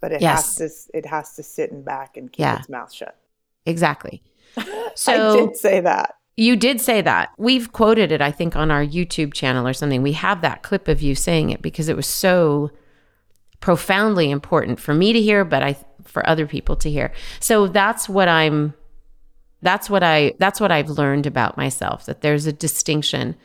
But 0.00 0.12
it 0.12 0.20
yes. 0.20 0.56
has 0.56 0.86
to 0.90 0.96
it 0.96 1.06
has 1.06 1.34
to 1.34 1.42
sit 1.42 1.72
in 1.72 1.82
back 1.82 2.16
and 2.16 2.30
keep 2.32 2.44
yeah. 2.44 2.60
its 2.60 2.68
mouth 2.68 2.92
shut. 2.92 3.18
Exactly. 3.66 4.22
So 4.94 5.12
I 5.12 5.36
did 5.36 5.56
say 5.56 5.80
that. 5.80 6.14
You 6.36 6.56
did 6.56 6.80
say 6.80 7.02
that. 7.02 7.30
We've 7.38 7.70
quoted 7.72 8.10
it, 8.10 8.20
I 8.20 8.32
think, 8.32 8.56
on 8.56 8.72
our 8.72 8.84
YouTube 8.84 9.32
channel 9.32 9.64
or 9.64 9.72
something. 9.72 10.02
We 10.02 10.12
have 10.12 10.40
that 10.40 10.64
clip 10.64 10.88
of 10.88 11.00
you 11.00 11.14
saying 11.14 11.50
it 11.50 11.62
because 11.62 11.88
it 11.88 11.94
was 11.94 12.06
so 12.08 12.72
profoundly 13.60 14.30
important 14.30 14.80
for 14.80 14.94
me 14.94 15.12
to 15.12 15.20
hear, 15.20 15.44
but 15.44 15.62
I 15.62 15.76
for 16.04 16.26
other 16.28 16.46
people 16.46 16.76
to 16.76 16.90
hear. 16.90 17.12
So 17.40 17.66
that's 17.66 18.08
what 18.08 18.28
I'm 18.28 18.74
that's 19.62 19.90
what 19.90 20.02
I 20.02 20.34
that's 20.38 20.60
what 20.60 20.72
I've 20.72 20.90
learned 20.90 21.26
about 21.26 21.56
myself 21.56 22.06
that 22.06 22.22
there's 22.22 22.46
a 22.46 22.52
distinction. 22.52 23.36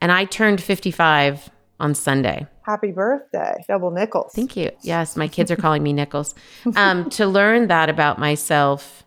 And 0.00 0.12
I 0.12 0.24
turned 0.24 0.62
55 0.62 1.50
on 1.80 1.94
Sunday. 1.94 2.46
Happy 2.62 2.90
birthday, 2.90 3.64
double 3.68 3.90
nickels. 3.90 4.32
Thank 4.34 4.56
you. 4.56 4.70
Yes, 4.82 5.16
my 5.16 5.28
kids 5.28 5.50
are 5.50 5.56
calling 5.56 5.82
me 5.82 5.92
nickels. 5.92 6.34
Um, 6.74 7.08
to 7.10 7.26
learn 7.26 7.68
that 7.68 7.88
about 7.88 8.18
myself 8.18 9.04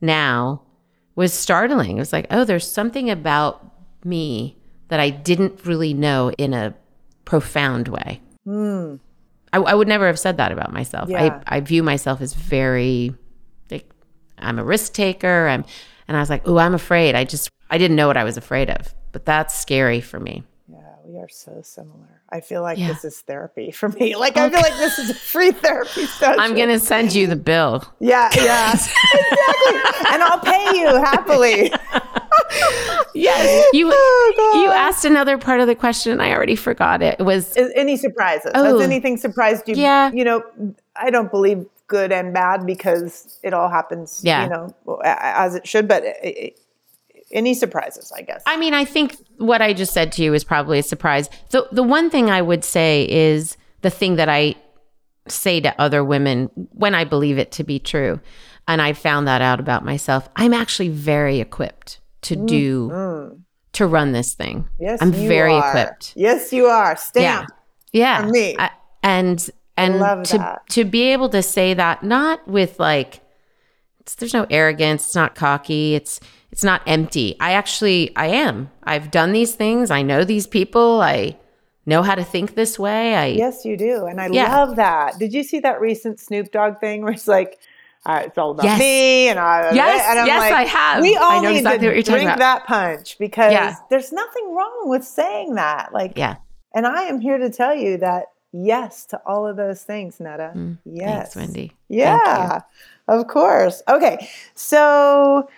now 0.00 0.62
was 1.14 1.32
startling. 1.32 1.96
It 1.96 2.00
was 2.00 2.12
like, 2.12 2.26
oh, 2.30 2.44
there's 2.44 2.68
something 2.68 3.10
about 3.10 3.64
me 4.04 4.56
that 4.88 4.98
I 4.98 5.10
didn't 5.10 5.64
really 5.64 5.94
know 5.94 6.30
in 6.32 6.54
a 6.54 6.74
profound 7.24 7.88
way. 7.88 8.20
Mm. 8.46 8.98
I, 9.52 9.58
I, 9.58 9.74
would 9.74 9.88
never 9.88 10.06
have 10.06 10.18
said 10.18 10.36
that 10.38 10.52
about 10.52 10.72
myself. 10.72 11.08
Yeah. 11.08 11.40
I, 11.46 11.56
I 11.56 11.60
view 11.60 11.82
myself 11.82 12.20
as 12.20 12.34
very, 12.34 13.14
like, 13.70 13.88
I'm 14.38 14.58
a 14.58 14.64
risk 14.64 14.92
taker. 14.94 15.48
I'm, 15.48 15.64
and 16.08 16.16
I 16.16 16.20
was 16.20 16.30
like, 16.30 16.42
oh, 16.46 16.58
I'm 16.58 16.74
afraid. 16.74 17.14
I 17.14 17.24
just, 17.24 17.50
I 17.70 17.78
didn't 17.78 17.96
know 17.96 18.06
what 18.06 18.16
I 18.16 18.24
was 18.24 18.36
afraid 18.36 18.70
of. 18.70 18.94
But 19.12 19.24
that's 19.26 19.58
scary 19.58 20.00
for 20.00 20.18
me. 20.18 20.42
Yeah, 20.68 20.78
we 21.04 21.18
are 21.18 21.28
so 21.28 21.60
similar. 21.62 22.22
I 22.32 22.40
feel 22.40 22.62
like 22.62 22.78
yeah. 22.78 22.88
this 22.88 23.04
is 23.04 23.20
therapy 23.20 23.70
for 23.70 23.90
me. 23.90 24.16
Like 24.22 24.36
I 24.36 24.48
feel 24.48 24.60
like 24.60 24.76
this 24.76 24.98
is 24.98 25.10
a 25.10 25.14
free 25.14 25.52
therapy 25.52 26.06
session. 26.06 26.40
I'm 26.40 26.54
gonna 26.54 26.78
send 26.78 27.12
you 27.12 27.26
the 27.26 27.36
bill. 27.36 27.84
Yeah, 28.00 28.30
yeah, 28.34 28.72
exactly, 28.72 30.12
and 30.12 30.22
I'll 30.22 30.40
pay 30.40 30.78
you 30.78 30.86
happily. 30.86 31.72
yes, 33.14 33.66
you 33.72 33.90
oh, 33.92 34.62
you 34.64 34.70
asked 34.70 35.04
another 35.04 35.38
part 35.38 35.60
of 35.60 35.66
the 35.66 35.74
question. 35.74 36.12
And 36.12 36.22
I 36.22 36.32
already 36.32 36.56
forgot 36.56 37.02
it. 37.02 37.16
it 37.18 37.24
was 37.24 37.56
is 37.56 37.72
any 37.74 37.96
surprises? 37.96 38.52
Oh, 38.54 38.64
Has 38.64 38.80
anything 38.80 39.16
surprised 39.16 39.68
you? 39.68 39.74
Yeah, 39.74 40.10
you 40.12 40.24
know, 40.24 40.42
I 40.96 41.10
don't 41.10 41.30
believe 41.30 41.66
good 41.86 42.12
and 42.12 42.32
bad 42.32 42.66
because 42.66 43.38
it 43.42 43.52
all 43.52 43.68
happens. 43.68 44.20
Yeah. 44.24 44.44
you 44.44 44.50
know, 44.50 45.00
as 45.04 45.54
it 45.54 45.66
should. 45.66 45.88
But 45.88 46.02
it, 46.04 46.58
any 47.32 47.54
surprises, 47.54 48.12
I 48.16 48.22
guess. 48.22 48.42
I 48.46 48.56
mean, 48.56 48.74
I 48.74 48.84
think 48.84 49.16
what 49.38 49.62
I 49.62 49.72
just 49.72 49.92
said 49.92 50.12
to 50.12 50.22
you 50.22 50.34
is 50.34 50.44
probably 50.44 50.78
a 50.78 50.82
surprise. 50.82 51.28
The 51.50 51.68
the 51.72 51.82
one 51.82 52.10
thing 52.10 52.30
I 52.30 52.42
would 52.42 52.64
say 52.64 53.06
is 53.08 53.56
the 53.82 53.90
thing 53.90 54.16
that 54.16 54.28
I 54.28 54.54
say 55.28 55.60
to 55.60 55.80
other 55.80 56.02
women 56.02 56.50
when 56.72 56.94
I 56.94 57.04
believe 57.04 57.38
it 57.38 57.52
to 57.52 57.64
be 57.64 57.78
true. 57.78 58.20
And 58.68 58.80
I 58.80 58.92
found 58.92 59.26
that 59.26 59.42
out 59.42 59.60
about 59.60 59.84
myself. 59.84 60.28
I'm 60.36 60.54
actually 60.54 60.88
very 60.88 61.40
equipped 61.40 61.98
to 62.22 62.36
do 62.36 62.88
mm-hmm. 62.88 63.36
to 63.72 63.86
run 63.86 64.12
this 64.12 64.34
thing. 64.34 64.68
Yes, 64.78 65.00
I'm 65.02 65.12
very 65.12 65.54
are. 65.54 65.68
equipped. 65.68 66.14
Yes, 66.16 66.52
you 66.52 66.66
are. 66.66 66.96
Stamp. 66.96 67.48
Yeah. 67.92 68.20
Yeah. 68.20 68.26
For 68.26 68.32
me. 68.32 68.56
I, 68.58 68.70
and 69.02 69.50
and 69.76 70.24
to 70.26 70.38
that. 70.38 70.68
to 70.70 70.84
be 70.84 71.12
able 71.12 71.28
to 71.30 71.42
say 71.42 71.74
that 71.74 72.02
not 72.02 72.46
with 72.46 72.78
like 72.78 73.20
there's 74.18 74.34
no 74.34 74.46
arrogance, 74.50 75.06
it's 75.06 75.14
not 75.14 75.34
cocky, 75.34 75.94
it's 75.94 76.20
it's 76.50 76.64
not 76.64 76.82
empty. 76.86 77.36
I 77.40 77.52
actually 77.52 78.14
I 78.16 78.26
am. 78.26 78.70
I've 78.82 79.10
done 79.10 79.32
these 79.32 79.54
things. 79.54 79.90
I 79.90 80.02
know 80.02 80.24
these 80.24 80.46
people. 80.46 81.00
I 81.00 81.36
know 81.86 82.02
how 82.02 82.14
to 82.14 82.24
think 82.24 82.54
this 82.54 82.78
way. 82.78 83.16
I 83.16 83.26
Yes, 83.26 83.64
you 83.64 83.76
do. 83.76 84.06
And 84.06 84.20
I 84.20 84.28
yeah. 84.28 84.56
love 84.56 84.76
that. 84.76 85.18
Did 85.18 85.32
you 85.32 85.42
see 85.42 85.60
that 85.60 85.80
recent 85.80 86.20
Snoop 86.20 86.52
Dogg 86.52 86.78
thing 86.78 87.02
where 87.02 87.12
it's 87.12 87.28
like 87.28 87.58
uh, 88.04 88.22
it's 88.24 88.36
all 88.36 88.50
about 88.50 88.64
yes. 88.64 88.78
me 88.80 89.28
and 89.28 89.38
I 89.38 89.72
yes, 89.72 90.06
and 90.08 90.18
I'm 90.18 90.26
yes, 90.26 90.40
like, 90.40 90.52
I 90.52 90.62
have. 90.62 91.02
We 91.02 91.16
all 91.16 91.40
need 91.40 91.58
exactly 91.58 91.88
to 91.88 92.02
drink 92.02 92.24
about. 92.24 92.38
that 92.38 92.66
punch 92.66 93.16
because 93.18 93.52
yeah. 93.52 93.76
there's 93.90 94.12
nothing 94.12 94.54
wrong 94.54 94.88
with 94.88 95.04
saying 95.04 95.54
that. 95.54 95.92
Like, 95.92 96.14
yeah. 96.16 96.36
And 96.74 96.86
I 96.86 97.02
am 97.02 97.20
here 97.20 97.38
to 97.38 97.48
tell 97.48 97.74
you 97.74 97.98
that 97.98 98.26
yes 98.52 99.06
to 99.06 99.20
all 99.24 99.46
of 99.46 99.56
those 99.56 99.82
things, 99.84 100.18
Netta. 100.18 100.52
Mm, 100.54 100.78
yes, 100.84 101.34
thanks, 101.34 101.36
Wendy. 101.36 101.72
Yeah, 101.88 102.62
of 103.06 103.28
course. 103.28 103.82
Okay, 103.88 104.28
so 104.54 105.48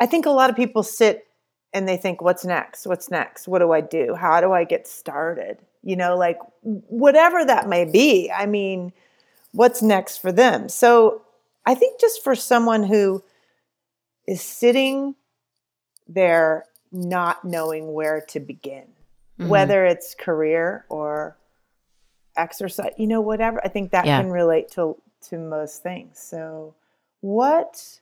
I 0.00 0.06
think 0.06 0.26
a 0.26 0.30
lot 0.30 0.50
of 0.50 0.56
people 0.56 0.82
sit 0.82 1.28
and 1.72 1.88
they 1.88 1.96
think, 1.96 2.20
what's 2.20 2.44
next? 2.44 2.88
What's 2.88 3.08
next? 3.08 3.46
What 3.46 3.60
do 3.60 3.70
I 3.70 3.80
do? 3.80 4.16
How 4.16 4.40
do 4.40 4.52
I 4.52 4.64
get 4.64 4.88
started? 4.88 5.58
You 5.84 5.94
know, 5.94 6.16
like 6.16 6.38
whatever 6.62 7.44
that 7.44 7.68
may 7.68 7.84
be. 7.84 8.32
I 8.32 8.46
mean, 8.46 8.92
what's 9.52 9.80
next 9.80 10.18
for 10.18 10.32
them? 10.32 10.68
So 10.68 11.22
I 11.64 11.74
think 11.74 12.00
just 12.00 12.22
for 12.22 12.34
someone 12.34 12.82
who 12.82 13.22
is 14.26 14.42
sitting 14.42 15.14
there 16.08 16.64
not 16.90 17.44
knowing 17.44 17.92
where 17.92 18.20
to 18.28 18.40
begin, 18.40 18.84
mm-hmm. 19.38 19.48
whether 19.48 19.84
it's 19.84 20.14
career 20.14 20.84
or 20.88 21.36
exercise, 22.36 22.92
you 22.98 23.06
know, 23.06 23.20
whatever, 23.20 23.60
I 23.64 23.68
think 23.68 23.92
that 23.92 24.06
yeah. 24.06 24.20
can 24.20 24.30
relate 24.30 24.70
to 24.72 24.96
to 25.28 25.38
most 25.38 25.82
things. 25.82 26.18
So 26.18 26.74
what 27.20 28.00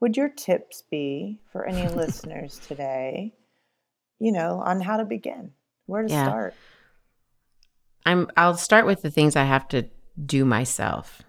would 0.00 0.16
your 0.16 0.28
tips 0.28 0.82
be 0.90 1.38
for 1.52 1.66
any 1.66 1.86
listeners 1.94 2.60
today, 2.66 3.34
you 4.18 4.32
know, 4.32 4.60
on 4.64 4.80
how 4.80 4.96
to 4.96 5.04
begin, 5.04 5.52
where 5.86 6.02
to 6.02 6.08
yeah. 6.08 6.26
start? 6.26 6.54
I'm 8.04 8.30
I'll 8.36 8.56
start 8.56 8.86
with 8.86 9.02
the 9.02 9.10
things 9.10 9.36
I 9.36 9.44
have 9.44 9.68
to 9.68 9.88
do 10.24 10.44
myself. 10.44 11.22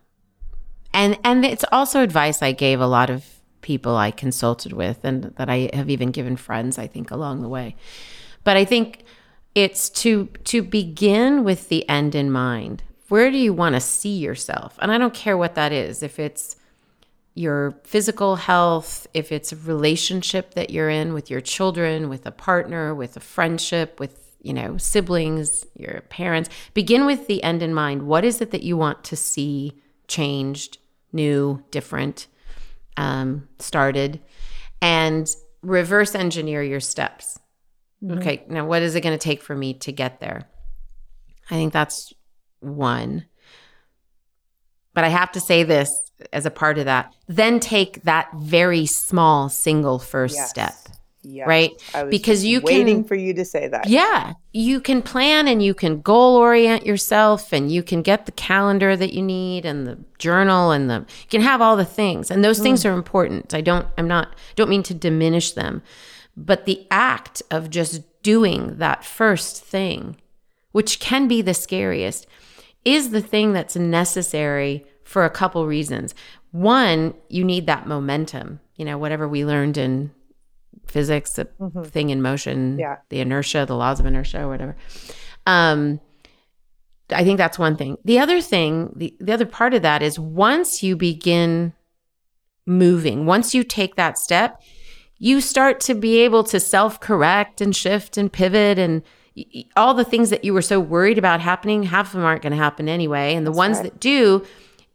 And 0.94 1.18
and 1.24 1.44
it's 1.44 1.66
also 1.72 2.02
advice 2.02 2.42
I 2.42 2.52
gave 2.52 2.80
a 2.80 2.88
lot 2.88 3.10
of 3.10 3.26
people 3.62 3.96
I 3.96 4.12
consulted 4.12 4.74
with 4.74 5.04
and 5.04 5.24
that 5.38 5.50
I 5.50 5.70
have 5.74 5.90
even 5.90 6.12
given 6.12 6.36
friends 6.36 6.78
I 6.78 6.88
think 6.88 7.12
along 7.12 7.42
the 7.42 7.50
way. 7.50 7.76
But 8.44 8.58
I 8.58 8.66
think 8.66 9.06
it's 9.56 9.90
to 9.90 10.28
to 10.46 10.62
begin 10.62 11.44
with 11.44 11.70
the 11.70 11.88
end 11.90 12.16
in 12.16 12.32
mind. 12.32 12.84
Where 13.10 13.32
do 13.32 13.38
you 13.38 13.54
want 13.54 13.76
to 13.76 13.82
see 13.82 14.18
yourself? 14.18 14.78
And 14.82 14.92
I 14.92 14.98
don't 14.98 15.14
care 15.14 15.38
what 15.38 15.56
that 15.56 15.72
is. 15.72 16.02
If 16.02 16.20
it's 16.20 16.56
your 17.36 17.76
physical 17.84 18.36
health, 18.36 19.08
if 19.14 19.32
it's 19.32 19.52
a 19.52 19.56
relationship 19.56 20.54
that 20.54 20.70
you're 20.70 20.90
in 20.90 21.14
with 21.14 21.30
your 21.30 21.42
children, 21.42 22.10
with 22.10 22.26
a 22.26 22.32
partner, 22.32 22.94
with 22.94 23.18
a 23.18 23.20
friendship, 23.20 24.00
with, 24.00 24.36
you 24.42 24.54
know, 24.54 24.78
siblings, 24.78 25.66
your 25.76 26.02
parents, 26.10 26.50
begin 26.74 27.06
with 27.06 27.28
the 27.28 27.42
end 27.44 27.64
in 27.64 27.74
mind. 27.74 28.04
What 28.04 28.24
is 28.24 28.40
it 28.40 28.52
that 28.52 28.64
you 28.64 28.78
want 28.78 29.04
to 29.06 29.16
see 29.16 29.82
changed, 30.08 30.78
new, 31.14 31.64
different, 31.72 32.28
um, 32.98 33.48
started? 33.60 34.20
And 34.82 35.34
reverse 35.62 36.16
engineer 36.16 36.62
your 36.62 36.80
steps. 36.80 37.40
Mm-hmm. 38.04 38.18
Okay, 38.18 38.44
now 38.50 38.66
what 38.66 38.82
is 38.82 38.96
it 38.96 39.02
going 39.02 39.18
to 39.18 39.24
take 39.24 39.42
for 39.42 39.56
me 39.56 39.76
to 39.76 39.92
get 39.92 40.20
there? 40.20 40.50
I 41.50 41.56
think 41.56 41.72
that's 41.72 42.14
one. 42.60 43.26
But 44.94 45.04
I 45.04 45.10
have 45.10 45.32
to 45.34 45.40
say 45.40 45.64
this 45.64 46.12
as 46.32 46.46
a 46.46 46.52
part 46.52 46.78
of 46.78 46.86
that. 46.86 47.14
Then 47.28 47.60
take 47.60 48.04
that 48.04 48.30
very 48.36 48.86
small 48.86 49.50
single 49.50 50.00
first 50.00 50.36
yes. 50.36 50.50
step. 50.50 50.74
Yes. 51.24 51.48
right? 51.48 51.72
I 51.94 52.04
was 52.04 52.12
Because 52.12 52.44
you 52.44 52.62
waiting 52.62 52.98
can- 52.98 53.04
for 53.06 53.16
you 53.16 53.34
to 53.34 53.46
say 53.46 53.68
that. 53.70 53.88
Yeah, 53.88 54.34
you 54.52 54.82
can 54.82 55.02
plan 55.02 55.48
and 55.48 55.64
you 55.64 55.74
can 55.74 56.02
goal 56.02 56.36
orient 56.36 56.86
yourself 56.86 57.54
and 57.54 57.72
you 57.72 57.82
can 57.82 58.02
get 58.02 58.26
the 58.26 58.34
calendar 58.34 58.96
that 58.98 59.14
you 59.14 59.22
need 59.22 59.66
and 59.66 59.88
the 59.88 59.98
journal 60.20 60.72
and 60.72 60.90
the 60.90 61.00
you 61.00 61.30
can 61.30 61.42
have 61.42 61.62
all 61.62 61.78
the 61.78 61.86
things. 61.86 62.30
And 62.30 62.44
those 62.44 62.60
things 62.60 62.84
mm. 62.84 62.90
are 62.90 62.94
important. 62.94 63.54
I 63.54 63.62
don't 63.62 63.88
I'm 63.98 64.08
not 64.08 64.36
don't 64.56 64.70
mean 64.70 64.84
to 64.84 64.94
diminish 64.94 65.54
them. 65.54 65.82
But 66.36 66.66
the 66.66 66.86
act 66.92 67.42
of 67.52 67.70
just 67.70 68.02
doing 68.24 68.78
that 68.78 69.06
first 69.06 69.64
thing, 69.64 70.18
which 70.72 71.00
can 71.00 71.28
be 71.28 71.42
the 71.42 71.54
scariest, 71.54 72.26
is 72.84 73.12
the 73.12 73.22
thing 73.22 73.54
that's 73.54 73.76
necessary 73.76 74.86
for 75.04 75.26
a 75.26 75.30
couple 75.30 75.68
reasons. 75.68 76.16
One, 76.52 77.14
you 77.30 77.44
need 77.44 77.68
that 77.68 77.88
momentum, 77.88 78.60
you 78.76 78.86
know, 78.86 78.98
whatever 78.98 79.28
we 79.28 79.46
learned 79.46 79.78
in 79.78 80.12
physics, 80.88 81.34
the 81.34 81.48
thing 81.86 82.10
in 82.10 82.22
motion, 82.22 82.78
Yeah. 82.80 82.98
the 83.10 83.20
inertia, 83.20 83.66
the 83.68 83.76
laws 83.76 84.00
of 84.00 84.06
inertia, 84.06 84.42
or 84.44 84.48
whatever. 84.50 84.76
Um, 85.46 86.00
I 87.12 87.24
think 87.24 87.38
that's 87.38 87.60
one 87.60 87.76
thing. 87.76 87.98
The 88.06 88.20
other 88.20 88.42
thing, 88.42 88.94
the, 88.96 89.16
the 89.20 89.34
other 89.34 89.46
part 89.46 89.74
of 89.74 89.82
that 89.82 90.02
is 90.02 90.18
once 90.18 90.82
you 90.84 90.96
begin 90.96 91.74
moving, 92.66 93.26
once 93.26 93.54
you 93.54 93.64
take 93.64 93.96
that 93.96 94.18
step, 94.18 94.62
you 95.18 95.42
start 95.42 95.80
to 95.82 95.94
be 95.94 96.18
able 96.20 96.44
to 96.46 96.60
self 96.60 97.00
correct 97.00 97.62
and 97.62 97.76
shift 97.76 98.18
and 98.18 98.32
pivot 98.32 98.78
and 98.80 99.04
y- 99.36 99.66
all 99.76 99.94
the 99.94 100.04
things 100.06 100.30
that 100.30 100.44
you 100.44 100.54
were 100.54 100.62
so 100.62 100.80
worried 100.80 101.18
about 101.18 101.40
happening, 101.40 101.84
half 101.84 102.08
of 102.08 102.14
them 102.14 102.24
aren't 102.24 102.42
going 102.42 102.52
to 102.52 102.58
happen 102.58 102.90
anyway. 102.90 103.36
And 103.36 103.46
the 103.46 103.52
ones 103.52 103.78
right. 103.78 103.84
that 103.84 104.00
do, 104.00 104.44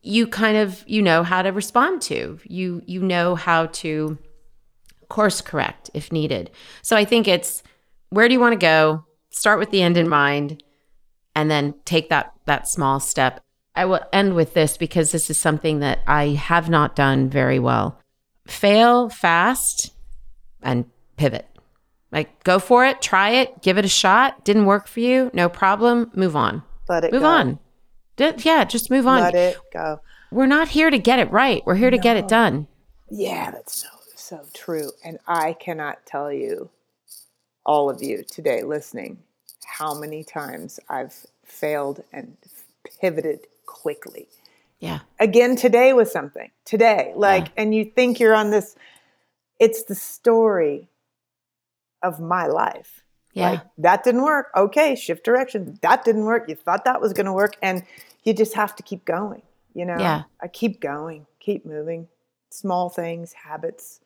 you 0.03 0.26
kind 0.26 0.57
of 0.57 0.83
you 0.87 1.03
know 1.03 1.22
how 1.22 1.43
to 1.43 1.51
respond 1.51 2.03
to. 2.03 2.39
You 2.45 2.83
you 2.87 3.03
know 3.03 3.35
how 3.35 3.66
to 3.66 4.18
course 5.09 5.41
correct 5.41 5.91
if 5.95 6.13
needed. 6.13 6.51
So 6.83 6.97
I 6.97 7.05
think 7.05 7.29
it's 7.29 7.63
where 8.11 8.29
do 8.29 8.35
you 8.35 8.41
want 8.41 8.53
to 8.53 8.59
go? 8.59 9.05
Start 9.31 9.59
with 9.59 9.71
the 9.71 9.83
end 9.83 9.97
in 9.97 10.09
mind 10.09 10.63
and 11.35 11.51
then 11.51 11.75
take 11.85 12.09
that 12.11 12.33
that 12.47 12.69
small 12.69 13.01
step. 13.01 13.41
I 13.75 13.85
will 13.85 14.01
end 14.13 14.35
with 14.35 14.55
this 14.55 14.77
because 14.77 15.13
this 15.13 15.31
is 15.31 15.39
something 15.39 15.81
that 15.81 16.01
I 16.07 16.29
have 16.31 16.69
not 16.69 16.97
done 16.97 17.29
very 17.29 17.59
well. 17.59 18.01
Fail 18.47 19.09
fast 19.09 19.93
and 20.63 20.87
pivot. 21.17 21.47
Like 22.11 22.43
go 22.43 22.59
for 22.59 22.85
it, 22.87 23.03
try 23.03 23.31
it, 23.31 23.63
give 23.63 23.79
it 23.79 23.85
a 23.85 23.89
shot. 23.89 24.45
Didn't 24.45 24.65
work 24.67 24.89
for 24.89 25.01
you, 25.01 25.31
no 25.35 25.49
problem, 25.49 26.11
move 26.15 26.35
on. 26.35 26.63
Let 26.89 27.05
it 27.05 27.13
Move 27.13 27.23
go. 27.23 27.29
on. 27.29 27.59
Yeah, 28.19 28.65
just 28.65 28.91
move 28.91 29.07
on. 29.07 29.21
Let 29.21 29.35
it 29.35 29.59
go. 29.73 30.01
We're 30.33 30.47
not 30.47 30.69
here 30.69 30.91
to 30.91 30.99
get 30.99 31.19
it 31.19 31.31
right. 31.31 31.63
We're 31.65 31.77
here 31.77 31.91
to 31.91 31.99
get 31.99 32.17
it 32.17 32.27
done. 32.27 32.67
Yeah, 33.11 33.51
that's 33.51 33.75
so 33.83 33.89
so 34.29 34.45
true. 34.55 34.91
And 35.05 35.18
I 35.26 35.55
cannot 35.55 36.05
tell 36.07 36.33
you, 36.33 36.70
all 37.64 37.91
of 37.91 38.03
you 38.03 38.24
today 38.24 38.62
listening, 38.62 39.18
how 39.66 39.95
many 39.95 40.24
times 40.24 40.81
I've 40.89 41.26
failed 41.45 42.03
and 42.12 42.37
pivoted 43.01 43.47
quickly. 43.66 44.29
Yeah. 44.81 45.01
Again 45.20 45.57
today 45.57 45.93
with 45.93 46.11
something. 46.11 46.51
Today. 46.64 47.12
Like 47.16 47.49
and 47.57 47.74
you 47.74 47.85
think 47.85 48.20
you're 48.20 48.35
on 48.35 48.51
this 48.51 48.74
it's 49.59 49.85
the 49.85 49.95
story 49.95 50.89
of 52.03 52.20
my 52.20 52.47
life. 52.47 53.03
Yeah. 53.35 53.51
Like 53.51 53.62
that 53.79 54.05
didn't 54.05 54.22
work. 54.22 54.49
Okay, 54.57 54.95
shift 54.95 55.24
direction. 55.24 55.79
That 55.83 56.05
didn't 56.05 56.24
work. 56.24 56.49
You 56.49 56.55
thought 56.55 56.85
that 56.85 57.01
was 57.01 57.12
going 57.12 57.26
to 57.26 57.33
work 57.33 57.57
and 57.62 57.83
you 58.24 58.33
just 58.33 58.55
have 58.55 58.74
to 58.76 58.83
keep 58.83 59.05
going, 59.05 59.43
you 59.74 59.85
know? 59.85 59.99
Yeah. 59.99 60.22
I 60.41 60.49
keep 60.49 60.81
going, 60.81 61.26
keep 61.41 61.66
moving. 61.66 62.09
Small 62.51 62.89
things, 62.89 63.33
habits, 63.33 64.01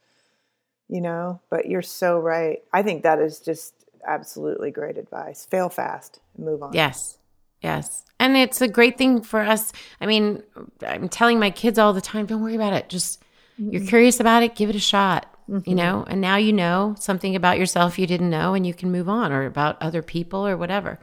you 0.92 1.00
know, 1.00 1.40
but 1.48 1.66
you're 1.66 1.80
so 1.80 2.18
right. 2.18 2.62
I 2.70 2.82
think 2.82 3.02
that 3.02 3.18
is 3.18 3.40
just 3.40 3.72
absolutely 4.06 4.70
great 4.70 4.98
advice. 4.98 5.46
Fail 5.46 5.70
fast, 5.70 6.20
and 6.36 6.44
move 6.44 6.62
on. 6.62 6.74
Yes. 6.74 7.16
Yes. 7.62 8.04
And 8.20 8.36
it's 8.36 8.60
a 8.60 8.68
great 8.68 8.98
thing 8.98 9.22
for 9.22 9.40
us. 9.40 9.72
I 10.02 10.06
mean, 10.06 10.42
I'm 10.86 11.08
telling 11.08 11.38
my 11.38 11.48
kids 11.48 11.78
all 11.78 11.94
the 11.94 12.02
time, 12.02 12.26
don't 12.26 12.42
worry 12.42 12.56
about 12.56 12.74
it. 12.74 12.90
Just 12.90 13.24
you're 13.56 13.86
curious 13.86 14.20
about 14.20 14.42
it, 14.42 14.54
give 14.54 14.68
it 14.68 14.76
a 14.76 14.80
shot. 14.80 15.26
You 15.48 15.54
mm-hmm. 15.54 15.74
know, 15.74 16.04
and 16.08 16.20
now 16.20 16.36
you 16.36 16.52
know 16.52 16.94
something 16.98 17.34
about 17.34 17.58
yourself 17.58 17.98
you 17.98 18.06
didn't 18.06 18.30
know 18.30 18.52
and 18.52 18.66
you 18.66 18.74
can 18.74 18.92
move 18.92 19.08
on 19.08 19.32
or 19.32 19.46
about 19.46 19.80
other 19.80 20.02
people 20.02 20.46
or 20.46 20.58
whatever. 20.58 21.00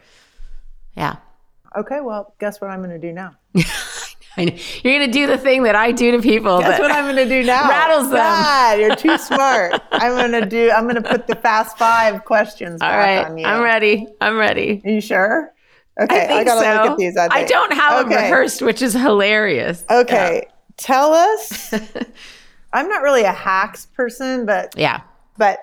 Yeah. 0.96 1.18
Okay, 1.76 2.00
well, 2.02 2.36
guess 2.40 2.62
what 2.62 2.70
I'm 2.70 2.84
going 2.84 2.90
to 2.92 3.00
do 3.00 3.12
now? 3.12 3.36
I 4.38 4.46
know. 4.46 4.56
You're 4.84 4.94
going 5.00 5.08
to 5.08 5.12
do 5.12 5.28
the 5.28 5.38
thing 5.38 5.64
that 5.64 5.76
I 5.76 5.92
do 5.92 6.12
to 6.12 6.22
people. 6.22 6.60
That's 6.60 6.78
that- 6.78 6.82
what 6.82 6.92
I'm 6.92 7.06
going 7.06 7.16
to 7.18 7.26
do 7.42 7.44
now. 7.46 7.68
Rattles 7.68 8.10
them. 8.10 8.18
God, 8.18 8.80
you're 8.80 8.96
too 8.96 9.18
smart. 9.18 9.82
I'm 9.92 10.14
going 10.16 10.42
to 10.42 10.48
do. 10.48 10.72
I'm 10.72 10.84
going 10.84 10.96
to 10.96 11.02
put 11.02 11.28
the 11.28 11.36
fast 11.36 11.78
five 11.78 12.24
questions 12.26 12.82
all 12.82 12.90
back 12.90 13.24
right. 13.24 13.32
on 13.32 13.38
you. 13.38 13.46
I'm 13.46 13.62
ready. 13.64 14.08
I'm 14.22 14.38
ready. 14.38 14.82
Are 14.86 14.90
you 14.92 15.02
sure? 15.02 15.52
Okay, 16.00 16.24
I 16.24 16.28
think 16.28 16.48
gotta 16.48 16.62
so. 16.62 16.82
look 16.84 16.92
at 16.92 16.98
these. 16.98 17.18
I, 17.18 17.28
think. 17.28 17.50
don't 17.50 17.74
have 17.74 18.08
them 18.08 18.18
rehearsed, 18.18 18.62
which 18.62 18.82
is 18.82 18.94
hilarious. 18.94 19.84
Okay, 19.90 20.48
tell 20.78 21.14
us. 21.14 21.74
I'm 22.74 22.88
not 22.88 23.02
really 23.02 23.24
a 23.24 23.34
hacks 23.34 23.88
person, 23.88 24.46
but 24.46 24.74
Yeah. 24.78 25.02
but 25.38 25.60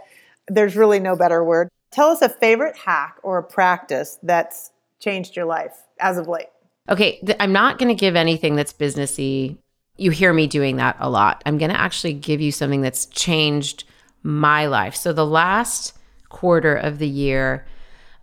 there's 0.48 0.76
really 0.76 1.00
no 1.00 1.16
better 1.16 1.42
word. 1.42 1.70
Tell 1.90 2.08
us 2.10 2.20
a 2.20 2.28
favorite 2.28 2.76
hack 2.76 3.16
or 3.22 3.38
a 3.38 3.42
practice 3.42 4.18
that's 4.22 4.72
changed 5.00 5.36
your 5.36 5.46
life 5.46 5.72
as 6.00 6.18
of 6.18 6.28
late. 6.28 6.48
Okay, 6.88 7.18
th- 7.20 7.36
I'm 7.40 7.52
not 7.52 7.78
going 7.78 7.88
to 7.88 8.00
give 8.00 8.16
anything 8.16 8.56
that's 8.56 8.72
businessy. 8.72 9.58
You 9.96 10.10
hear 10.10 10.32
me 10.32 10.46
doing 10.46 10.76
that 10.76 10.96
a 11.00 11.10
lot. 11.10 11.42
I'm 11.46 11.58
going 11.58 11.70
to 11.70 11.80
actually 11.80 12.12
give 12.12 12.40
you 12.40 12.52
something 12.52 12.80
that's 12.80 13.06
changed 13.06 13.84
my 14.22 14.66
life. 14.66 14.94
So 14.94 15.12
the 15.12 15.26
last 15.26 15.96
quarter 16.28 16.74
of 16.74 16.98
the 16.98 17.08
year, 17.08 17.66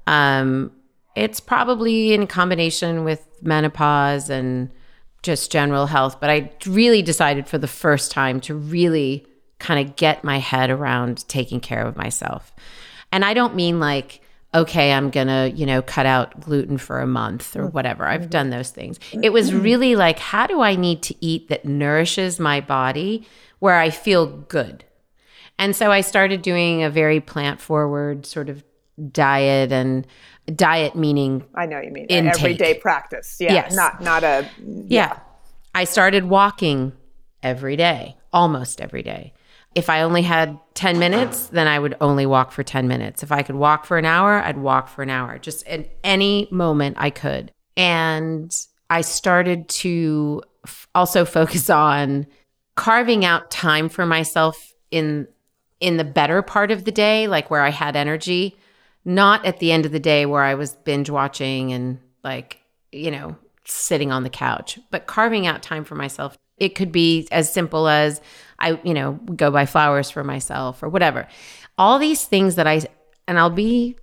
um, 0.07 0.71
it's 1.15 1.39
probably 1.39 2.13
in 2.13 2.27
combination 2.27 3.03
with 3.03 3.25
menopause 3.41 4.29
and 4.29 4.69
just 5.21 5.51
general 5.51 5.85
health, 5.85 6.19
but 6.19 6.29
I 6.29 6.51
really 6.65 7.01
decided 7.01 7.47
for 7.47 7.57
the 7.57 7.67
first 7.67 8.11
time 8.11 8.41
to 8.41 8.53
really 8.53 9.25
kind 9.59 9.87
of 9.87 9.95
get 9.95 10.23
my 10.23 10.39
head 10.39 10.69
around 10.69 11.27
taking 11.29 11.61
care 11.61 11.85
of 11.85 11.95
myself. 11.95 12.53
And 13.11 13.23
I 13.23 13.33
don't 13.33 13.55
mean 13.55 13.79
like, 13.79 14.19
okay, 14.53 14.93
I'm 14.93 15.09
going 15.09 15.27
to, 15.27 15.51
you 15.55 15.65
know, 15.65 15.81
cut 15.81 16.05
out 16.05 16.39
gluten 16.39 16.77
for 16.77 16.99
a 16.99 17.07
month 17.07 17.55
or 17.55 17.63
mm-hmm. 17.63 17.73
whatever. 17.73 18.05
I've 18.05 18.21
mm-hmm. 18.21 18.29
done 18.29 18.49
those 18.49 18.69
things. 18.69 18.99
It 19.11 19.31
was 19.31 19.49
mm-hmm. 19.49 19.61
really 19.61 19.95
like, 19.95 20.19
how 20.19 20.47
do 20.47 20.61
I 20.61 20.75
need 20.75 21.01
to 21.03 21.15
eat 21.25 21.49
that 21.49 21.65
nourishes 21.65 22.39
my 22.39 22.61
body 22.61 23.27
where 23.59 23.77
I 23.77 23.89
feel 23.89 24.27
good? 24.27 24.85
And 25.57 25.75
so 25.75 25.91
I 25.91 26.01
started 26.01 26.41
doing 26.41 26.83
a 26.83 26.89
very 26.89 27.19
plant 27.19 27.61
forward 27.61 28.25
sort 28.25 28.49
of 28.49 28.63
diet 29.11 29.71
and 29.71 30.05
diet 30.55 30.95
meaning 30.95 31.43
I 31.55 31.65
know 31.65 31.79
you 31.79 31.89
mean 31.89 32.05
an 32.09 32.27
Intake. 32.27 32.35
everyday 32.35 32.73
practice. 32.75 33.37
Yeah, 33.39 33.53
Yes. 33.53 33.75
not 33.75 34.01
not 34.01 34.23
a 34.23 34.47
Yeah. 34.65 35.17
I 35.73 35.85
started 35.85 36.25
walking 36.25 36.93
every 37.41 37.75
day, 37.75 38.17
almost 38.31 38.81
every 38.81 39.01
day. 39.01 39.33
If 39.75 39.89
I 39.89 40.01
only 40.01 40.21
had 40.21 40.59
10 40.75 40.99
minutes, 40.99 41.47
then 41.47 41.67
I 41.67 41.79
would 41.79 41.95
only 41.99 42.25
walk 42.25 42.51
for 42.51 42.63
10 42.63 42.87
minutes. 42.87 43.23
If 43.23 43.31
I 43.31 43.41
could 43.41 43.55
walk 43.55 43.85
for 43.85 43.97
an 43.97 44.05
hour, 44.05 44.33
I'd 44.33 44.57
walk 44.57 44.87
for 44.87 45.01
an 45.01 45.09
hour, 45.09 45.39
just 45.39 45.67
at 45.67 45.89
any 46.03 46.47
moment 46.51 46.97
I 46.99 47.09
could. 47.09 47.51
And 47.75 48.55
I 48.89 49.01
started 49.01 49.67
to 49.69 50.43
f- 50.65 50.87
also 50.93 51.25
focus 51.25 51.69
on 51.69 52.27
carving 52.75 53.25
out 53.25 53.51
time 53.51 53.89
for 53.89 54.05
myself 54.05 54.73
in 54.91 55.27
in 55.79 55.97
the 55.97 56.03
better 56.05 56.41
part 56.41 56.71
of 56.71 56.85
the 56.85 56.91
day, 56.93 57.27
like 57.27 57.51
where 57.51 57.61
I 57.61 57.69
had 57.69 57.97
energy, 57.97 58.55
not 59.03 59.45
at 59.45 59.59
the 59.59 59.71
end 59.71 59.85
of 59.85 59.91
the 59.91 59.99
day 59.99 60.25
where 60.25 60.43
I 60.43 60.53
was 60.53 60.75
binge 60.75 61.09
watching 61.09 61.73
and 61.73 61.99
like, 62.23 62.61
you 62.91 63.11
know, 63.11 63.35
sitting 63.65 64.11
on 64.11 64.23
the 64.23 64.29
couch, 64.29 64.79
but 64.91 65.07
carving 65.07 65.45
out 65.45 65.61
time 65.61 65.83
for 65.83 65.95
myself. 65.95 66.37
It 66.57 66.75
could 66.75 66.91
be 66.91 67.27
as 67.31 67.51
simple 67.51 67.87
as 67.87 68.21
I, 68.63 68.79
you 68.83 68.93
know, 68.93 69.13
go 69.35 69.51
buy 69.51 69.65
flowers 69.65 70.09
for 70.09 70.23
myself 70.23 70.81
or 70.81 70.89
whatever. 70.89 71.27
All 71.77 71.99
these 71.99 72.25
things 72.25 72.55
that 72.55 72.67
I, 72.67 72.81
and 73.27 73.37
I'll 73.37 73.49
be 73.49 73.97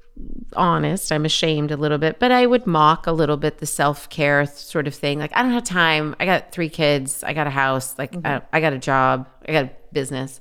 honest, 0.54 1.10
I'm 1.12 1.24
ashamed 1.24 1.70
a 1.70 1.76
little 1.76 1.98
bit, 1.98 2.18
but 2.18 2.30
I 2.30 2.46
would 2.46 2.66
mock 2.66 3.06
a 3.06 3.12
little 3.12 3.36
bit 3.36 3.58
the 3.58 3.66
self 3.66 4.08
care 4.10 4.44
sort 4.46 4.86
of 4.86 4.94
thing. 4.94 5.18
Like, 5.18 5.34
I 5.34 5.42
don't 5.42 5.52
have 5.52 5.64
time. 5.64 6.14
I 6.20 6.26
got 6.26 6.52
three 6.52 6.68
kids. 6.68 7.24
I 7.24 7.32
got 7.32 7.46
a 7.46 7.50
house. 7.50 7.98
Like, 7.98 8.12
mm-hmm. 8.12 8.26
I, 8.26 8.42
I 8.52 8.60
got 8.60 8.72
a 8.72 8.78
job. 8.78 9.28
I 9.48 9.52
got 9.52 9.64
a 9.64 9.70
business. 9.92 10.40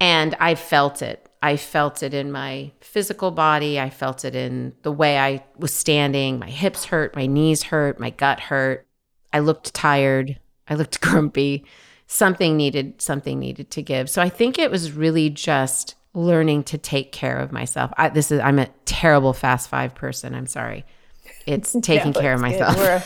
And 0.00 0.36
I 0.38 0.54
felt 0.54 1.02
it. 1.02 1.28
I 1.42 1.56
felt 1.56 2.02
it 2.02 2.14
in 2.14 2.32
my 2.32 2.72
physical 2.80 3.30
body. 3.30 3.80
I 3.80 3.90
felt 3.90 4.24
it 4.24 4.34
in 4.34 4.74
the 4.82 4.92
way 4.92 5.18
I 5.18 5.44
was 5.56 5.72
standing. 5.72 6.38
My 6.38 6.50
hips 6.50 6.84
hurt, 6.84 7.14
my 7.16 7.26
knees 7.26 7.62
hurt, 7.62 7.98
my 8.00 8.10
gut 8.10 8.40
hurt. 8.40 8.86
I 9.32 9.40
looked 9.40 9.74
tired. 9.74 10.38
I 10.68 10.74
looked 10.74 11.00
grumpy. 11.06 11.64
Something 12.06 12.56
needed 12.56 13.02
something 13.02 13.38
needed 13.38 13.70
to 13.72 13.82
give. 13.82 14.08
So 14.08 14.22
I 14.22 14.28
think 14.28 14.58
it 14.58 14.70
was 14.70 14.92
really 14.92 15.28
just 15.30 15.94
learning 16.14 16.62
to 16.64 16.78
take 16.78 17.12
care 17.12 17.36
of 17.36 17.52
myself. 17.52 17.92
I, 17.96 18.08
this 18.10 18.30
is 18.30 18.40
I'm 18.40 18.58
a 18.58 18.68
terrible 18.84 19.32
fast 19.32 19.68
five 19.68 19.94
person. 19.94 20.34
I'm 20.34 20.46
sorry. 20.46 20.84
it's 21.46 21.74
taking 21.82 22.12
Yeah, 22.14 22.20
care 22.20 22.34
of 22.34 22.40
myself. 22.40 22.76
We're, 22.76 23.02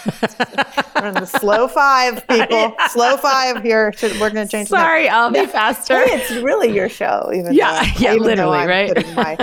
we're 1.03 1.09
in 1.09 1.14
the 1.14 1.24
slow 1.26 1.66
five, 1.66 2.26
people. 2.28 2.74
Slow 2.90 3.16
five 3.16 3.62
here. 3.62 3.92
Should- 3.94 4.20
We're 4.20 4.30
going 4.30 4.46
to 4.46 4.51
change. 4.51 4.68
Sorry, 4.68 5.09
I'll 5.09 5.30
be 5.30 5.46
faster. 5.46 5.94
Hey, 6.07 6.20
it's 6.20 6.30
really 6.42 6.72
your 6.74 6.88
show, 6.90 7.30
even 7.34 7.55
Yeah, 7.55 7.82
though, 7.82 7.90
yeah, 8.01 8.14
even 8.14 8.22
though 8.36 8.51
literally, 8.51 8.59
I'm 8.59 8.68
right? 8.68 8.88
Putting 8.94 9.14
my 9.14 9.38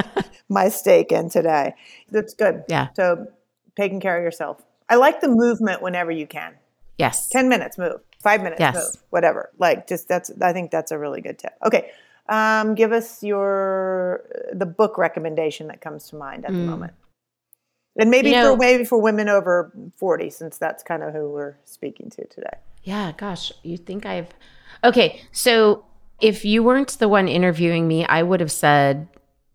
my 0.49 0.69
stake 0.69 1.11
in 1.11 1.29
today. 1.29 1.73
That's 2.11 2.35
good. 2.35 2.63
Yeah. 2.69 2.87
So 2.95 3.25
taking 3.75 3.99
care 3.99 4.17
of 4.17 4.23
yourself. 4.23 4.61
I 4.87 4.95
like 4.95 5.19
the 5.19 5.27
movement 5.29 5.81
whenever 5.81 6.11
you 6.11 6.27
can. 6.27 6.53
Yes. 6.97 7.27
Ten 7.29 7.49
minutes, 7.49 7.77
move. 7.77 7.99
Five 8.22 8.41
minutes, 8.43 8.59
Yes. 8.59 8.97
Whatever. 9.09 9.51
Like 9.57 9.88
just 9.88 10.07
that's. 10.07 10.32
I 10.41 10.53
think 10.53 10.72
that's 10.72 10.91
a 10.91 10.97
really 10.97 11.22
good 11.22 11.38
tip. 11.39 11.53
Okay. 11.65 11.91
Um, 12.30 12.76
give 12.76 12.91
us 12.91 13.24
your 13.24 14.24
the 14.51 14.65
book 14.65 14.97
recommendation 14.97 15.68
that 15.68 15.82
comes 15.82 16.09
to 16.09 16.15
mind 16.15 16.45
at 16.45 16.51
the 16.51 16.57
moment. 16.57 16.93
And 17.95 18.09
maybe. 18.11 18.30
You 18.30 18.36
know- 18.36 18.53
for 18.55 18.57
maybe 18.57 18.84
for 18.86 18.99
women 19.01 19.30
over 19.30 19.72
forty, 19.97 20.30
since 20.30 20.57
that's 20.57 20.84
kind 20.84 21.03
of 21.03 21.13
who 21.13 21.30
we're 21.30 21.55
speaking 21.65 22.09
to 22.11 22.26
today. 22.28 22.57
Yeah, 22.84 23.11
gosh, 23.18 23.51
you 23.63 23.78
think 23.78 24.05
I've 24.05 24.30
Okay, 24.84 25.22
so 25.32 25.86
if 26.22 26.45
you 26.45 26.63
weren't 26.63 26.97
the 26.99 27.07
one 27.07 27.28
interviewing 27.28 27.88
me, 27.88 28.05
I 28.05 28.24
would 28.24 28.39
have 28.39 28.51
said 28.51 29.07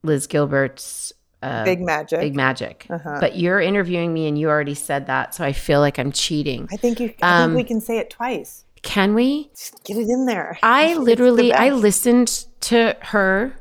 Liz 0.03 0.27
Gilbert's 0.27 1.13
uh, 1.43 1.65
Big 1.65 1.81
magic. 1.81 2.21
Big 2.21 2.35
Magic. 2.35 2.87
Uh-huh. 2.89 3.19
But 3.21 3.37
you're 3.37 3.61
interviewing 3.61 4.13
me 4.15 4.27
and 4.29 4.39
you 4.39 4.49
already 4.49 4.75
said 4.75 5.07
that, 5.07 5.35
so 5.35 5.45
I 5.45 5.53
feel 5.53 5.81
like 5.81 5.99
I'm 5.99 6.13
cheating. 6.13 6.69
I 6.73 6.77
think 6.77 7.01
you. 7.01 7.13
I 7.23 7.43
Um, 7.43 7.51
think 7.51 7.65
we 7.65 7.69
can 7.69 7.81
say 7.81 7.99
it 7.99 8.11
twice. 8.11 8.65
Can 8.83 9.15
we? 9.15 9.51
Just 9.51 9.85
get 9.85 9.97
it 9.97 10.09
in 10.09 10.27
there. 10.27 10.59
I 10.63 10.95
literally 10.97 11.53
I 11.53 11.71
listened 11.71 12.47
to 12.63 12.97
her 13.01 13.55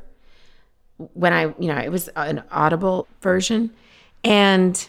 when 0.96 1.32
I, 1.32 1.42
you 1.58 1.68
know, 1.68 1.78
it 1.78 1.90
was 1.90 2.08
an 2.08 2.42
audible 2.50 3.08
version 3.20 3.70
and 4.24 4.88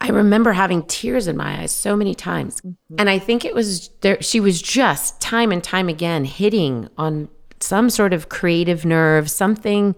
I 0.00 0.10
remember 0.10 0.52
having 0.52 0.84
tears 0.84 1.26
in 1.26 1.36
my 1.36 1.62
eyes 1.62 1.72
so 1.72 1.96
many 1.96 2.14
times. 2.14 2.60
And 2.98 3.10
I 3.10 3.18
think 3.18 3.44
it 3.44 3.54
was 3.54 3.88
there 4.00 4.20
she 4.22 4.38
was 4.40 4.62
just 4.62 5.20
time 5.20 5.50
and 5.50 5.62
time 5.62 5.88
again 5.88 6.24
hitting 6.24 6.88
on 6.96 7.28
some 7.60 7.90
sort 7.90 8.12
of 8.12 8.28
creative 8.28 8.84
nerve, 8.84 9.28
something 9.30 9.96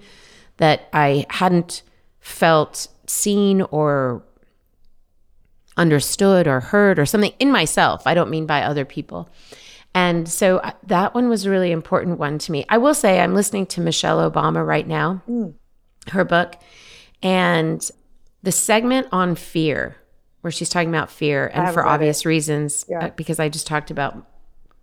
that 0.60 0.88
I 0.92 1.26
hadn't 1.30 1.82
felt 2.20 2.88
seen 3.06 3.62
or 3.62 4.22
understood 5.76 6.46
or 6.46 6.60
heard 6.60 6.98
or 6.98 7.06
something 7.06 7.32
in 7.38 7.50
myself. 7.50 8.02
I 8.06 8.14
don't 8.14 8.30
mean 8.30 8.46
by 8.46 8.62
other 8.62 8.84
people. 8.84 9.28
And 9.94 10.28
so 10.28 10.58
uh, 10.58 10.72
that 10.86 11.14
one 11.14 11.28
was 11.28 11.46
a 11.46 11.50
really 11.50 11.72
important 11.72 12.18
one 12.18 12.38
to 12.40 12.52
me. 12.52 12.64
I 12.68 12.78
will 12.78 12.94
say 12.94 13.20
I'm 13.20 13.34
listening 13.34 13.66
to 13.66 13.80
Michelle 13.80 14.30
Obama 14.30 14.64
right 14.64 14.86
now, 14.86 15.22
her 16.12 16.24
book, 16.24 16.56
and 17.22 17.88
the 18.42 18.52
segment 18.52 19.08
on 19.12 19.34
fear, 19.34 19.96
where 20.42 20.50
she's 20.50 20.68
talking 20.68 20.88
about 20.90 21.10
fear, 21.10 21.50
and 21.52 21.72
for 21.74 21.84
obvious 21.84 22.24
reasons, 22.24 22.84
Yeah. 22.88 23.06
uh, 23.06 23.10
because 23.16 23.40
I 23.40 23.48
just 23.48 23.66
talked 23.66 23.90
about, 23.90 24.26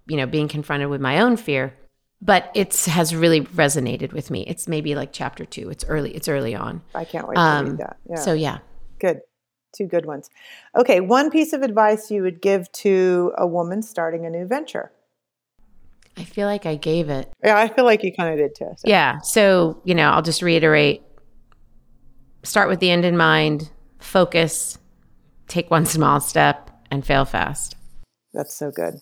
you 0.08 0.18
know, 0.18 0.26
being 0.26 0.48
confronted 0.48 0.90
with 0.90 1.02
my 1.02 1.22
own 1.22 1.38
fear. 1.38 1.74
But 2.22 2.52
it's 2.56 2.86
has 2.88 3.14
really 3.16 3.42
resonated 3.42 4.12
with 4.12 4.32
me. 4.32 4.44
It's 4.48 4.68
maybe 4.68 4.96
like 4.96 5.12
chapter 5.14 5.46
two. 5.46 5.70
It's 5.70 5.86
early. 5.86 6.16
It's 6.16 6.28
early 6.28 6.56
on. 6.56 6.82
I 6.96 7.06
can't 7.06 7.28
wait 7.28 7.36
to 7.36 7.42
Um, 7.42 7.66
read 7.66 7.78
that. 7.78 7.98
Yeah. 8.10 8.16
So 8.16 8.34
yeah, 8.34 8.58
good. 9.00 9.22
Two 9.78 9.86
good 9.86 10.06
ones. 10.08 10.30
Okay, 10.76 11.00
one 11.02 11.30
piece 11.30 11.54
of 11.54 11.62
advice 11.62 12.10
you 12.10 12.24
would 12.24 12.42
give 12.42 12.72
to 12.72 13.34
a 13.38 13.46
woman 13.46 13.84
starting 13.84 14.26
a 14.26 14.30
new 14.30 14.48
venture. 14.48 14.92
I 16.18 16.24
feel 16.24 16.48
like 16.48 16.66
I 16.66 16.76
gave 16.76 17.10
it. 17.10 17.32
Yeah, 17.44 17.60
I 17.60 17.68
feel 17.68 17.86
like 17.86 18.02
you 18.04 18.12
kind 18.12 18.32
of 18.32 18.38
did 18.40 18.56
too. 18.56 18.74
so- 18.78 18.88
Yeah. 18.90 19.20
So, 19.22 19.80
you 19.84 19.94
know, 19.94 20.10
I'll 20.10 20.24
just 20.24 20.42
reiterate 20.42 21.04
start 22.44 22.70
with 22.70 22.80
the 22.80 22.90
end 22.90 23.06
in 23.06 23.18
mind, 23.18 23.70
focus, 24.00 24.80
take 25.48 25.70
one 25.70 25.86
small 25.86 26.20
step, 26.20 26.72
and 26.90 27.06
fail 27.06 27.26
fast. 27.26 27.76
That's 28.34 28.56
so 28.56 28.72
good. 28.72 28.96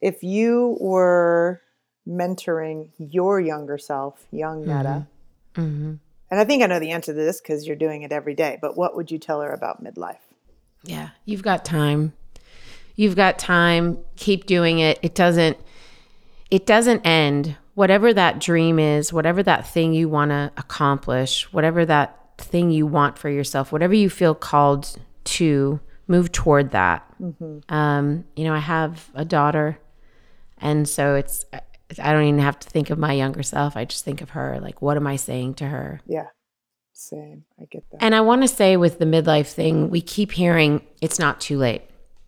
If 0.00 0.22
you 0.22 0.78
were 0.80 1.60
mentoring 2.08 2.90
your 2.98 3.40
younger 3.40 3.78
self, 3.78 4.26
young 4.30 4.66
Netta, 4.66 5.06
hmm 5.54 5.94
and 6.30 6.40
I 6.40 6.44
think 6.44 6.64
I 6.64 6.66
know 6.66 6.80
the 6.80 6.90
answer 6.90 7.12
to 7.12 7.16
this 7.16 7.40
because 7.40 7.64
you're 7.64 7.76
doing 7.76 8.02
it 8.02 8.10
every 8.10 8.34
day, 8.34 8.58
but 8.60 8.76
what 8.76 8.96
would 8.96 9.10
you 9.10 9.18
tell 9.18 9.40
her 9.40 9.52
about 9.52 9.84
midlife? 9.84 10.18
Yeah. 10.82 11.10
You've 11.24 11.42
got 11.42 11.64
time. 11.64 12.12
You've 12.96 13.14
got 13.14 13.38
time. 13.38 13.98
Keep 14.16 14.46
doing 14.46 14.80
it. 14.80 14.98
It 15.00 15.14
doesn't 15.14 15.58
it 16.50 16.66
doesn't 16.66 17.06
end. 17.06 17.56
Whatever 17.74 18.12
that 18.14 18.40
dream 18.40 18.78
is, 18.80 19.12
whatever 19.12 19.42
that 19.44 19.66
thing 19.66 19.92
you 19.92 20.08
want 20.08 20.30
to 20.30 20.52
accomplish, 20.56 21.52
whatever 21.52 21.84
that 21.86 22.36
thing 22.38 22.70
you 22.70 22.86
want 22.86 23.18
for 23.18 23.28
yourself, 23.28 23.70
whatever 23.72 23.94
you 23.94 24.10
feel 24.10 24.34
called 24.34 24.96
to, 25.24 25.80
move 26.06 26.30
toward 26.32 26.70
that. 26.72 27.04
Um, 27.68 28.24
you 28.36 28.44
know, 28.44 28.54
I 28.54 28.58
have 28.58 29.10
a 29.14 29.24
daughter, 29.24 29.78
and 30.58 30.88
so 30.88 31.14
it's 31.14 31.44
I 32.02 32.12
don't 32.12 32.24
even 32.24 32.40
have 32.40 32.58
to 32.60 32.68
think 32.68 32.90
of 32.90 32.98
my 32.98 33.12
younger 33.12 33.42
self. 33.42 33.76
I 33.76 33.84
just 33.84 34.04
think 34.04 34.20
of 34.22 34.30
her. 34.30 34.58
Like, 34.60 34.80
what 34.80 34.96
am 34.96 35.06
I 35.06 35.16
saying 35.16 35.54
to 35.54 35.66
her? 35.66 36.00
Yeah, 36.06 36.28
same. 36.92 37.44
I 37.60 37.66
get 37.66 37.88
that. 37.90 38.02
And 38.02 38.14
I 38.14 38.20
want 38.20 38.42
to 38.42 38.48
say 38.48 38.76
with 38.76 38.98
the 38.98 39.04
midlife 39.04 39.52
thing, 39.52 39.90
we 39.90 40.00
keep 40.00 40.32
hearing 40.32 40.82
it's 41.00 41.18
not 41.18 41.40
too 41.40 41.58
late. 41.58 41.82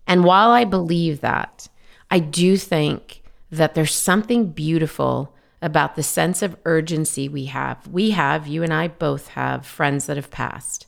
And 0.07 0.25
while 0.25 0.51
I 0.51 0.65
believe 0.65 1.21
that, 1.21 1.69
I 2.11 2.19
do 2.19 2.57
think 2.57 3.23
that 3.51 3.75
there's 3.75 3.95
something 3.95 4.51
beautiful 4.51 5.35
about 5.63 5.97
the 5.97 6.03
sense 6.03 6.43
of 6.43 6.57
urgency 6.65 7.29
we 7.29 7.47
have. 7.47 7.87
We 7.89 8.11
have, 8.11 8.47
you 8.47 8.63
and 8.63 8.73
I 8.73 8.89
both 8.89 9.29
have 9.29 9.67
friends 9.67 10.07
that 10.07 10.17
have 10.17 10.31
passed. 10.31 10.87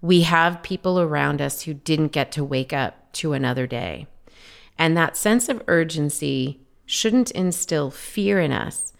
We 0.00 0.22
have 0.22 0.62
people 0.62 1.00
around 1.00 1.40
us 1.40 1.62
who 1.62 1.74
didn't 1.74 2.12
get 2.12 2.30
to 2.32 2.44
wake 2.44 2.72
up 2.72 3.12
to 3.14 3.32
another 3.32 3.66
day. 3.66 4.06
And 4.78 4.96
that 4.96 5.16
sense 5.16 5.48
of 5.48 5.62
urgency 5.66 6.63
shouldn't 6.86 7.30
instill 7.32 7.90
fear 7.90 8.40
in 8.40 8.52
us, 8.52 8.92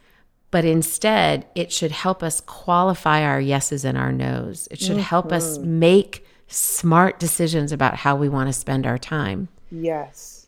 but 0.50 0.64
instead 0.64 1.46
it 1.54 1.72
should 1.72 1.90
help 1.90 2.22
us 2.22 2.40
qualify 2.40 3.22
our 3.22 3.40
yeses 3.40 3.84
and 3.84 3.98
our 3.98 4.12
nos. 4.12 4.68
It 4.70 4.80
should 4.80 4.98
help 4.98 5.32
us 5.32 5.58
mm-hmm. 5.58 5.78
make 5.80 6.26
smart 6.46 7.18
decisions 7.18 7.72
about 7.72 7.96
how 7.96 8.16
we 8.16 8.28
want 8.28 8.48
to 8.48 8.52
spend 8.52 8.86
our 8.86 8.98
time. 8.98 9.48
yes. 9.70 10.46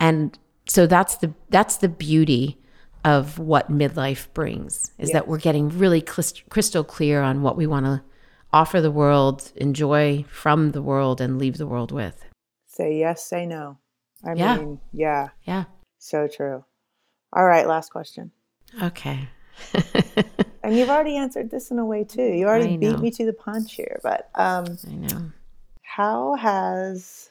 And 0.00 0.38
so 0.68 0.86
that's 0.86 1.16
the 1.16 1.32
that's 1.48 1.78
the 1.78 1.88
beauty 1.88 2.56
of 3.04 3.38
what 3.38 3.70
midlife 3.70 4.32
brings 4.34 4.92
is 4.98 5.10
that 5.10 5.26
we're 5.26 5.38
getting 5.38 5.70
really 5.70 6.02
crystal 6.02 6.84
clear 6.84 7.22
on 7.22 7.42
what 7.42 7.56
we 7.56 7.66
want 7.66 7.86
to 7.86 8.02
offer 8.52 8.80
the 8.80 8.90
world, 8.90 9.50
enjoy 9.56 10.24
from 10.28 10.72
the 10.72 10.82
world 10.82 11.20
and 11.20 11.38
leave 11.38 11.58
the 11.58 11.66
world 11.66 11.90
with. 11.90 12.24
Say 12.66 12.98
yes, 12.98 13.24
say 13.24 13.46
no. 13.46 13.78
I 14.24 14.34
Yeah. 14.34 14.56
mean, 14.58 14.80
yeah, 14.92 15.28
Yeah. 15.42 15.64
so 15.98 16.28
true. 16.28 16.64
All 17.32 17.44
right, 17.44 17.66
last 17.66 17.90
question. 17.90 18.32
Okay. 18.82 19.28
And 20.68 20.76
you've 20.76 20.90
already 20.90 21.16
answered 21.16 21.50
this 21.50 21.70
in 21.70 21.78
a 21.78 21.86
way 21.86 22.04
too. 22.04 22.22
You 22.22 22.46
already 22.46 22.76
beat 22.76 22.98
me 22.98 23.10
to 23.12 23.24
the 23.24 23.32
punch 23.32 23.74
here. 23.74 24.00
But 24.02 24.28
um, 24.34 24.76
I 24.86 24.94
know. 24.96 25.32
how 25.80 26.34
has 26.34 27.30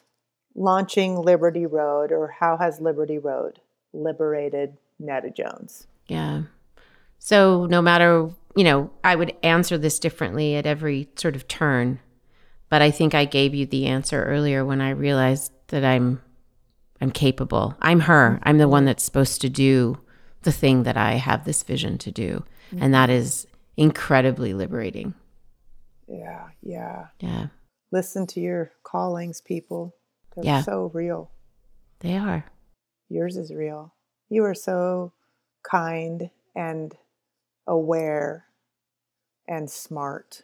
launching 0.56 1.16
Liberty 1.16 1.68
Road 1.68 2.12
or 2.12 2.30
how 2.40 2.58
has 2.58 2.82
Liberty 2.82 3.20
Road 3.20 3.60
liberated 3.94 4.76
Netta 4.98 5.30
Jones? 5.30 5.86
Yeah. 6.08 6.44
So 7.20 7.68
no 7.68 7.80
matter, 7.80 8.32
you 8.56 8.64
know, 8.64 8.90
I 9.04 9.16
would 9.16 9.36
answer 9.44 9.78
this 9.78 10.00
differently 10.00 10.56
at 10.56 10.66
every 10.66 11.08
sort 11.16 11.36
of 11.36 11.48
turn, 11.48 12.00
but 12.70 12.82
I 12.82 12.90
think 12.90 13.14
I 13.14 13.26
gave 13.26 13.54
you 13.54 13.68
the 13.68 13.86
answer 13.86 14.24
earlier 14.24 14.66
when 14.66 14.82
I 14.82 14.90
realized 14.92 15.52
that 15.68 15.86
I'm 15.86 16.24
I'm 17.02 17.12
capable. 17.12 17.76
I'm 17.82 18.02
her. 18.02 18.40
I'm 18.44 18.58
the 18.58 18.68
one 18.68 18.86
that's 18.86 19.04
supposed 19.04 19.42
to 19.42 19.50
do 19.50 20.00
the 20.44 20.52
thing 20.52 20.84
that 20.84 20.98
I 20.98 21.14
have 21.14 21.46
this 21.46 21.64
vision 21.64 21.98
to 22.00 22.12
do. 22.12 22.44
And 22.80 22.94
that 22.94 23.10
is 23.10 23.48
incredibly 23.78 24.54
liberating. 24.54 25.14
Yeah, 26.08 26.48
yeah. 26.62 27.08
Yeah. 27.20 27.48
Listen 27.92 28.26
to 28.28 28.40
your 28.40 28.72
callings, 28.84 29.42
people. 29.42 29.96
They're 30.36 30.46
Yeah. 30.46 30.62
so 30.62 30.92
real. 30.94 31.32
They 32.00 32.18
are. 32.18 32.46
Yours 33.10 33.38
is 33.38 33.54
real. 33.54 33.94
You 34.30 34.44
are 34.44 34.54
so 34.54 35.14
kind 35.64 36.30
and 36.56 36.98
aware 37.66 38.46
and 39.48 39.70
smart. 39.70 40.44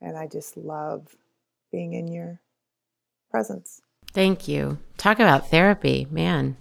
And 0.00 0.16
I 0.16 0.26
just 0.26 0.56
love 0.56 1.16
being 1.70 1.92
in 1.94 2.08
your 2.08 2.40
presence. 3.30 3.80
Thank 4.12 4.48
you. 4.48 4.78
Talk 4.98 5.18
about 5.18 5.50
therapy, 5.50 6.06
man. 6.10 6.56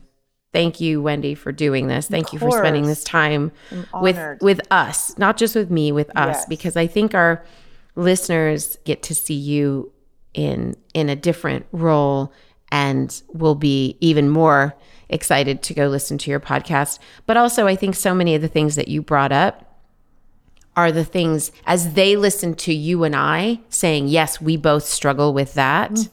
Thank 0.54 0.82
you, 0.82 1.02
Wendy, 1.02 1.34
for 1.36 1.52
doing 1.52 1.88
this. 1.88 2.08
Thank 2.08 2.34
you 2.34 2.40
for 2.40 2.52
spending 2.52 2.86
this 2.86 3.04
time 3.04 3.52
with 4.02 4.18
with 4.42 4.60
us, 4.70 5.18
not 5.18 5.38
just 5.38 5.56
with 5.56 5.70
me, 5.72 5.92
with 5.92 6.10
us, 6.18 6.38
Yes. 6.38 6.46
because 6.48 6.76
I 6.76 6.88
think 6.88 7.14
our 7.16 7.44
listeners 7.96 8.78
get 8.86 9.02
to 9.04 9.16
see 9.16 9.34
you 9.34 9.92
in 10.34 10.76
in 10.94 11.10
a 11.10 11.16
different 11.16 11.66
role 11.72 12.34
and 12.72 13.22
will 13.34 13.56
be 13.56 13.98
even 14.02 14.30
more 14.30 14.76
excited 15.10 15.62
to 15.64 15.74
go 15.74 15.88
listen 15.88 16.18
to 16.18 16.32
your 16.32 16.40
podcast. 16.40 17.00
But 17.26 17.38
also, 17.38 17.68
I 17.68 17.76
think 17.76 17.96
so 17.96 18.14
many 18.16 18.34
of 18.36 18.42
the 18.42 18.48
things 18.48 18.76
that 18.76 18.88
you 18.88 19.02
brought 19.02 19.32
up 19.34 19.68
are 20.76 20.92
the 20.92 21.04
things 21.04 21.52
as 21.66 21.94
they 21.94 22.16
listen 22.16 22.56
to 22.56 22.74
you 22.74 23.04
and 23.04 23.14
I 23.16 23.60
saying, 23.70 24.08
yes, 24.08 24.40
we 24.40 24.56
both 24.56 24.86
struggle 24.86 25.34
with 25.34 25.54
that. 25.56 26.08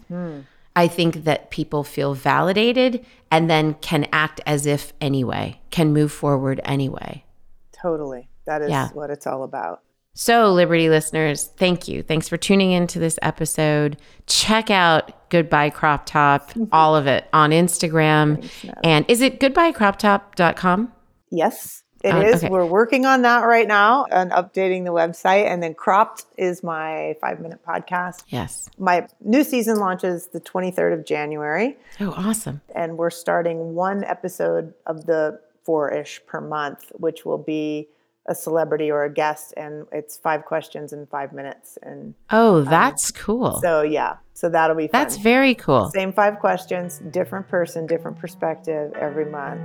I 0.79 0.87
think 0.87 1.25
that 1.25 1.51
people 1.51 1.83
feel 1.83 2.15
validated 2.15 3.05
and 3.33 3.51
then 3.51 3.75
can 3.75 4.07
act 4.13 4.41
as 4.47 4.65
if 4.65 4.93
anyway, 5.01 5.61
can 5.71 5.93
move 5.93 6.13
forward 6.13 6.61
anyway. 6.65 7.25
Totally. 7.73 8.29
That 8.47 8.63
is 8.63 8.71
Yeah. 8.71 8.91
what 8.93 9.11
it's 9.11 9.27
all 9.27 9.43
about. 9.43 9.81
So, 10.15 10.53
Liberty 10.53 10.89
listeners, 10.89 11.51
thank 11.57 11.89
you. 11.89 12.05
Thanks 12.05 12.29
for 12.29 12.37
tuning 12.37 12.71
into 12.71 13.01
this 13.01 13.19
episode. 13.23 13.97
Check 14.27 14.71
out 14.71 15.29
Goodbye 15.31 15.71
Crop 15.71 16.07
Top, 16.07 16.51
mm-hmm. 16.51 16.67
all 16.71 16.95
of 16.95 17.09
it 17.09 17.27
on 17.33 17.51
Instagram. 17.51 18.49
And 18.85 19.05
is 19.09 19.21
it 19.21 19.41
goodbyecroptop.com? 19.41 20.93
Yes, 21.33 21.83
it 22.05 22.15
is. 22.15 22.37
okay. 22.45 22.49
We're 22.49 22.65
working 22.67 23.07
on 23.07 23.23
that 23.23 23.43
right 23.45 23.67
now 23.67 24.05
and 24.11 24.31
updating 24.31 24.85
the 24.85 24.93
website. 24.93 25.47
And 25.47 25.63
then 25.63 25.75
Cropped 25.75 26.25
is 26.37 26.63
my 26.63 27.17
five 27.21 27.41
minute 27.41 27.61
podcast. 27.67 28.23
Yes. 28.29 28.69
My 28.79 29.07
new 29.21 29.43
season 29.45 29.79
launches 29.79 30.29
the 30.29 30.41
23rd 30.41 30.93
of 31.01 31.05
January. 31.05 31.77
Oh, 32.01 32.13
awesome. 32.17 32.61
and 32.75 32.97
we're 32.99 33.11
starting 33.11 33.75
one 33.75 34.05
episode 34.05 34.75
of 34.87 35.07
the 35.07 35.41
four 35.65 35.93
ish 35.93 36.21
per 36.27 36.41
month, 36.41 36.91
which 36.95 37.25
will 37.27 37.39
be 37.39 37.89
a 38.31 38.35
celebrity 38.35 38.91
or 38.91 39.05
a 39.05 39.11
guest, 39.13 39.55
and 39.57 39.87
it's 39.91 40.19
five 40.19 40.45
questions 40.45 40.93
in 40.93 41.07
five 41.07 41.33
minutes. 41.33 41.79
And 41.83 42.15
Oh, 42.31 42.59
um, 42.59 42.65
that's 42.67 43.11
cool. 43.11 43.59
so, 43.63 43.81
yeah, 43.81 44.17
so 44.35 44.51
that'll 44.51 44.77
be 44.77 44.87
fun. 44.87 45.01
That's 45.01 45.17
very 45.17 45.55
cool. 45.55 45.91
Same 45.95 46.13
five 46.13 46.39
questions, 46.39 46.99
different 47.11 47.49
person, 47.49 47.87
different 47.87 48.19
perspective 48.19 48.93
every 49.01 49.25
month. 49.31 49.63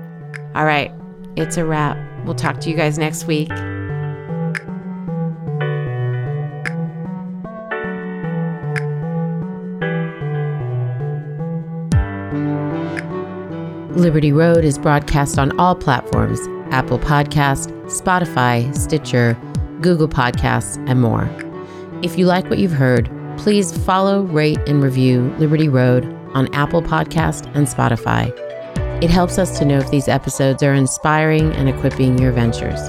All 0.55 0.63
right. 0.63 0.93
It's 1.35 1.57
a 1.57 1.65
wrap. 1.65 1.97
We'll 2.25 2.35
talk 2.35 2.59
to 2.61 2.69
you 2.69 2.75
guys 2.75 2.97
next 2.97 3.25
week. 3.25 3.49
Liberty 13.95 14.31
Road 14.31 14.65
is 14.65 14.77
broadcast 14.77 15.37
on 15.37 15.57
all 15.59 15.75
platforms 15.75 16.39
Apple 16.71 16.97
Podcast, 16.99 17.71
Spotify, 17.85 18.75
Stitcher, 18.75 19.37
Google 19.81 20.07
Podcasts, 20.07 20.83
and 20.89 21.01
more. 21.01 21.29
If 22.01 22.17
you 22.17 22.25
like 22.25 22.49
what 22.49 22.57
you've 22.57 22.71
heard, 22.71 23.09
please 23.37 23.75
follow, 23.85 24.23
rate, 24.23 24.59
and 24.67 24.81
review 24.83 25.33
Liberty 25.37 25.69
Road 25.69 26.05
on 26.33 26.53
Apple 26.53 26.81
Podcast 26.81 27.45
and 27.55 27.67
Spotify. 27.67 28.31
It 29.03 29.09
helps 29.09 29.37
us 29.37 29.59
to 29.59 29.65
know 29.65 29.79
if 29.79 29.91
these 29.91 30.07
episodes 30.07 30.63
are 30.63 30.73
inspiring 30.73 31.51
and 31.55 31.67
equipping 31.67 32.17
your 32.19 32.31
ventures. 32.31 32.79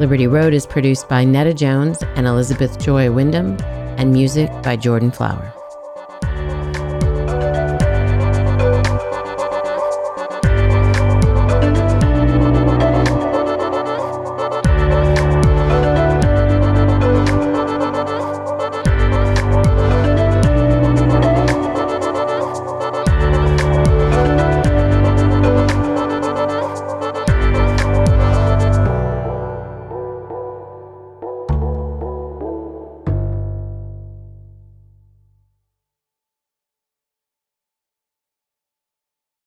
Liberty 0.00 0.26
Road 0.26 0.54
is 0.54 0.64
produced 0.64 1.06
by 1.06 1.22
Netta 1.22 1.52
Jones 1.52 1.98
and 2.16 2.26
Elizabeth 2.26 2.80
Joy 2.80 3.12
Wyndham, 3.12 3.58
and 3.98 4.10
music 4.10 4.50
by 4.62 4.76
Jordan 4.76 5.10
Flower. 5.10 5.52